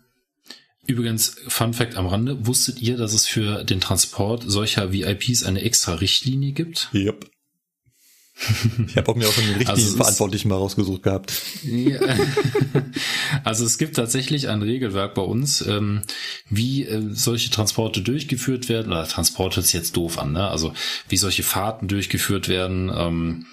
[0.85, 5.61] Übrigens, Fun Fact am Rande, wusstet ihr, dass es für den Transport solcher VIPs eine
[5.61, 6.89] extra Richtlinie gibt?
[6.93, 7.29] Yep.
[8.87, 11.31] Ich habe auch mir auch schon den richtigen Also ist- Verantwortlichen mal rausgesucht gehabt.
[11.63, 11.99] Ja.
[13.43, 16.01] Also es gibt tatsächlich ein Regelwerk bei uns, ähm,
[16.49, 20.47] wie äh, solche Transporte durchgeführt werden, oder Transport hört sich jetzt doof an, ne?
[20.49, 20.73] Also
[21.09, 23.45] wie solche Fahrten durchgeführt werden, ähm,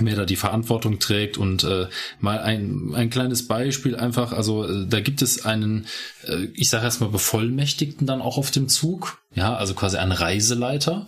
[0.00, 1.88] wer da die Verantwortung trägt und äh,
[2.20, 5.86] mal ein, ein kleines Beispiel einfach, also äh, da gibt es einen,
[6.26, 11.06] äh, ich sage erstmal Bevollmächtigten dann auch auf dem Zug, ja, also quasi einen Reiseleiter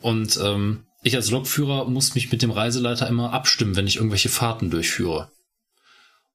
[0.00, 4.28] und ähm, ich als Lokführer muss mich mit dem Reiseleiter immer abstimmen, wenn ich irgendwelche
[4.28, 5.30] Fahrten durchführe.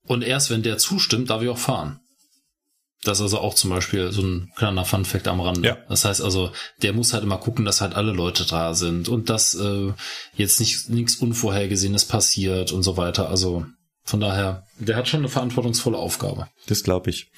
[0.05, 1.99] Und erst wenn der zustimmt, darf ich auch fahren.
[3.03, 5.67] Das ist also auch zum Beispiel so ein kleiner Funfact am Rande.
[5.67, 5.77] Ja.
[5.89, 6.51] Das heißt also,
[6.81, 9.91] der muss halt immer gucken, dass halt alle Leute da sind und dass äh,
[10.35, 13.29] jetzt nicht nichts Unvorhergesehenes passiert und so weiter.
[13.29, 13.65] Also
[14.03, 16.47] von daher, der hat schon eine verantwortungsvolle Aufgabe.
[16.67, 17.31] Das glaube ich.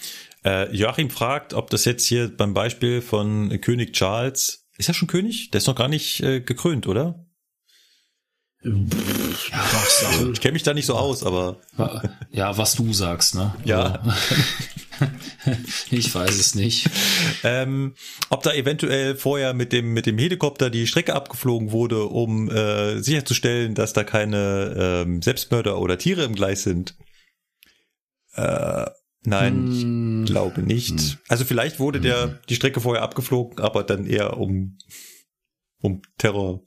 [0.43, 5.07] Äh, Joachim fragt, ob das jetzt hier beim Beispiel von König Charles, ist er schon
[5.07, 5.51] König?
[5.51, 7.24] Der ist noch gar nicht äh, gekrönt, oder?
[8.65, 10.33] Sachen.
[10.33, 11.57] Ich kenne mich da nicht so aus, aber
[12.31, 13.53] Ja, was du sagst, ne?
[13.63, 14.01] Ja.
[15.91, 16.89] Ich weiß es nicht.
[17.43, 17.95] ähm,
[18.29, 23.01] ob da eventuell vorher mit dem mit dem Helikopter die Strecke abgeflogen wurde, um äh,
[23.01, 26.95] sicherzustellen, dass da keine ähm, Selbstmörder oder Tiere im Gleis sind.
[28.35, 28.85] Äh,
[29.23, 30.23] nein, Hm.
[30.23, 31.17] ich glaube nicht.
[31.27, 34.77] Also vielleicht wurde der die Strecke vorher abgeflogen, aber dann eher um
[35.81, 36.61] um Terror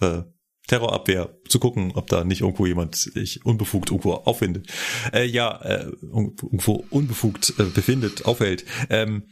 [0.00, 0.22] äh,
[0.66, 4.68] Terrorabwehr zu gucken, ob da nicht irgendwo jemand sich unbefugt irgendwo auffindet.
[5.12, 8.64] Äh, ja, äh, irgendwo unbefugt äh, befindet, aufhält.
[8.88, 9.28] Ähm,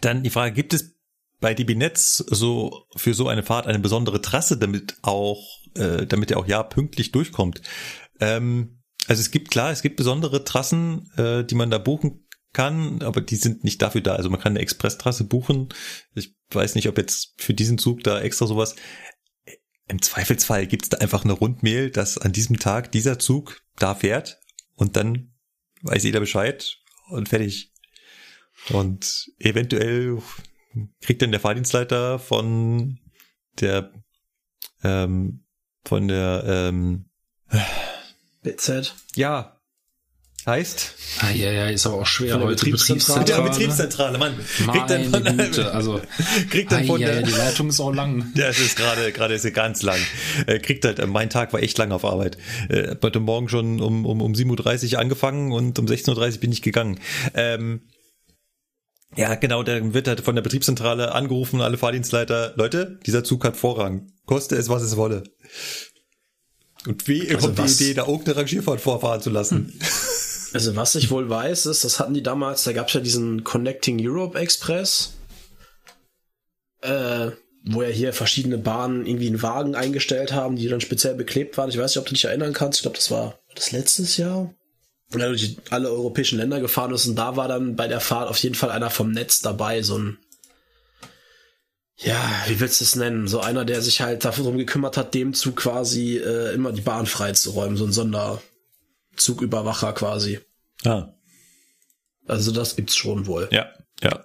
[0.00, 0.96] dann die Frage, gibt es
[1.40, 6.30] bei DB Netz so für so eine Fahrt eine besondere Trasse, damit auch, äh, damit
[6.30, 7.62] er auch ja pünktlich durchkommt?
[8.20, 13.02] Ähm, also es gibt klar, es gibt besondere Trassen, äh, die man da buchen kann,
[13.02, 14.14] aber die sind nicht dafür da.
[14.14, 15.68] Also man kann eine Expresstrasse buchen.
[16.14, 18.74] Ich weiß nicht, ob jetzt für diesen Zug da extra sowas
[19.88, 24.40] im Zweifelsfall gibt's da einfach eine Rundmail, dass an diesem Tag dieser Zug da fährt
[24.74, 25.34] und dann
[25.82, 26.78] weiß jeder Bescheid
[27.08, 27.72] und fertig.
[28.70, 30.22] Und eventuell
[31.02, 32.98] kriegt dann der Fahrdienstleiter von
[33.60, 33.92] der
[34.82, 35.44] ähm,
[35.84, 37.10] von der ähm,
[38.42, 38.94] BZ.
[39.14, 39.53] ja
[40.46, 42.56] heißt Ah, ja, ja, ist aber auch schwer Von heute.
[42.56, 43.24] Betriebszentrale.
[43.28, 44.34] ja, Betriebszentrale, Mann.
[44.72, 46.00] Kriegt dann von, Güte, also
[46.50, 48.32] kriegt dann von ah, ja, die Leitung ist auch lang.
[48.36, 49.98] Ja, es ist gerade, gerade ist sie ganz lang.
[50.46, 52.36] Äh, kriegt halt, äh, mein Tag war echt lang auf Arbeit.
[52.68, 56.40] Äh, hab heute Morgen schon um, um, um 7.30 Uhr angefangen und um 16.30 Uhr
[56.40, 56.98] bin ich gegangen.
[57.34, 57.82] Ähm,
[59.16, 63.56] ja, genau, dann wird halt von der Betriebszentrale angerufen, alle Fahrdienstleiter, Leute, dieser Zug hat
[63.56, 64.10] Vorrang.
[64.26, 65.22] Koste es, was es wolle.
[66.86, 69.78] Und wie Also kommt was- die Idee, da irgendeine Rangierfahrt vorfahren zu lassen?
[70.54, 73.42] Also was ich wohl weiß, ist, das hatten die damals, da gab es ja diesen
[73.42, 75.14] Connecting Europe Express,
[76.80, 77.32] äh,
[77.64, 81.70] wo ja hier verschiedene Bahnen irgendwie einen Wagen eingestellt haben, die dann speziell beklebt waren.
[81.70, 82.78] Ich weiß nicht, ob du dich erinnern kannst.
[82.78, 84.54] Ich glaube, das war das letztes Jahr.
[85.12, 88.28] Und er durch alle europäischen Länder gefahren ist und da war dann bei der Fahrt
[88.28, 90.18] auf jeden Fall einer vom Netz dabei, so ein
[91.96, 93.28] ja, wie willst du es nennen?
[93.28, 97.06] So einer, der sich halt darum gekümmert hat, dem Zug quasi äh, immer die Bahn
[97.06, 97.92] freizuräumen, so ein
[99.16, 100.40] Sonderzugüberwacher quasi.
[100.84, 101.14] Ah.
[102.26, 103.48] Also das gibt's schon wohl.
[103.52, 103.66] Ja,
[104.02, 104.24] ja.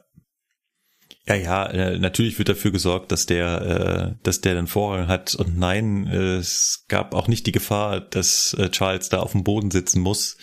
[1.28, 5.36] Ja, ja, äh, natürlich wird dafür gesorgt, dass der, äh, dass der dann Vorrang hat.
[5.36, 9.44] Und nein, äh, es gab auch nicht die Gefahr, dass äh, Charles da auf dem
[9.44, 10.38] Boden sitzen muss.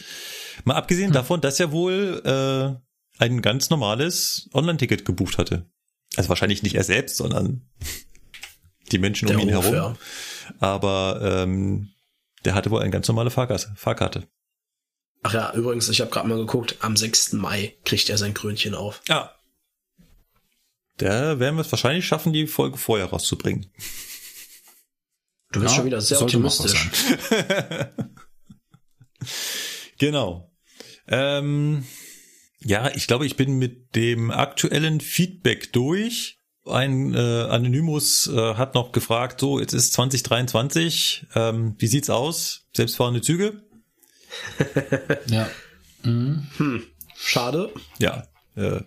[0.64, 5.68] Mal abgesehen davon, dass er wohl äh, ein ganz normales Online-Ticket gebucht hatte.
[6.14, 7.68] Also wahrscheinlich nicht er selbst, sondern
[8.92, 9.74] die Menschen um Der ihn Hof, herum.
[9.74, 9.96] ja.
[10.60, 11.88] Aber ähm,
[12.44, 13.72] der hatte wohl eine ganz normale Fahrkarte.
[13.74, 14.28] Fahrkarte.
[15.22, 17.32] Ach ja, übrigens, ich habe gerade mal geguckt, am 6.
[17.34, 19.02] Mai kriegt er sein Krönchen auf.
[19.08, 19.32] Ja.
[20.98, 23.70] Da werden wir es wahrscheinlich schaffen, die Folge vorher rauszubringen.
[25.52, 26.88] Du bist Ja, schon wieder sehr optimistisch.
[29.98, 30.52] Genau.
[31.08, 31.84] Ähm,
[32.60, 36.38] ja, ich glaube, ich bin mit dem aktuellen Feedback durch.
[36.66, 42.66] Ein äh, Anonymous äh, hat noch gefragt, so, jetzt ist 2023, ähm, wie sieht's aus?
[42.74, 43.62] Selbstfahrende Züge?
[45.26, 45.48] Ja.
[46.02, 46.46] Mhm.
[47.16, 47.72] Schade.
[47.98, 48.26] Ja.
[48.56, 48.80] Äh,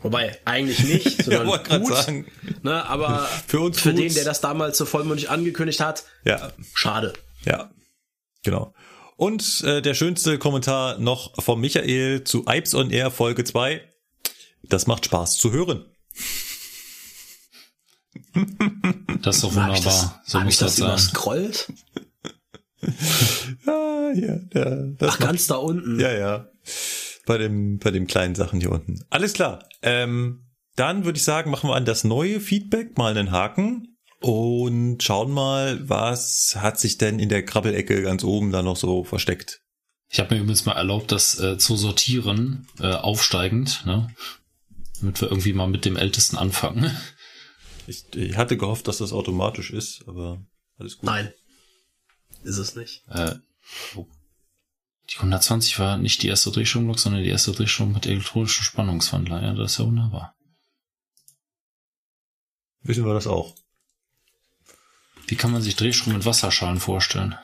[0.00, 1.94] Wobei, eigentlich nicht, ja, sondern wollte gerade gut.
[1.96, 2.26] sagen.
[2.62, 4.00] Ne, aber Für uns für gut.
[4.00, 7.12] den, der das damals so vollmundig angekündigt hat, Ja, schade.
[7.44, 7.70] ja,
[8.42, 8.74] genau.
[9.16, 13.80] Und äh, der schönste Kommentar noch von Michael zu Ipes on Air Folge 2.
[14.62, 15.86] Das macht Spaß zu hören.
[19.22, 20.20] Das ist doch Hab ich wunderbar.
[20.24, 20.88] das, so hab muss ich das das sein.
[20.88, 21.72] überscrollt?
[23.66, 24.76] Ja, ja, ja.
[24.98, 25.98] Das Ach, ganz da unten.
[25.98, 26.48] Ja, ja.
[27.26, 29.04] Bei dem, bei dem kleinen Sachen hier unten.
[29.10, 29.68] Alles klar.
[29.82, 30.46] Ähm,
[30.76, 35.32] dann würde ich sagen, machen wir an das neue Feedback mal einen Haken und schauen
[35.32, 39.62] mal, was hat sich denn in der Krabbelecke ganz oben da noch so versteckt.
[40.08, 44.08] Ich habe mir übrigens mal erlaubt, das äh, zu sortieren, äh, aufsteigend, ne?
[45.00, 46.96] Damit wir irgendwie mal mit dem Ältesten anfangen.
[47.86, 50.44] Ich, ich hatte gehofft, dass das automatisch ist, aber
[50.78, 51.04] alles gut.
[51.04, 51.32] Nein.
[52.46, 53.02] Ist es nicht.
[53.08, 53.34] Äh.
[55.10, 59.42] Die 120 war nicht die erste Drehstromlok, sondern die erste Drehstrom mit elektronischen Spannungswandler.
[59.42, 60.36] Ja, das ist ja wunderbar.
[62.82, 63.56] Wissen wir das auch.
[65.26, 67.34] Wie kann man sich Drehstrom mit Wasserschalen vorstellen?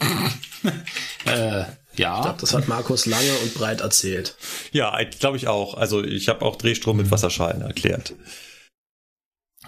[1.26, 1.62] äh,
[1.92, 2.20] Ich ja.
[2.20, 4.36] glaube, das hat Markus lange und breit erzählt.
[4.72, 5.74] Ja, glaube ich auch.
[5.74, 8.14] Also ich habe auch Drehstrom mit Wasserschalen erklärt.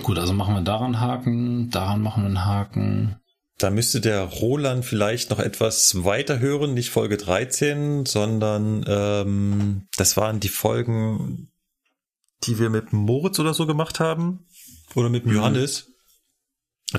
[0.02, 3.20] Gut, also machen wir daran Haken, daran machen wir einen Haken.
[3.59, 10.16] Da müsste der Roland vielleicht noch etwas weiter hören, nicht Folge 13, sondern ähm, das
[10.16, 11.51] waren die Folgen,
[12.44, 14.47] die wir mit Moritz oder so gemacht haben.
[14.94, 15.89] Oder mit dem Johannes.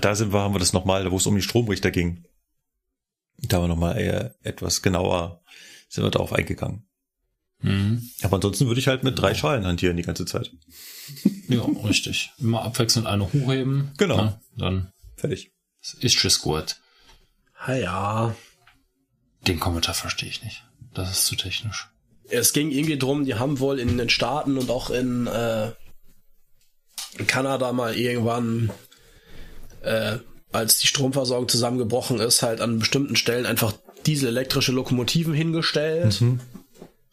[0.01, 2.25] Da sind wir, haben wir das nochmal, wo es um die Stromrichter ging.
[3.37, 5.41] Da haben wir nochmal eher etwas genauer,
[5.87, 6.85] sind wir darauf eingegangen.
[7.61, 8.09] Mhm.
[8.21, 10.51] Aber ansonsten würde ich halt mit drei Schalen hantieren die ganze Zeit.
[11.47, 12.31] Ja, richtig.
[12.37, 13.91] Immer abwechselnd eine hochheben.
[13.97, 14.17] Genau.
[14.17, 14.41] Ne?
[14.55, 15.51] Dann Fertig.
[15.81, 16.77] Ist es gut.
[17.59, 18.35] Ha ja.
[19.47, 20.63] Den Kommentar verstehe ich nicht.
[20.93, 21.89] Das ist zu technisch.
[22.29, 25.71] Es ging irgendwie drum, die haben wohl in den Staaten und auch in, äh,
[27.17, 28.71] in Kanada mal irgendwann,
[29.81, 30.17] äh,
[30.51, 33.73] als die Stromversorgung zusammengebrochen ist, halt an bestimmten Stellen einfach
[34.05, 36.21] dieselelektrische Lokomotiven hingestellt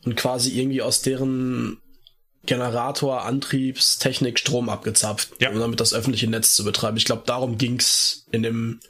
[0.05, 1.79] und quasi irgendwie aus deren
[2.47, 5.51] Generator, Antriebstechnik Strom abgezapft, Ja.
[5.51, 6.97] um damit das öffentliche Netz zu betreiben.
[6.97, 8.81] Ich glaube, darum ging's in dem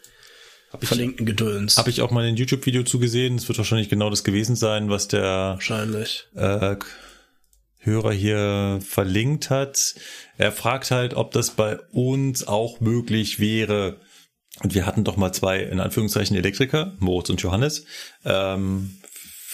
[0.82, 1.78] verlinkten Gedöns.
[1.78, 3.36] Habe ich auch mal ein YouTube-Video zugesehen.
[3.36, 6.26] Es wird wahrscheinlich genau das gewesen sein, was der wahrscheinlich.
[6.34, 6.76] äh,
[7.78, 9.94] Hörer hier verlinkt hat.
[10.36, 14.00] Er fragt halt, ob das bei uns auch möglich wäre.
[14.62, 17.84] Und wir hatten doch mal zwei, in Anführungszeichen, Elektriker, Moritz und Johannes.
[18.24, 18.98] Ähm,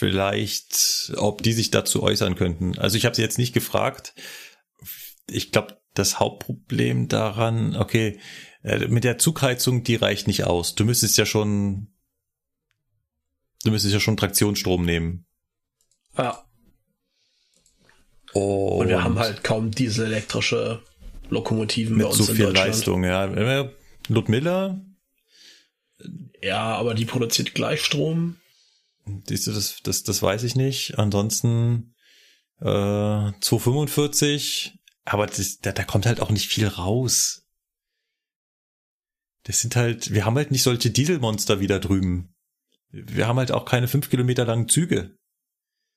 [0.03, 2.77] vielleicht, ob die sich dazu äußern könnten.
[2.77, 4.15] Also ich habe sie jetzt nicht gefragt.
[5.29, 8.19] Ich glaube, das Hauptproblem daran, okay,
[8.65, 10.75] äh, mit der Zugheizung, die reicht nicht aus.
[10.75, 11.95] Du müsstest ja schon,
[13.63, 15.25] du müsstest ja schon Traktionsstrom nehmen.
[16.19, 16.45] Ja.
[18.33, 20.83] Und, Und wir haben halt kaum dieselelektrische
[21.31, 22.67] Lokomotiven bei mit uns so in viel Deutschland.
[22.67, 23.71] Leistung, ja.
[24.09, 24.81] Ludmilla,
[26.43, 28.39] Ja, aber die produziert Gleichstrom.
[29.27, 30.99] Siehst du, das, das, das weiß ich nicht.
[30.99, 31.95] Ansonsten
[32.61, 32.65] äh,
[33.41, 37.43] 245, aber das, da, da kommt halt auch nicht viel raus.
[39.45, 42.35] Das sind halt, wir haben halt nicht solche Dieselmonster wie da drüben.
[42.91, 45.17] Wir haben halt auch keine fünf Kilometer langen Züge.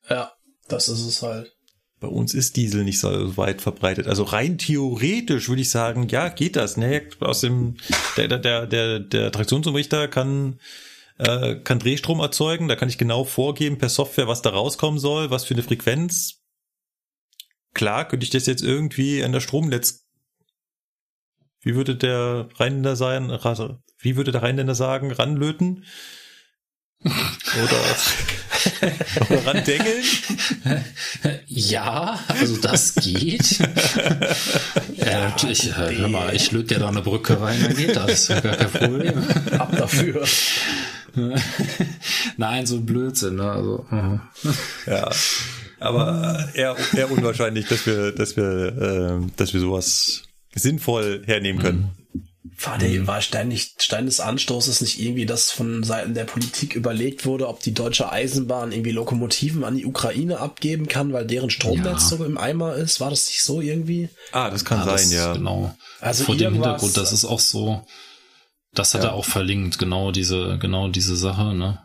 [0.09, 0.33] Ja,
[0.67, 1.51] das ist es halt.
[1.99, 4.07] Bei uns ist Diesel nicht so weit verbreitet.
[4.07, 6.77] Also rein theoretisch würde ich sagen, ja, geht das.
[6.77, 7.07] Ne?
[7.19, 7.77] Aus dem
[8.17, 10.59] der der der der, der Traktionsumrichter kann
[11.17, 12.67] äh, kann Drehstrom erzeugen.
[12.67, 16.41] Da kann ich genau vorgeben per Software, was da rauskommen soll, was für eine Frequenz.
[17.73, 20.05] Klar, könnte ich das jetzt irgendwie an der Stromnetz.
[21.61, 23.29] Wie würde der Rheinländer sein?
[23.97, 25.11] Wie würde der Rheinländer sagen?
[25.11, 25.85] Ranlöten?
[27.05, 27.81] Oder,
[29.29, 30.03] oder randengeln?
[31.45, 33.59] Ja, also das geht.
[34.95, 35.75] ja, natürlich.
[35.75, 38.29] Hör mal, ich löte dir da eine Brücke rein, dann geht das.
[38.29, 39.23] Gar kein Problem.
[39.59, 40.25] Ab dafür.
[42.37, 43.35] Nein, so ein Blödsinn.
[43.35, 43.51] Ne?
[43.51, 44.21] Also, mhm.
[44.85, 45.09] Ja,
[45.79, 50.23] aber eher, eher unwahrscheinlich, dass wir, dass wir, äh, dass wir sowas
[50.53, 51.89] sinnvoll hernehmen können.
[52.61, 56.73] War, der, war Stein, nicht, Stein des Anstoßes nicht irgendwie, dass von Seiten der Politik
[56.73, 61.49] überlegt wurde, ob die deutsche Eisenbahn irgendwie Lokomotiven an die Ukraine abgeben kann, weil deren
[61.49, 62.17] Stromnetz Ja.
[62.17, 63.01] so im Eimer ist?
[63.01, 64.07] War das nicht so irgendwie?
[64.31, 65.33] Ah, das kann Ja, sein, das, ja.
[65.33, 65.75] Genau.
[65.99, 67.85] Also Vor dem Hintergrund, das ist auch so,
[68.75, 69.09] das hat Ja.
[69.09, 71.79] er auch verlinkt, genau diese, genau diese Sache, ne?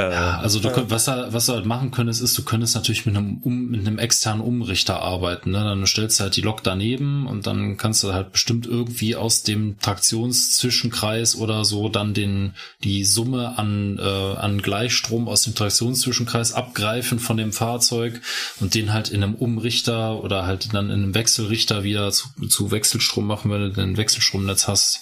[0.00, 3.06] Ja, also du könnt, was er, was du halt machen könntest, ist, du könntest natürlich
[3.06, 5.50] mit einem, um, mit einem externen Umrichter arbeiten.
[5.50, 5.58] Ne?
[5.58, 9.42] Dann stellst du halt die Lok daneben und dann kannst du halt bestimmt irgendwie aus
[9.42, 16.52] dem Traktionszwischenkreis oder so dann den die Summe an äh, an Gleichstrom aus dem Traktionszwischenkreis
[16.52, 18.20] abgreifen von dem Fahrzeug
[18.60, 22.70] und den halt in einem Umrichter oder halt dann in einem Wechselrichter wieder zu, zu
[22.70, 25.00] Wechselstrom machen, wenn du ein Wechselstromnetz hast.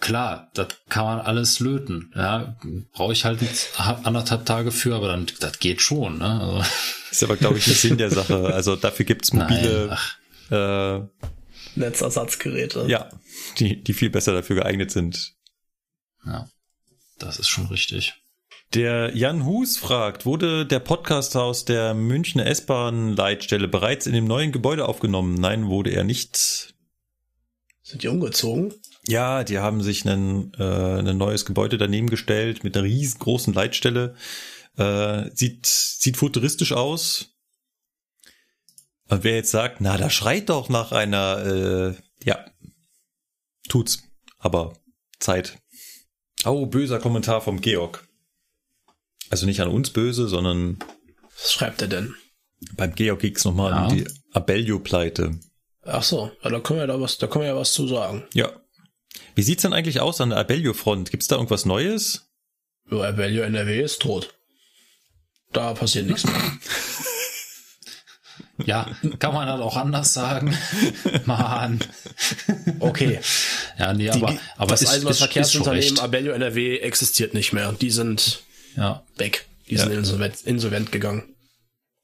[0.00, 2.10] Klar, das kann man alles löten.
[2.16, 2.56] Ja,
[2.92, 3.40] brauche ich halt
[4.02, 6.18] anderthalb Tage für, aber dann das geht schon.
[6.18, 6.40] Ne?
[6.40, 6.64] Also,
[7.10, 8.46] ist aber, glaube ich, der Sinn der Sache.
[8.46, 9.96] Also dafür gibt's mobile,
[10.48, 12.86] Nein, äh, Netzersatzgeräte.
[12.88, 13.10] ja,
[13.58, 15.34] die, die viel besser dafür geeignet sind.
[16.24, 16.48] ja,
[17.18, 18.14] das ist schon richtig.
[18.72, 24.52] Der Jan Hus fragt, wurde der Podcast aus der Münchner S-Bahn-Leitstelle bereits in dem neuen
[24.52, 25.34] Gebäude aufgenommen?
[25.34, 26.72] Nein, wurde er nicht.
[27.82, 28.72] Sind die umgezogen?
[29.06, 34.14] Ja, die haben sich einen, äh, ein neues Gebäude daneben gestellt mit einer riesengroßen Leitstelle.
[34.76, 37.28] Äh, sieht, sieht futuristisch aus.
[39.08, 41.94] Und wer jetzt sagt, na, da schreit doch nach einer, äh,
[42.24, 42.44] ja,
[43.68, 44.02] tut's.
[44.38, 44.74] Aber
[45.18, 45.58] Zeit.
[46.44, 48.06] Oh, böser Kommentar vom Georg.
[49.30, 50.78] Also nicht an uns böse, sondern
[51.42, 52.14] Was schreibt er denn?
[52.76, 53.86] beim Georg ging's nochmal Ja.
[53.86, 55.38] um die Abellio-Pleite.
[55.82, 58.24] Ach so, ja, da können wir da was, da können wir ja was zu sagen.
[58.34, 58.50] Ja.
[59.34, 61.10] Wie sieht's denn eigentlich aus an der Abellio-Front?
[61.10, 62.26] Gibt's da irgendwas Neues?
[62.90, 64.34] Ja, Abellio NRW ist tot.
[65.52, 66.34] Da passiert nichts mehr.
[68.66, 68.86] Ja,
[69.18, 70.54] kann man das auch anders sagen?
[71.24, 71.80] Mann.
[72.78, 73.18] Okay.
[73.78, 75.98] Ja, nee, Die, aber, aber das Eisenbahnverkehrsunternehmen.
[75.98, 77.72] Abellio NRW existiert nicht mehr.
[77.72, 78.42] Die sind
[78.76, 79.46] Ja, weg.
[79.68, 79.84] Die Ja.
[79.84, 81.34] sind insolvent, insolvent gegangen.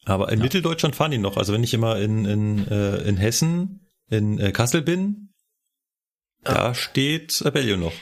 [0.06, 1.36] Aber in Mitteldeutschland fahren die noch.
[1.36, 5.25] Also wenn ich immer in, in, äh, in Hessen, in äh, Kassel bin,
[6.46, 7.92] da steht Abellio noch.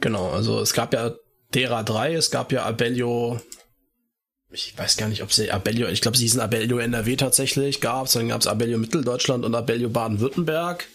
[0.00, 1.14] Genau, also es gab ja
[1.54, 3.40] Dera 3, es gab ja Abellio,
[4.50, 8.12] ich weiß gar nicht, ob sie Abellio, ich glaube, sie hießen Abellio NRW tatsächlich, gab's,
[8.12, 10.86] dann gab's Abellio Mitteldeutschland und Abellio Baden-Württemberg.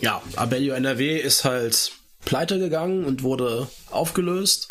[0.00, 1.92] Ja, Abellio NRW ist halt
[2.24, 4.68] pleite gegangen und wurde aufgelöst.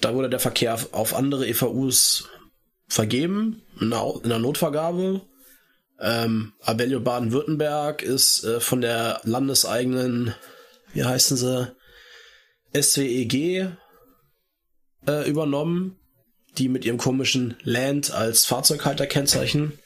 [0.00, 2.28] Da wurde der Verkehr auf andere EVUs
[2.88, 5.22] vergeben, in der Notvergabe.
[6.02, 10.34] Ähm, Abellio Baden-Württemberg ist äh, von der landeseigenen,
[10.92, 11.72] wie heißen sie,
[12.74, 13.68] SWEG
[15.06, 15.96] äh, übernommen,
[16.58, 19.78] die mit ihrem komischen Land als Fahrzeughalterkennzeichen.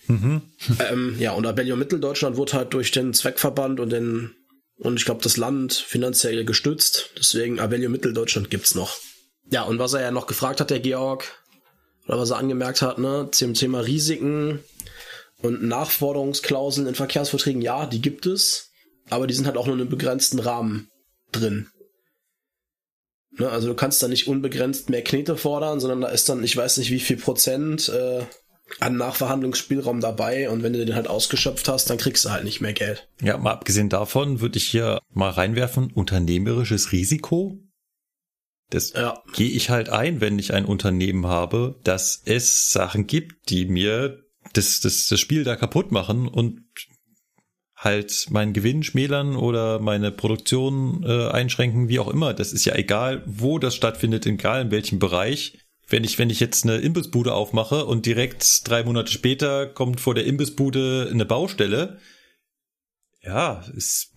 [0.91, 4.35] Ähm, ja, und Abellio Mitteldeutschland wurde halt durch den Zweckverband und den
[4.79, 7.11] und ich glaube das Land finanziell gestützt.
[7.17, 8.97] Deswegen Abellio Mitteldeutschland gibt's noch.
[9.51, 11.25] Ja, und was er ja noch gefragt hat, der Georg,
[12.07, 14.61] oder was er angemerkt hat, ne, zum Thema Risiken
[15.47, 18.71] und Nachforderungsklauseln in Verkehrsverträgen, ja, die gibt es.
[19.09, 20.91] aber die sind halt auch nur in einem begrenzten Rahmen
[21.33, 21.69] drin.
[23.39, 26.57] Ne, also du kannst da nicht unbegrenzt mehr Knete fordern, sondern da ist dann, ich
[26.57, 28.25] weiß nicht wie viel Prozent äh,
[28.81, 32.61] an Nachverhandlungsspielraum dabei und wenn du den halt ausgeschöpft hast, dann kriegst du halt nicht
[32.61, 33.09] mehr Geld.
[33.21, 37.59] Ja, mal abgesehen davon würde ich hier mal reinwerfen, unternehmerisches Risiko.
[38.71, 39.23] Das ja.
[39.33, 44.26] gehe ich halt ein, wenn ich ein Unternehmen habe, dass es Sachen gibt, die mir
[44.53, 46.63] das, das, das Spiel da kaputt machen und
[47.77, 52.33] halt meinen Gewinn schmälern oder meine Produktion äh, einschränken, wie auch immer.
[52.33, 55.59] Das ist ja egal, wo das stattfindet, egal in welchem Bereich.
[55.89, 60.15] Wenn ich, wenn ich jetzt eine Imbissbude aufmache und direkt drei Monate später kommt vor
[60.15, 61.99] der Imbissbude eine Baustelle,
[63.23, 64.13] ja, ist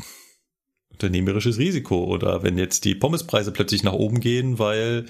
[0.90, 2.06] unternehmerisches Risiko.
[2.06, 5.06] Oder wenn jetzt die Pommespreise plötzlich nach oben gehen, weil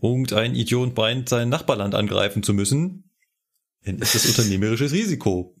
[0.00, 3.11] irgendein Idiot meint, sein Nachbarland angreifen zu müssen,
[3.84, 5.56] dann ist das unternehmerisches Risiko.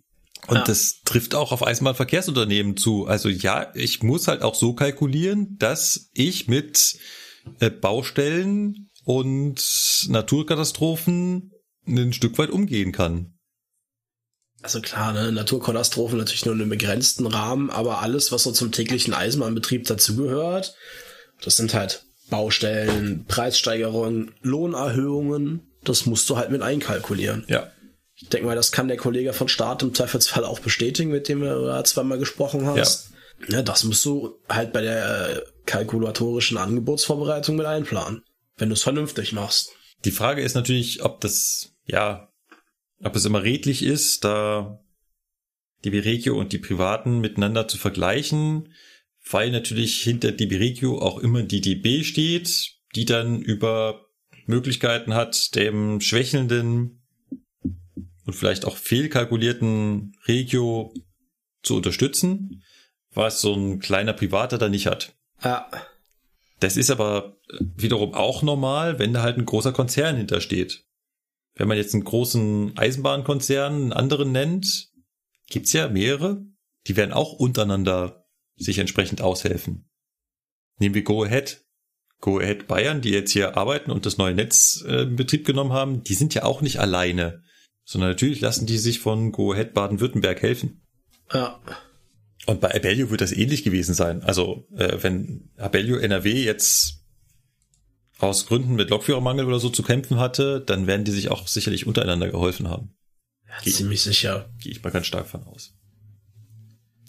[0.48, 0.64] Und ja.
[0.64, 3.06] das trifft auch auf Eisenbahnverkehrsunternehmen zu.
[3.06, 6.98] Also ja, ich muss halt auch so kalkulieren, dass ich mit
[7.60, 11.52] äh, Baustellen und Naturkatastrophen
[11.86, 13.34] ein Stück weit umgehen kann.
[14.62, 18.70] Also klar, ne, Naturkatastrophen natürlich nur in einem begrenzten Rahmen, aber alles, was so zum
[18.70, 20.76] täglichen Eisenbahnbetrieb dazugehört,
[21.42, 27.44] das sind halt Baustellen, Preissteigerungen, Lohnerhöhungen, das musst du halt mit einkalkulieren.
[27.48, 27.72] Ja.
[28.22, 31.40] Ich denke mal, das kann der Kollege von Start im Zweifelsfall auch bestätigen, mit dem
[31.40, 33.10] du da zweimal gesprochen hast.
[33.48, 33.56] Ja.
[33.56, 33.62] ja.
[33.62, 38.22] das musst du halt bei der äh, kalkulatorischen Angebotsvorbereitung mit einplanen,
[38.56, 39.72] wenn du es vernünftig machst.
[40.04, 42.28] Die Frage ist natürlich, ob das, ja,
[43.02, 44.80] ob es immer redlich ist, da
[45.84, 48.72] die Regio und die Privaten miteinander zu vergleichen,
[49.28, 54.06] weil natürlich hinter DB Regio auch immer die DB steht, die dann über
[54.46, 57.01] Möglichkeiten hat, dem schwächelnden
[58.24, 60.94] und vielleicht auch fehlkalkulierten Regio
[61.62, 62.62] zu unterstützen,
[63.12, 65.14] was so ein kleiner Privater da nicht hat.
[65.42, 65.70] Ja.
[66.60, 70.84] Das ist aber wiederum auch normal, wenn da halt ein großer Konzern hintersteht.
[71.54, 74.90] Wenn man jetzt einen großen Eisenbahnkonzern einen anderen nennt,
[75.48, 76.42] gibt's ja mehrere,
[76.86, 78.26] die werden auch untereinander
[78.56, 79.90] sich entsprechend aushelfen.
[80.78, 81.64] Nehmen wir Go Ahead.
[82.20, 85.72] Go Ahead Bayern, die jetzt hier arbeiten und das neue Netz äh, in Betrieb genommen
[85.72, 87.42] haben, die sind ja auch nicht alleine
[87.84, 90.82] sondern natürlich lassen die sich von Go Ahead Baden-Württemberg helfen.
[91.32, 91.60] Ja.
[92.46, 94.22] Und bei Abellio wird das ähnlich gewesen sein.
[94.22, 97.02] Also äh, wenn Abellio NRW jetzt
[98.18, 101.86] aus Gründen mit Lokführermangel oder so zu kämpfen hatte, dann werden die sich auch sicherlich
[101.86, 102.94] untereinander geholfen haben.
[103.48, 104.50] Ja, Geh, ziemlich sicher.
[104.60, 105.74] Gehe ich mal ganz stark von aus.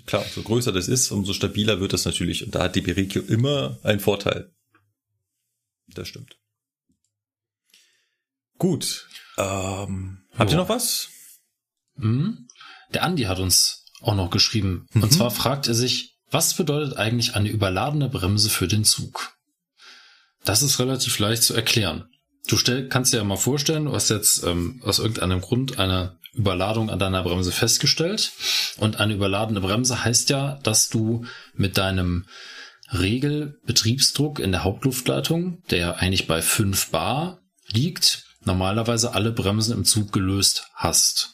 [0.06, 2.46] Klar, umso größer das ist, umso stabiler wird das natürlich.
[2.46, 4.52] Und da hat die Berikio immer einen Vorteil.
[5.88, 6.38] Das stimmt.
[8.58, 9.08] Gut.
[9.38, 11.10] Ähm, habt ihr noch was?
[11.96, 12.48] Mhm.
[12.94, 14.88] Der Andi hat uns auch noch geschrieben.
[14.94, 15.04] Mhm.
[15.04, 19.34] Und zwar fragt er sich, was bedeutet eigentlich eine überladene Bremse für den Zug?
[20.44, 22.10] Das ist relativ leicht zu erklären.
[22.48, 26.18] Du stell, kannst dir ja mal vorstellen, du hast jetzt ähm, aus irgendeinem Grund eine
[26.34, 28.32] Überladung an deiner Bremse festgestellt.
[28.78, 32.26] Und eine überladene Bremse heißt ja, dass du mit deinem
[32.92, 40.12] Regelbetriebsdruck in der Hauptluftleitung, der eigentlich bei 5 bar liegt, normalerweise alle Bremsen im Zug
[40.12, 41.34] gelöst hast.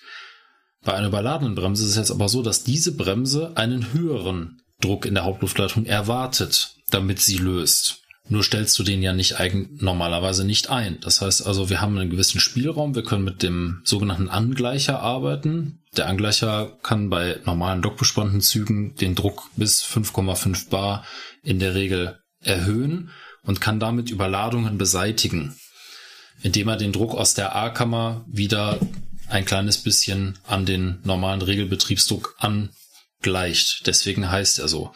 [0.84, 5.06] Bei einer überladenen Bremse ist es jetzt aber so, dass diese Bremse einen höheren Druck
[5.06, 8.02] in der Hauptluftleitung erwartet, damit sie löst.
[8.30, 11.00] Nur stellst du den ja nicht eigen, normalerweise nicht ein.
[11.02, 12.94] Das heißt also, wir haben einen gewissen Spielraum.
[12.94, 15.82] Wir können mit dem sogenannten Angleicher arbeiten.
[15.98, 21.04] Der Angleicher kann bei normalen dockbespannten Zügen den Druck bis 5,5 bar
[21.42, 23.10] in der Regel erhöhen
[23.44, 25.56] und kann damit Überladungen beseitigen
[26.42, 28.80] indem er den Druck aus der A-Kammer wieder
[29.28, 33.86] ein kleines bisschen an den normalen Regelbetriebsdruck angleicht.
[33.86, 34.92] Deswegen heißt er so.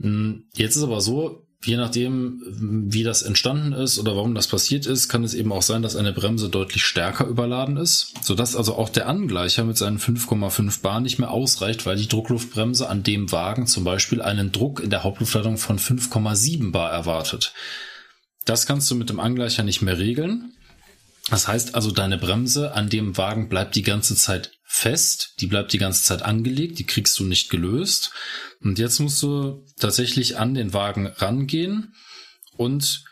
[0.00, 2.42] Hm, jetzt ist aber so, je nachdem,
[2.90, 5.96] wie das entstanden ist oder warum das passiert ist, kann es eben auch sein, dass
[5.96, 11.00] eine Bremse deutlich stärker überladen ist, sodass also auch der Angleicher mit seinen 5,5 Bar
[11.00, 15.04] nicht mehr ausreicht, weil die Druckluftbremse an dem Wagen zum Beispiel einen Druck in der
[15.04, 17.52] Hauptluftleitung von 5,7 Bar erwartet.
[18.44, 20.52] Das kannst du mit dem Angleicher nicht mehr regeln.
[21.30, 25.72] Das heißt also, deine Bremse an dem Wagen bleibt die ganze Zeit fest, die bleibt
[25.72, 28.12] die ganze Zeit angelegt, die kriegst du nicht gelöst.
[28.60, 31.94] Und jetzt musst du tatsächlich an den Wagen rangehen
[32.56, 33.04] und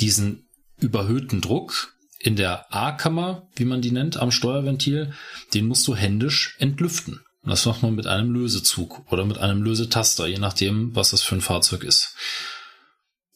[0.00, 0.48] diesen
[0.78, 5.12] überhöhten Druck in der A-Kammer, wie man die nennt, am Steuerventil,
[5.54, 7.20] den musst du händisch entlüften.
[7.42, 11.34] Das macht man mit einem Lösezug oder mit einem Lösetaster, je nachdem, was das für
[11.34, 12.14] ein Fahrzeug ist.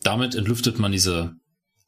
[0.04, 1.34] Damit entlüftet man diese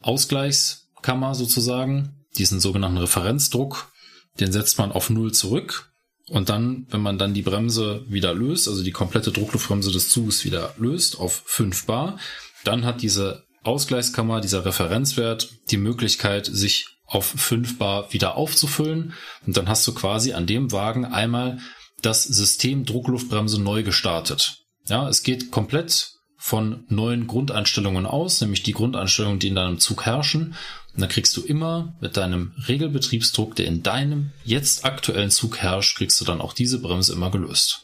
[0.00, 3.92] Ausgleichskammer sozusagen, diesen sogenannten Referenzdruck.
[4.40, 5.92] Den setzt man auf Null zurück
[6.28, 10.44] Und dann, wenn man dann die Bremse wieder löst, also die komplette Druckluftbremse des Zuges
[10.44, 12.18] wieder löst auf 5 Bar,
[12.64, 19.14] dann hat diese Ausgleichskammer, dieser Referenzwert, die Möglichkeit, sich auf 5 Bar wieder aufzufüllen.
[19.46, 21.58] Und dann hast du quasi an dem Wagen einmal
[22.02, 24.64] das System Druckluftbremse neu gestartet.
[24.86, 26.15] Ja, es geht komplett
[26.46, 30.54] von neuen Grundeinstellungen aus, nämlich die Grundeinstellungen, die in deinem Zug herrschen.
[30.94, 35.96] Und dann kriegst du immer mit deinem Regelbetriebsdruck, der in deinem jetzt aktuellen Zug herrscht,
[35.96, 37.82] kriegst du dann auch diese Bremse immer gelöst.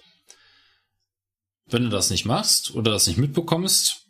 [1.66, 4.02] Wenn du das nicht machst oder das nicht mitbekommst,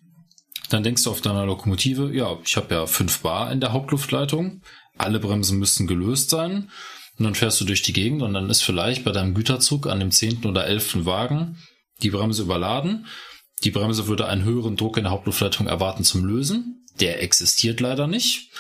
[0.69, 4.61] dann denkst du auf deiner Lokomotive, ja, ich habe ja 5 Bar in der Hauptluftleitung,
[4.99, 6.71] alle Bremsen müssten gelöst sein.
[7.19, 9.99] Und dann fährst du durch die Gegend und dann ist vielleicht bei deinem Güterzug an
[9.99, 11.57] dem zehnten oder elften Wagen
[12.03, 13.07] die Bremse überladen.
[13.65, 16.85] Die Bremse würde einen höheren Druck in der Hauptluftleitung erwarten zum Lösen.
[17.01, 18.51] Der existiert leider nicht.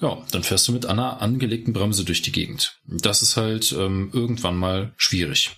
[0.00, 2.80] Ja, dann fährst du mit einer angelegten Bremse durch die Gegend.
[2.86, 5.50] Das ist halt ähm, irgendwann mal schwierig.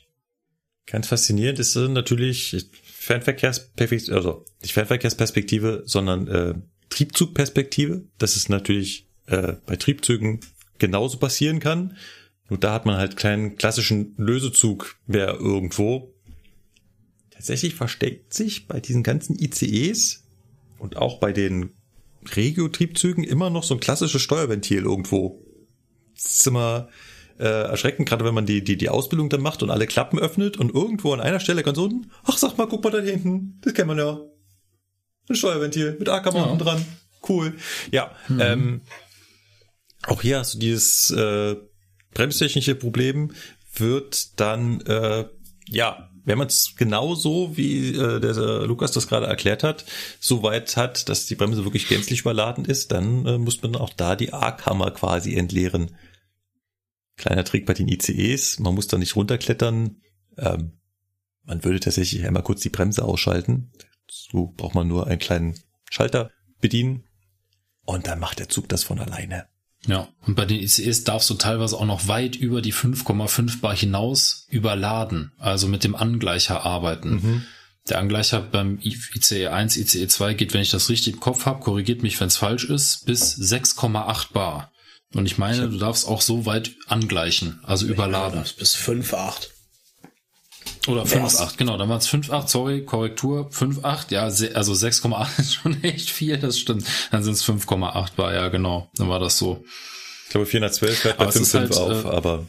[0.86, 6.54] Ganz faszinierend ist natürlich Fernverkehrsperspektive, also nicht Fernverkehrsperspektive, sondern äh,
[6.88, 8.04] Triebzugperspektive.
[8.18, 10.40] Das ist natürlich äh, bei Triebzügen
[10.78, 11.96] genauso passieren kann.
[12.48, 16.14] Nur da hat man halt keinen klassischen Lösezug mehr irgendwo.
[17.40, 20.24] Tatsächlich versteckt sich bei diesen ganzen ICEs
[20.78, 21.70] und auch bei den
[22.36, 25.42] Regio-Triebzügen immer noch so ein klassisches Steuerventil irgendwo.
[26.14, 26.90] Das ist immer
[27.38, 30.58] äh, erschreckend, gerade wenn man die, die, die Ausbildung dann macht und alle Klappen öffnet
[30.58, 33.72] und irgendwo an einer Stelle ganz unten, ach sag mal, guck mal da hinten, das
[33.72, 34.20] kennt man ja.
[35.30, 36.56] Ein Steuerventil mit Ackermann ja.
[36.56, 36.84] dran.
[37.26, 37.56] Cool.
[37.90, 38.40] Ja, mhm.
[38.40, 38.80] ähm,
[40.02, 41.56] auch hier hast du dieses äh,
[42.12, 43.32] bremstechnische Problem,
[43.72, 45.24] wird dann, äh,
[45.70, 49.84] ja, wenn man es genau so, wie äh, der, der Lukas das gerade erklärt hat,
[50.20, 53.92] so weit hat, dass die Bremse wirklich gänzlich überladen ist, dann äh, muss man auch
[53.92, 55.96] da die A-Kammer quasi entleeren.
[57.16, 59.96] Kleiner Trick bei den ICEs, man muss da nicht runterklettern.
[60.38, 60.72] Ähm,
[61.44, 63.72] man würde tatsächlich einmal kurz die Bremse ausschalten.
[64.10, 65.58] So braucht man nur einen kleinen
[65.90, 66.30] Schalter
[66.60, 67.04] bedienen
[67.84, 69.46] und dann macht der Zug das von alleine.
[69.86, 73.74] Ja, und bei den ICEs darfst du teilweise auch noch weit über die 5,5 Bar
[73.74, 77.10] hinaus überladen, also mit dem Angleicher arbeiten.
[77.10, 77.42] Mhm.
[77.88, 81.60] Der Angleicher beim ICE 1, ICE 2 geht, wenn ich das richtig im Kopf habe,
[81.60, 84.70] korrigiert mich, wenn es falsch ist, bis 6,8 Bar.
[85.14, 88.44] Und ich meine, du darfst auch so weit angleichen, also ich überladen.
[88.58, 89.48] Bis 5,8.
[90.86, 95.82] Oder 5,8, genau, dann waren es 5,8, sorry, Korrektur, 5,8, ja, also 6,8 ist schon
[95.84, 96.84] echt viel, das stimmt.
[97.10, 99.62] Dann sind es 5,8 war, ja, genau, dann war das so.
[100.24, 102.46] Ich glaube, 412 hört bei 5,5 halt, auf, äh, aber.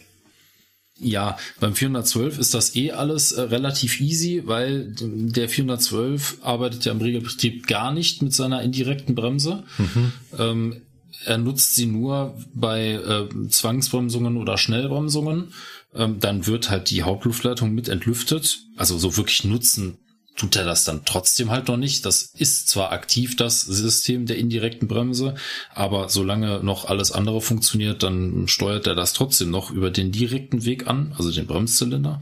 [1.03, 6.91] Ja, beim 412 ist das eh alles äh, relativ easy, weil der 412 arbeitet ja
[6.91, 9.63] im Regelbetrieb gar nicht mit seiner indirekten Bremse.
[9.77, 10.13] Mhm.
[10.37, 10.81] Ähm,
[11.25, 15.53] er nutzt sie nur bei äh, Zwangsbremsungen oder Schnellbremsungen
[15.95, 18.59] ähm, dann wird halt die Hauptluftleitung mit entlüftet.
[18.77, 19.97] Also so wirklich nutzen
[20.35, 22.05] tut er das dann trotzdem halt noch nicht.
[22.05, 25.35] Das ist zwar aktiv, das System der indirekten Bremse,
[25.73, 30.65] aber solange noch alles andere funktioniert, dann steuert er das trotzdem noch über den direkten
[30.65, 32.21] Weg an, also den Bremszylinder.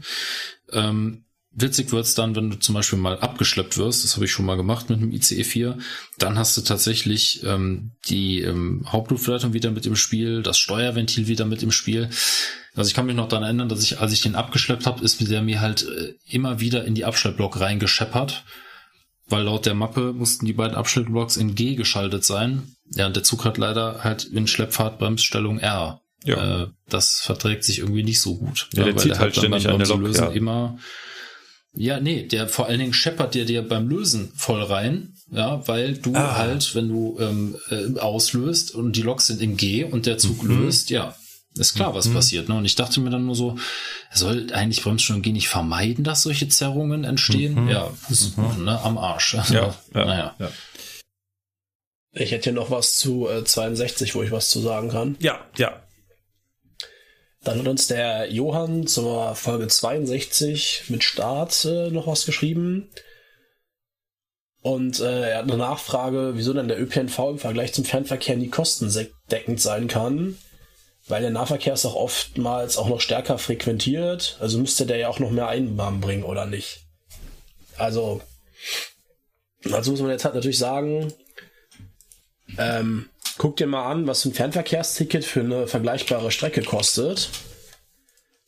[0.72, 4.46] Ähm, Witzig wird's dann, wenn du zum Beispiel mal abgeschleppt wirst, das habe ich schon
[4.46, 5.78] mal gemacht mit einem ICE 4,
[6.16, 11.46] dann hast du tatsächlich ähm, die ähm, Hauptluftleitung wieder mit im Spiel, das Steuerventil wieder
[11.46, 12.08] mit im Spiel.
[12.80, 15.20] Also ich kann mich noch daran erinnern, dass ich, als ich den abgeschleppt habe, ist
[15.20, 18.42] der mir halt äh, immer wieder in die Abschleppblock reingescheppert,
[19.28, 22.74] weil laut der Mappe mussten die beiden Abschleppblocks in G geschaltet sein.
[22.94, 26.00] Ja, und der Zug hat leider halt in Schleppfahrt Bremsstellung R.
[26.24, 26.62] Ja.
[26.62, 28.68] Äh, das verträgt sich irgendwie nicht so gut.
[28.72, 30.28] Ja, der zieht der halt ständig an der Lok, ja.
[30.28, 30.78] immer
[31.72, 35.96] ja, nee, der vor allen Dingen scheppert dir dir beim Lösen voll rein, ja, weil
[35.96, 36.36] du ah.
[36.36, 40.42] halt, wenn du ähm, äh, auslöst und die Loks sind in G und der Zug
[40.42, 40.62] mhm.
[40.64, 41.14] löst, ja,
[41.56, 42.14] ist klar, was mhm.
[42.14, 42.48] passiert.
[42.48, 42.56] Ne?
[42.56, 43.58] Und ich dachte mir dann nur so,
[44.12, 47.64] soll eigentlich Bremssteuerung G nicht vermeiden, dass solche Zerrungen entstehen?
[47.64, 47.68] Mhm.
[47.68, 48.64] Ja, ist, mhm.
[48.64, 49.34] ne, am Arsch.
[49.34, 50.34] Also, ja, ja, naja.
[50.38, 50.50] Ja.
[52.12, 55.16] Ich hätte hier noch was zu äh, 62, wo ich was zu sagen kann.
[55.20, 55.82] Ja, ja.
[57.42, 62.90] Dann hat uns der Johann zur Folge 62 mit Start äh, noch was geschrieben.
[64.62, 68.48] Und äh, er hat eine Nachfrage, wieso denn der ÖPNV im Vergleich zum Fernverkehr nie
[68.48, 70.36] kostendeckend sein kann.
[71.10, 74.36] Weil der Nahverkehr ist auch oftmals auch noch stärker frequentiert.
[74.40, 76.82] Also müsste der ja auch noch mehr Einnahmen bringen, oder nicht?
[77.76, 78.20] Also,
[79.70, 81.12] also muss man jetzt halt natürlich sagen,
[82.58, 83.10] ähm,
[83.40, 87.30] Guck dir mal an, was ein Fernverkehrsticket für eine vergleichbare Strecke kostet.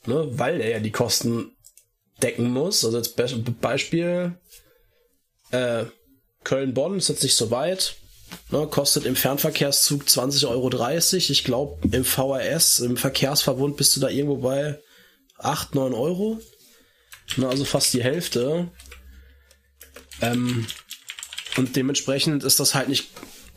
[0.04, 1.52] Ne, weil er ja die Kosten
[2.22, 2.84] decken muss.
[2.84, 3.26] Also als Be
[3.58, 4.34] Beispiel
[5.50, 5.84] äh,
[6.44, 7.94] Köln-Bonn ist jetzt nicht so weit.
[8.50, 10.98] Ne, kostet im Fernverkehrszug 20,30 Euro.
[11.32, 14.78] Ich glaube, im VRS, im Verkehrsverbund bist du da irgendwo bei
[15.38, 16.38] 8, 9 Euro.
[17.36, 18.70] Na, also fast die Hälfte.
[20.20, 20.66] Ähm,
[21.56, 23.08] und dementsprechend ist das halt nicht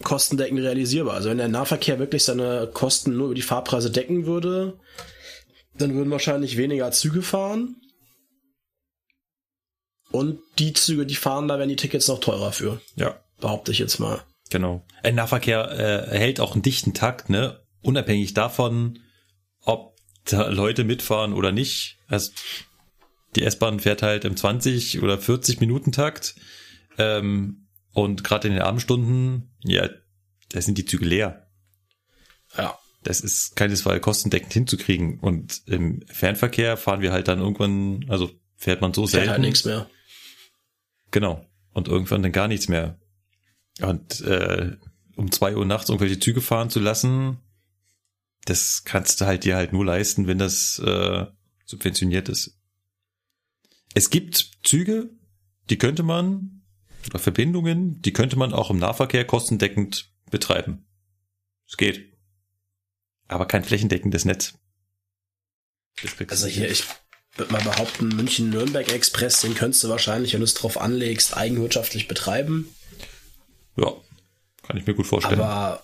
[0.04, 1.16] kostendeckend realisierbar.
[1.16, 4.80] Also wenn der Nahverkehr wirklich seine Kosten nur über die Fahrpreise decken würde,
[5.78, 7.76] dann würden wahrscheinlich weniger Züge fahren.
[10.12, 12.80] Und die Züge, die fahren, da werden die Tickets noch teurer für.
[12.96, 13.20] Ja.
[13.42, 14.24] Behaupte ich jetzt mal.
[14.50, 14.86] Genau.
[15.04, 17.62] Ein Nahverkehr äh, hält auch einen dichten Takt, ne?
[17.82, 19.00] Unabhängig davon,
[19.62, 19.96] ob
[20.26, 21.98] da Leute mitfahren oder nicht.
[22.08, 22.32] Also
[23.36, 26.36] die S-Bahn fährt halt im 20 oder 40 Minuten Takt.
[26.98, 29.90] Ähm, und gerade in den Abendstunden, ja,
[30.50, 31.48] da sind die Züge leer.
[32.58, 32.78] Ja.
[33.04, 35.20] Das ist keinesfalls kostendeckend hinzukriegen.
[35.20, 39.30] Und im Fernverkehr fahren wir halt dann irgendwann, also fährt man so Fährt selten.
[39.32, 39.90] halt nichts mehr.
[41.12, 41.46] Genau.
[41.74, 42.98] Und irgendwann dann gar nichts mehr.
[43.82, 44.78] Und äh,
[45.16, 47.38] um zwei Uhr nachts irgendwelche Züge fahren zu lassen,
[48.46, 51.26] das kannst du halt dir halt nur leisten, wenn das äh,
[51.66, 52.58] subventioniert ist.
[53.94, 55.10] Es gibt Züge,
[55.70, 56.62] die könnte man,
[57.10, 60.86] oder Verbindungen, die könnte man auch im Nahverkehr kostendeckend betreiben.
[61.68, 62.14] Es geht.
[63.28, 64.54] Aber kein flächendeckendes Netz.
[66.28, 66.84] Also hier, ich
[67.36, 72.75] würde mal behaupten, München-Nürnberg-Express, den könntest du wahrscheinlich, wenn du es drauf anlegst, eigenwirtschaftlich betreiben.
[73.78, 73.94] Ja,
[74.64, 75.40] kann ich mir gut vorstellen.
[75.40, 75.84] Aber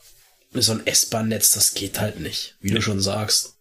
[0.53, 3.55] so ein S-Bahn-Netz, das geht halt nicht, wie du schon sagst.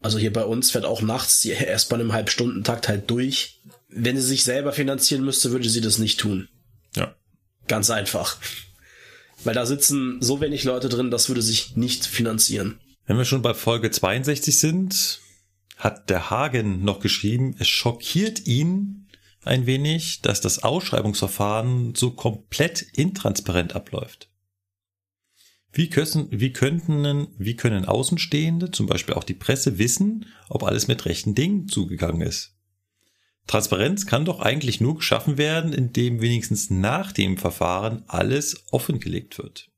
[0.00, 3.60] Also hier bei uns fährt auch nachts die S-Bahn im Halbstundentakt halt durch.
[3.88, 6.48] Wenn sie sich selber finanzieren müsste, würde sie das nicht tun.
[6.94, 7.14] Ja.
[7.66, 8.38] Ganz einfach.
[9.44, 12.78] Weil da sitzen so wenig Leute drin, das würde sich nicht finanzieren.
[13.06, 15.20] Wenn wir schon bei Folge 62 sind,
[15.76, 19.07] hat der Hagen noch geschrieben, es schockiert ihn
[19.44, 24.28] ein wenig, dass das Ausschreibungsverfahren so komplett intransparent abläuft.
[25.72, 30.88] Wie, können, wie könnten, wie können Außenstehende, zum Beispiel auch die Presse, wissen, ob alles
[30.88, 32.54] mit rechten Dingen zugegangen ist?
[33.46, 39.70] Transparenz kann doch eigentlich nur geschaffen werden, indem wenigstens nach dem Verfahren alles offengelegt wird.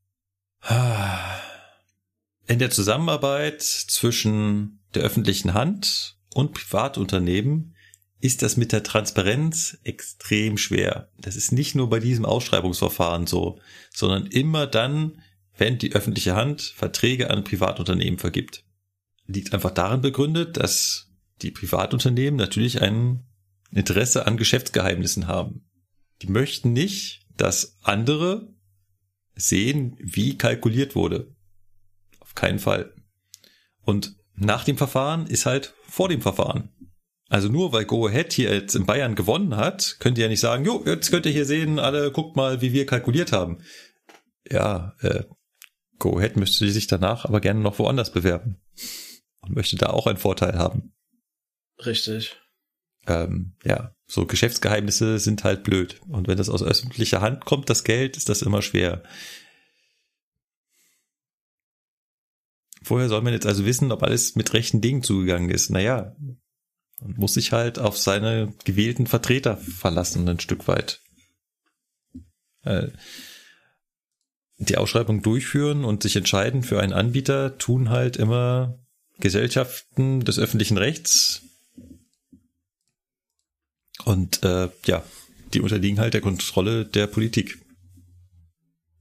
[2.46, 7.76] In der Zusammenarbeit zwischen der öffentlichen Hand und Privatunternehmen
[8.20, 11.10] ist das mit der Transparenz extrem schwer.
[11.18, 13.58] Das ist nicht nur bei diesem Ausschreibungsverfahren so,
[13.92, 15.22] sondern immer dann,
[15.56, 18.64] wenn die öffentliche Hand Verträge an Privatunternehmen vergibt.
[19.26, 21.08] Liegt einfach darin begründet, dass
[21.42, 23.24] die Privatunternehmen natürlich ein
[23.70, 25.64] Interesse an Geschäftsgeheimnissen haben.
[26.22, 28.52] Die möchten nicht, dass andere
[29.34, 31.34] sehen, wie kalkuliert wurde.
[32.18, 32.92] Auf keinen Fall.
[33.82, 36.70] Und nach dem Verfahren ist halt vor dem Verfahren.
[37.30, 40.40] Also nur weil Go Ahead hier jetzt in Bayern gewonnen hat, könnt ihr ja nicht
[40.40, 43.58] sagen, jo, jetzt könnt ihr hier sehen, alle guckt mal, wie wir kalkuliert haben.
[44.50, 45.22] Ja, äh,
[46.00, 48.60] Go Ahead möchte sich danach aber gerne noch woanders bewerben.
[49.42, 50.92] Und möchte da auch einen Vorteil haben.
[51.86, 52.36] Richtig.
[53.06, 56.00] Ähm, ja, so Geschäftsgeheimnisse sind halt blöd.
[56.08, 59.04] Und wenn das aus öffentlicher Hand kommt, das Geld, ist das immer schwer.
[62.82, 65.70] Vorher soll man jetzt also wissen, ob alles mit rechten Dingen zugegangen ist.
[65.70, 66.16] Naja,
[67.00, 71.00] man muss sich halt auf seine gewählten Vertreter verlassen, ein Stück weit.
[72.62, 72.88] Äh,
[74.58, 78.78] die Ausschreibung durchführen und sich entscheiden für einen Anbieter tun halt immer
[79.18, 81.42] Gesellschaften des öffentlichen Rechts.
[84.04, 85.02] Und äh, ja,
[85.54, 87.58] die unterliegen halt der Kontrolle der Politik.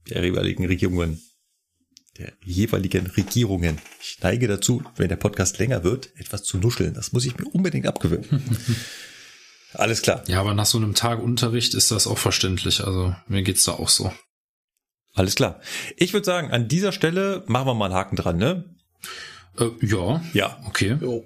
[0.08, 1.22] Der jeweiligen Regierungen.
[2.20, 3.78] Der jeweiligen Regierungen.
[4.02, 6.92] Ich neige dazu, wenn der Podcast länger wird, etwas zu nuscheln.
[6.92, 8.44] Das muss ich mir unbedingt abgewöhnen.
[9.72, 10.22] Alles klar.
[10.26, 12.84] Ja, aber nach so einem Tag Unterricht ist das auch verständlich.
[12.84, 14.12] Also mir geht's da auch so.
[15.14, 15.62] Alles klar.
[15.96, 18.64] Ich würde sagen, an dieser Stelle machen wir mal einen Haken dran, ne?
[19.58, 20.22] Äh, ja.
[20.34, 20.60] Ja.
[20.66, 20.98] Okay.
[21.00, 21.24] Jo.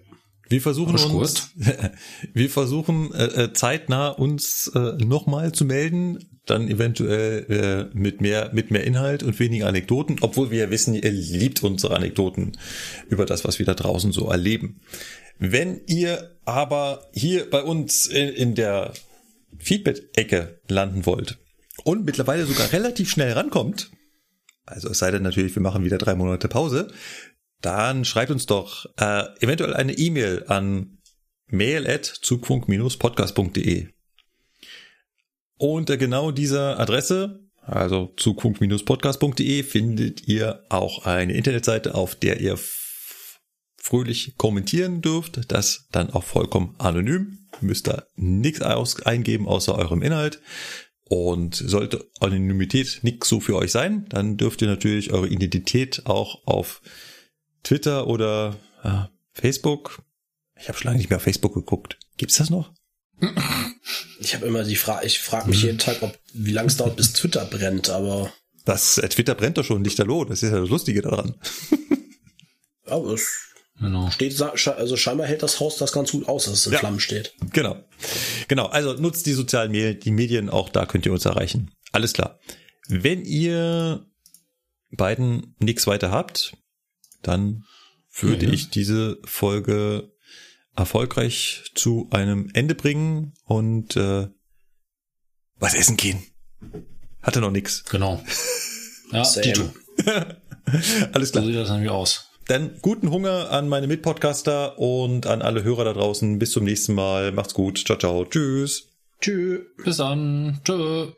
[0.48, 1.52] Wir versuchen uns,
[2.34, 8.70] wir versuchen äh, zeitnah uns äh, nochmal zu melden, dann eventuell äh, mit mehr mit
[8.70, 12.52] mehr Inhalt und weniger Anekdoten, obwohl wir ja wissen, ihr liebt unsere Anekdoten
[13.08, 14.80] über das, was wir da draußen so erleben.
[15.38, 18.92] Wenn ihr aber hier bei uns in, in der
[19.58, 21.38] Feedback-Ecke landen wollt
[21.84, 23.90] und mittlerweile sogar relativ schnell rankommt,
[24.66, 26.88] also es sei denn natürlich, wir machen wieder drei Monate Pause,
[27.64, 30.98] dann schreibt uns doch äh, eventuell eine E-Mail an
[31.46, 33.88] mail at zugfunk-podcast.de.
[35.56, 42.58] Unter genau dieser Adresse, also zugfunk-podcast.de, findet ihr auch eine Internetseite, auf der ihr
[43.76, 45.50] fröhlich kommentieren dürft.
[45.50, 47.46] Das dann auch vollkommen anonym.
[47.60, 50.40] Müsst da nichts eingeben außer eurem Inhalt.
[51.06, 56.46] Und sollte Anonymität nichts so für euch sein, dann dürft ihr natürlich eure Identität auch
[56.46, 56.80] auf
[57.64, 60.02] Twitter oder ja, Facebook
[60.56, 61.98] Ich habe schon lange nicht mehr auf Facebook geguckt.
[62.16, 62.72] Gibt's das noch?
[64.20, 66.96] Ich habe immer die Frage, ich frage mich jeden Tag, ob wie lange es dauert,
[66.96, 68.32] bis Twitter brennt, aber.
[68.64, 70.24] Das äh, Twitter brennt doch schon lichterloh.
[70.24, 71.34] Das ist ja das Lustige daran.
[72.86, 74.10] aber es genau.
[74.10, 76.78] steht, also scheinbar hält das Haus das ganz gut aus, dass es in ja.
[76.78, 77.34] Flammen steht.
[77.52, 77.84] Genau.
[78.48, 78.66] Genau.
[78.66, 81.70] Also nutzt die sozialen Medien, die Medien, auch da könnt ihr uns erreichen.
[81.92, 82.40] Alles klar.
[82.88, 84.06] Wenn ihr
[84.90, 86.56] beiden nichts weiter habt,
[87.26, 87.64] dann
[88.12, 88.52] würde mhm.
[88.52, 90.12] ich diese Folge
[90.76, 94.28] erfolgreich zu einem Ende bringen und äh,
[95.58, 96.22] was essen gehen.
[97.22, 97.84] Hatte noch nix.
[97.84, 98.22] Genau.
[99.12, 99.72] Ja, Dito.
[101.12, 101.44] Alles klar.
[101.44, 102.30] So sieht das nämlich aus.
[102.46, 106.38] Dann guten Hunger an meine Mitpodcaster und an alle Hörer da draußen.
[106.38, 107.32] Bis zum nächsten Mal.
[107.32, 107.78] Macht's gut.
[107.86, 108.24] Ciao, ciao.
[108.26, 108.88] Tschüss.
[109.20, 109.60] Tschüss.
[109.82, 110.60] Bis dann.
[110.64, 111.12] Tschüss.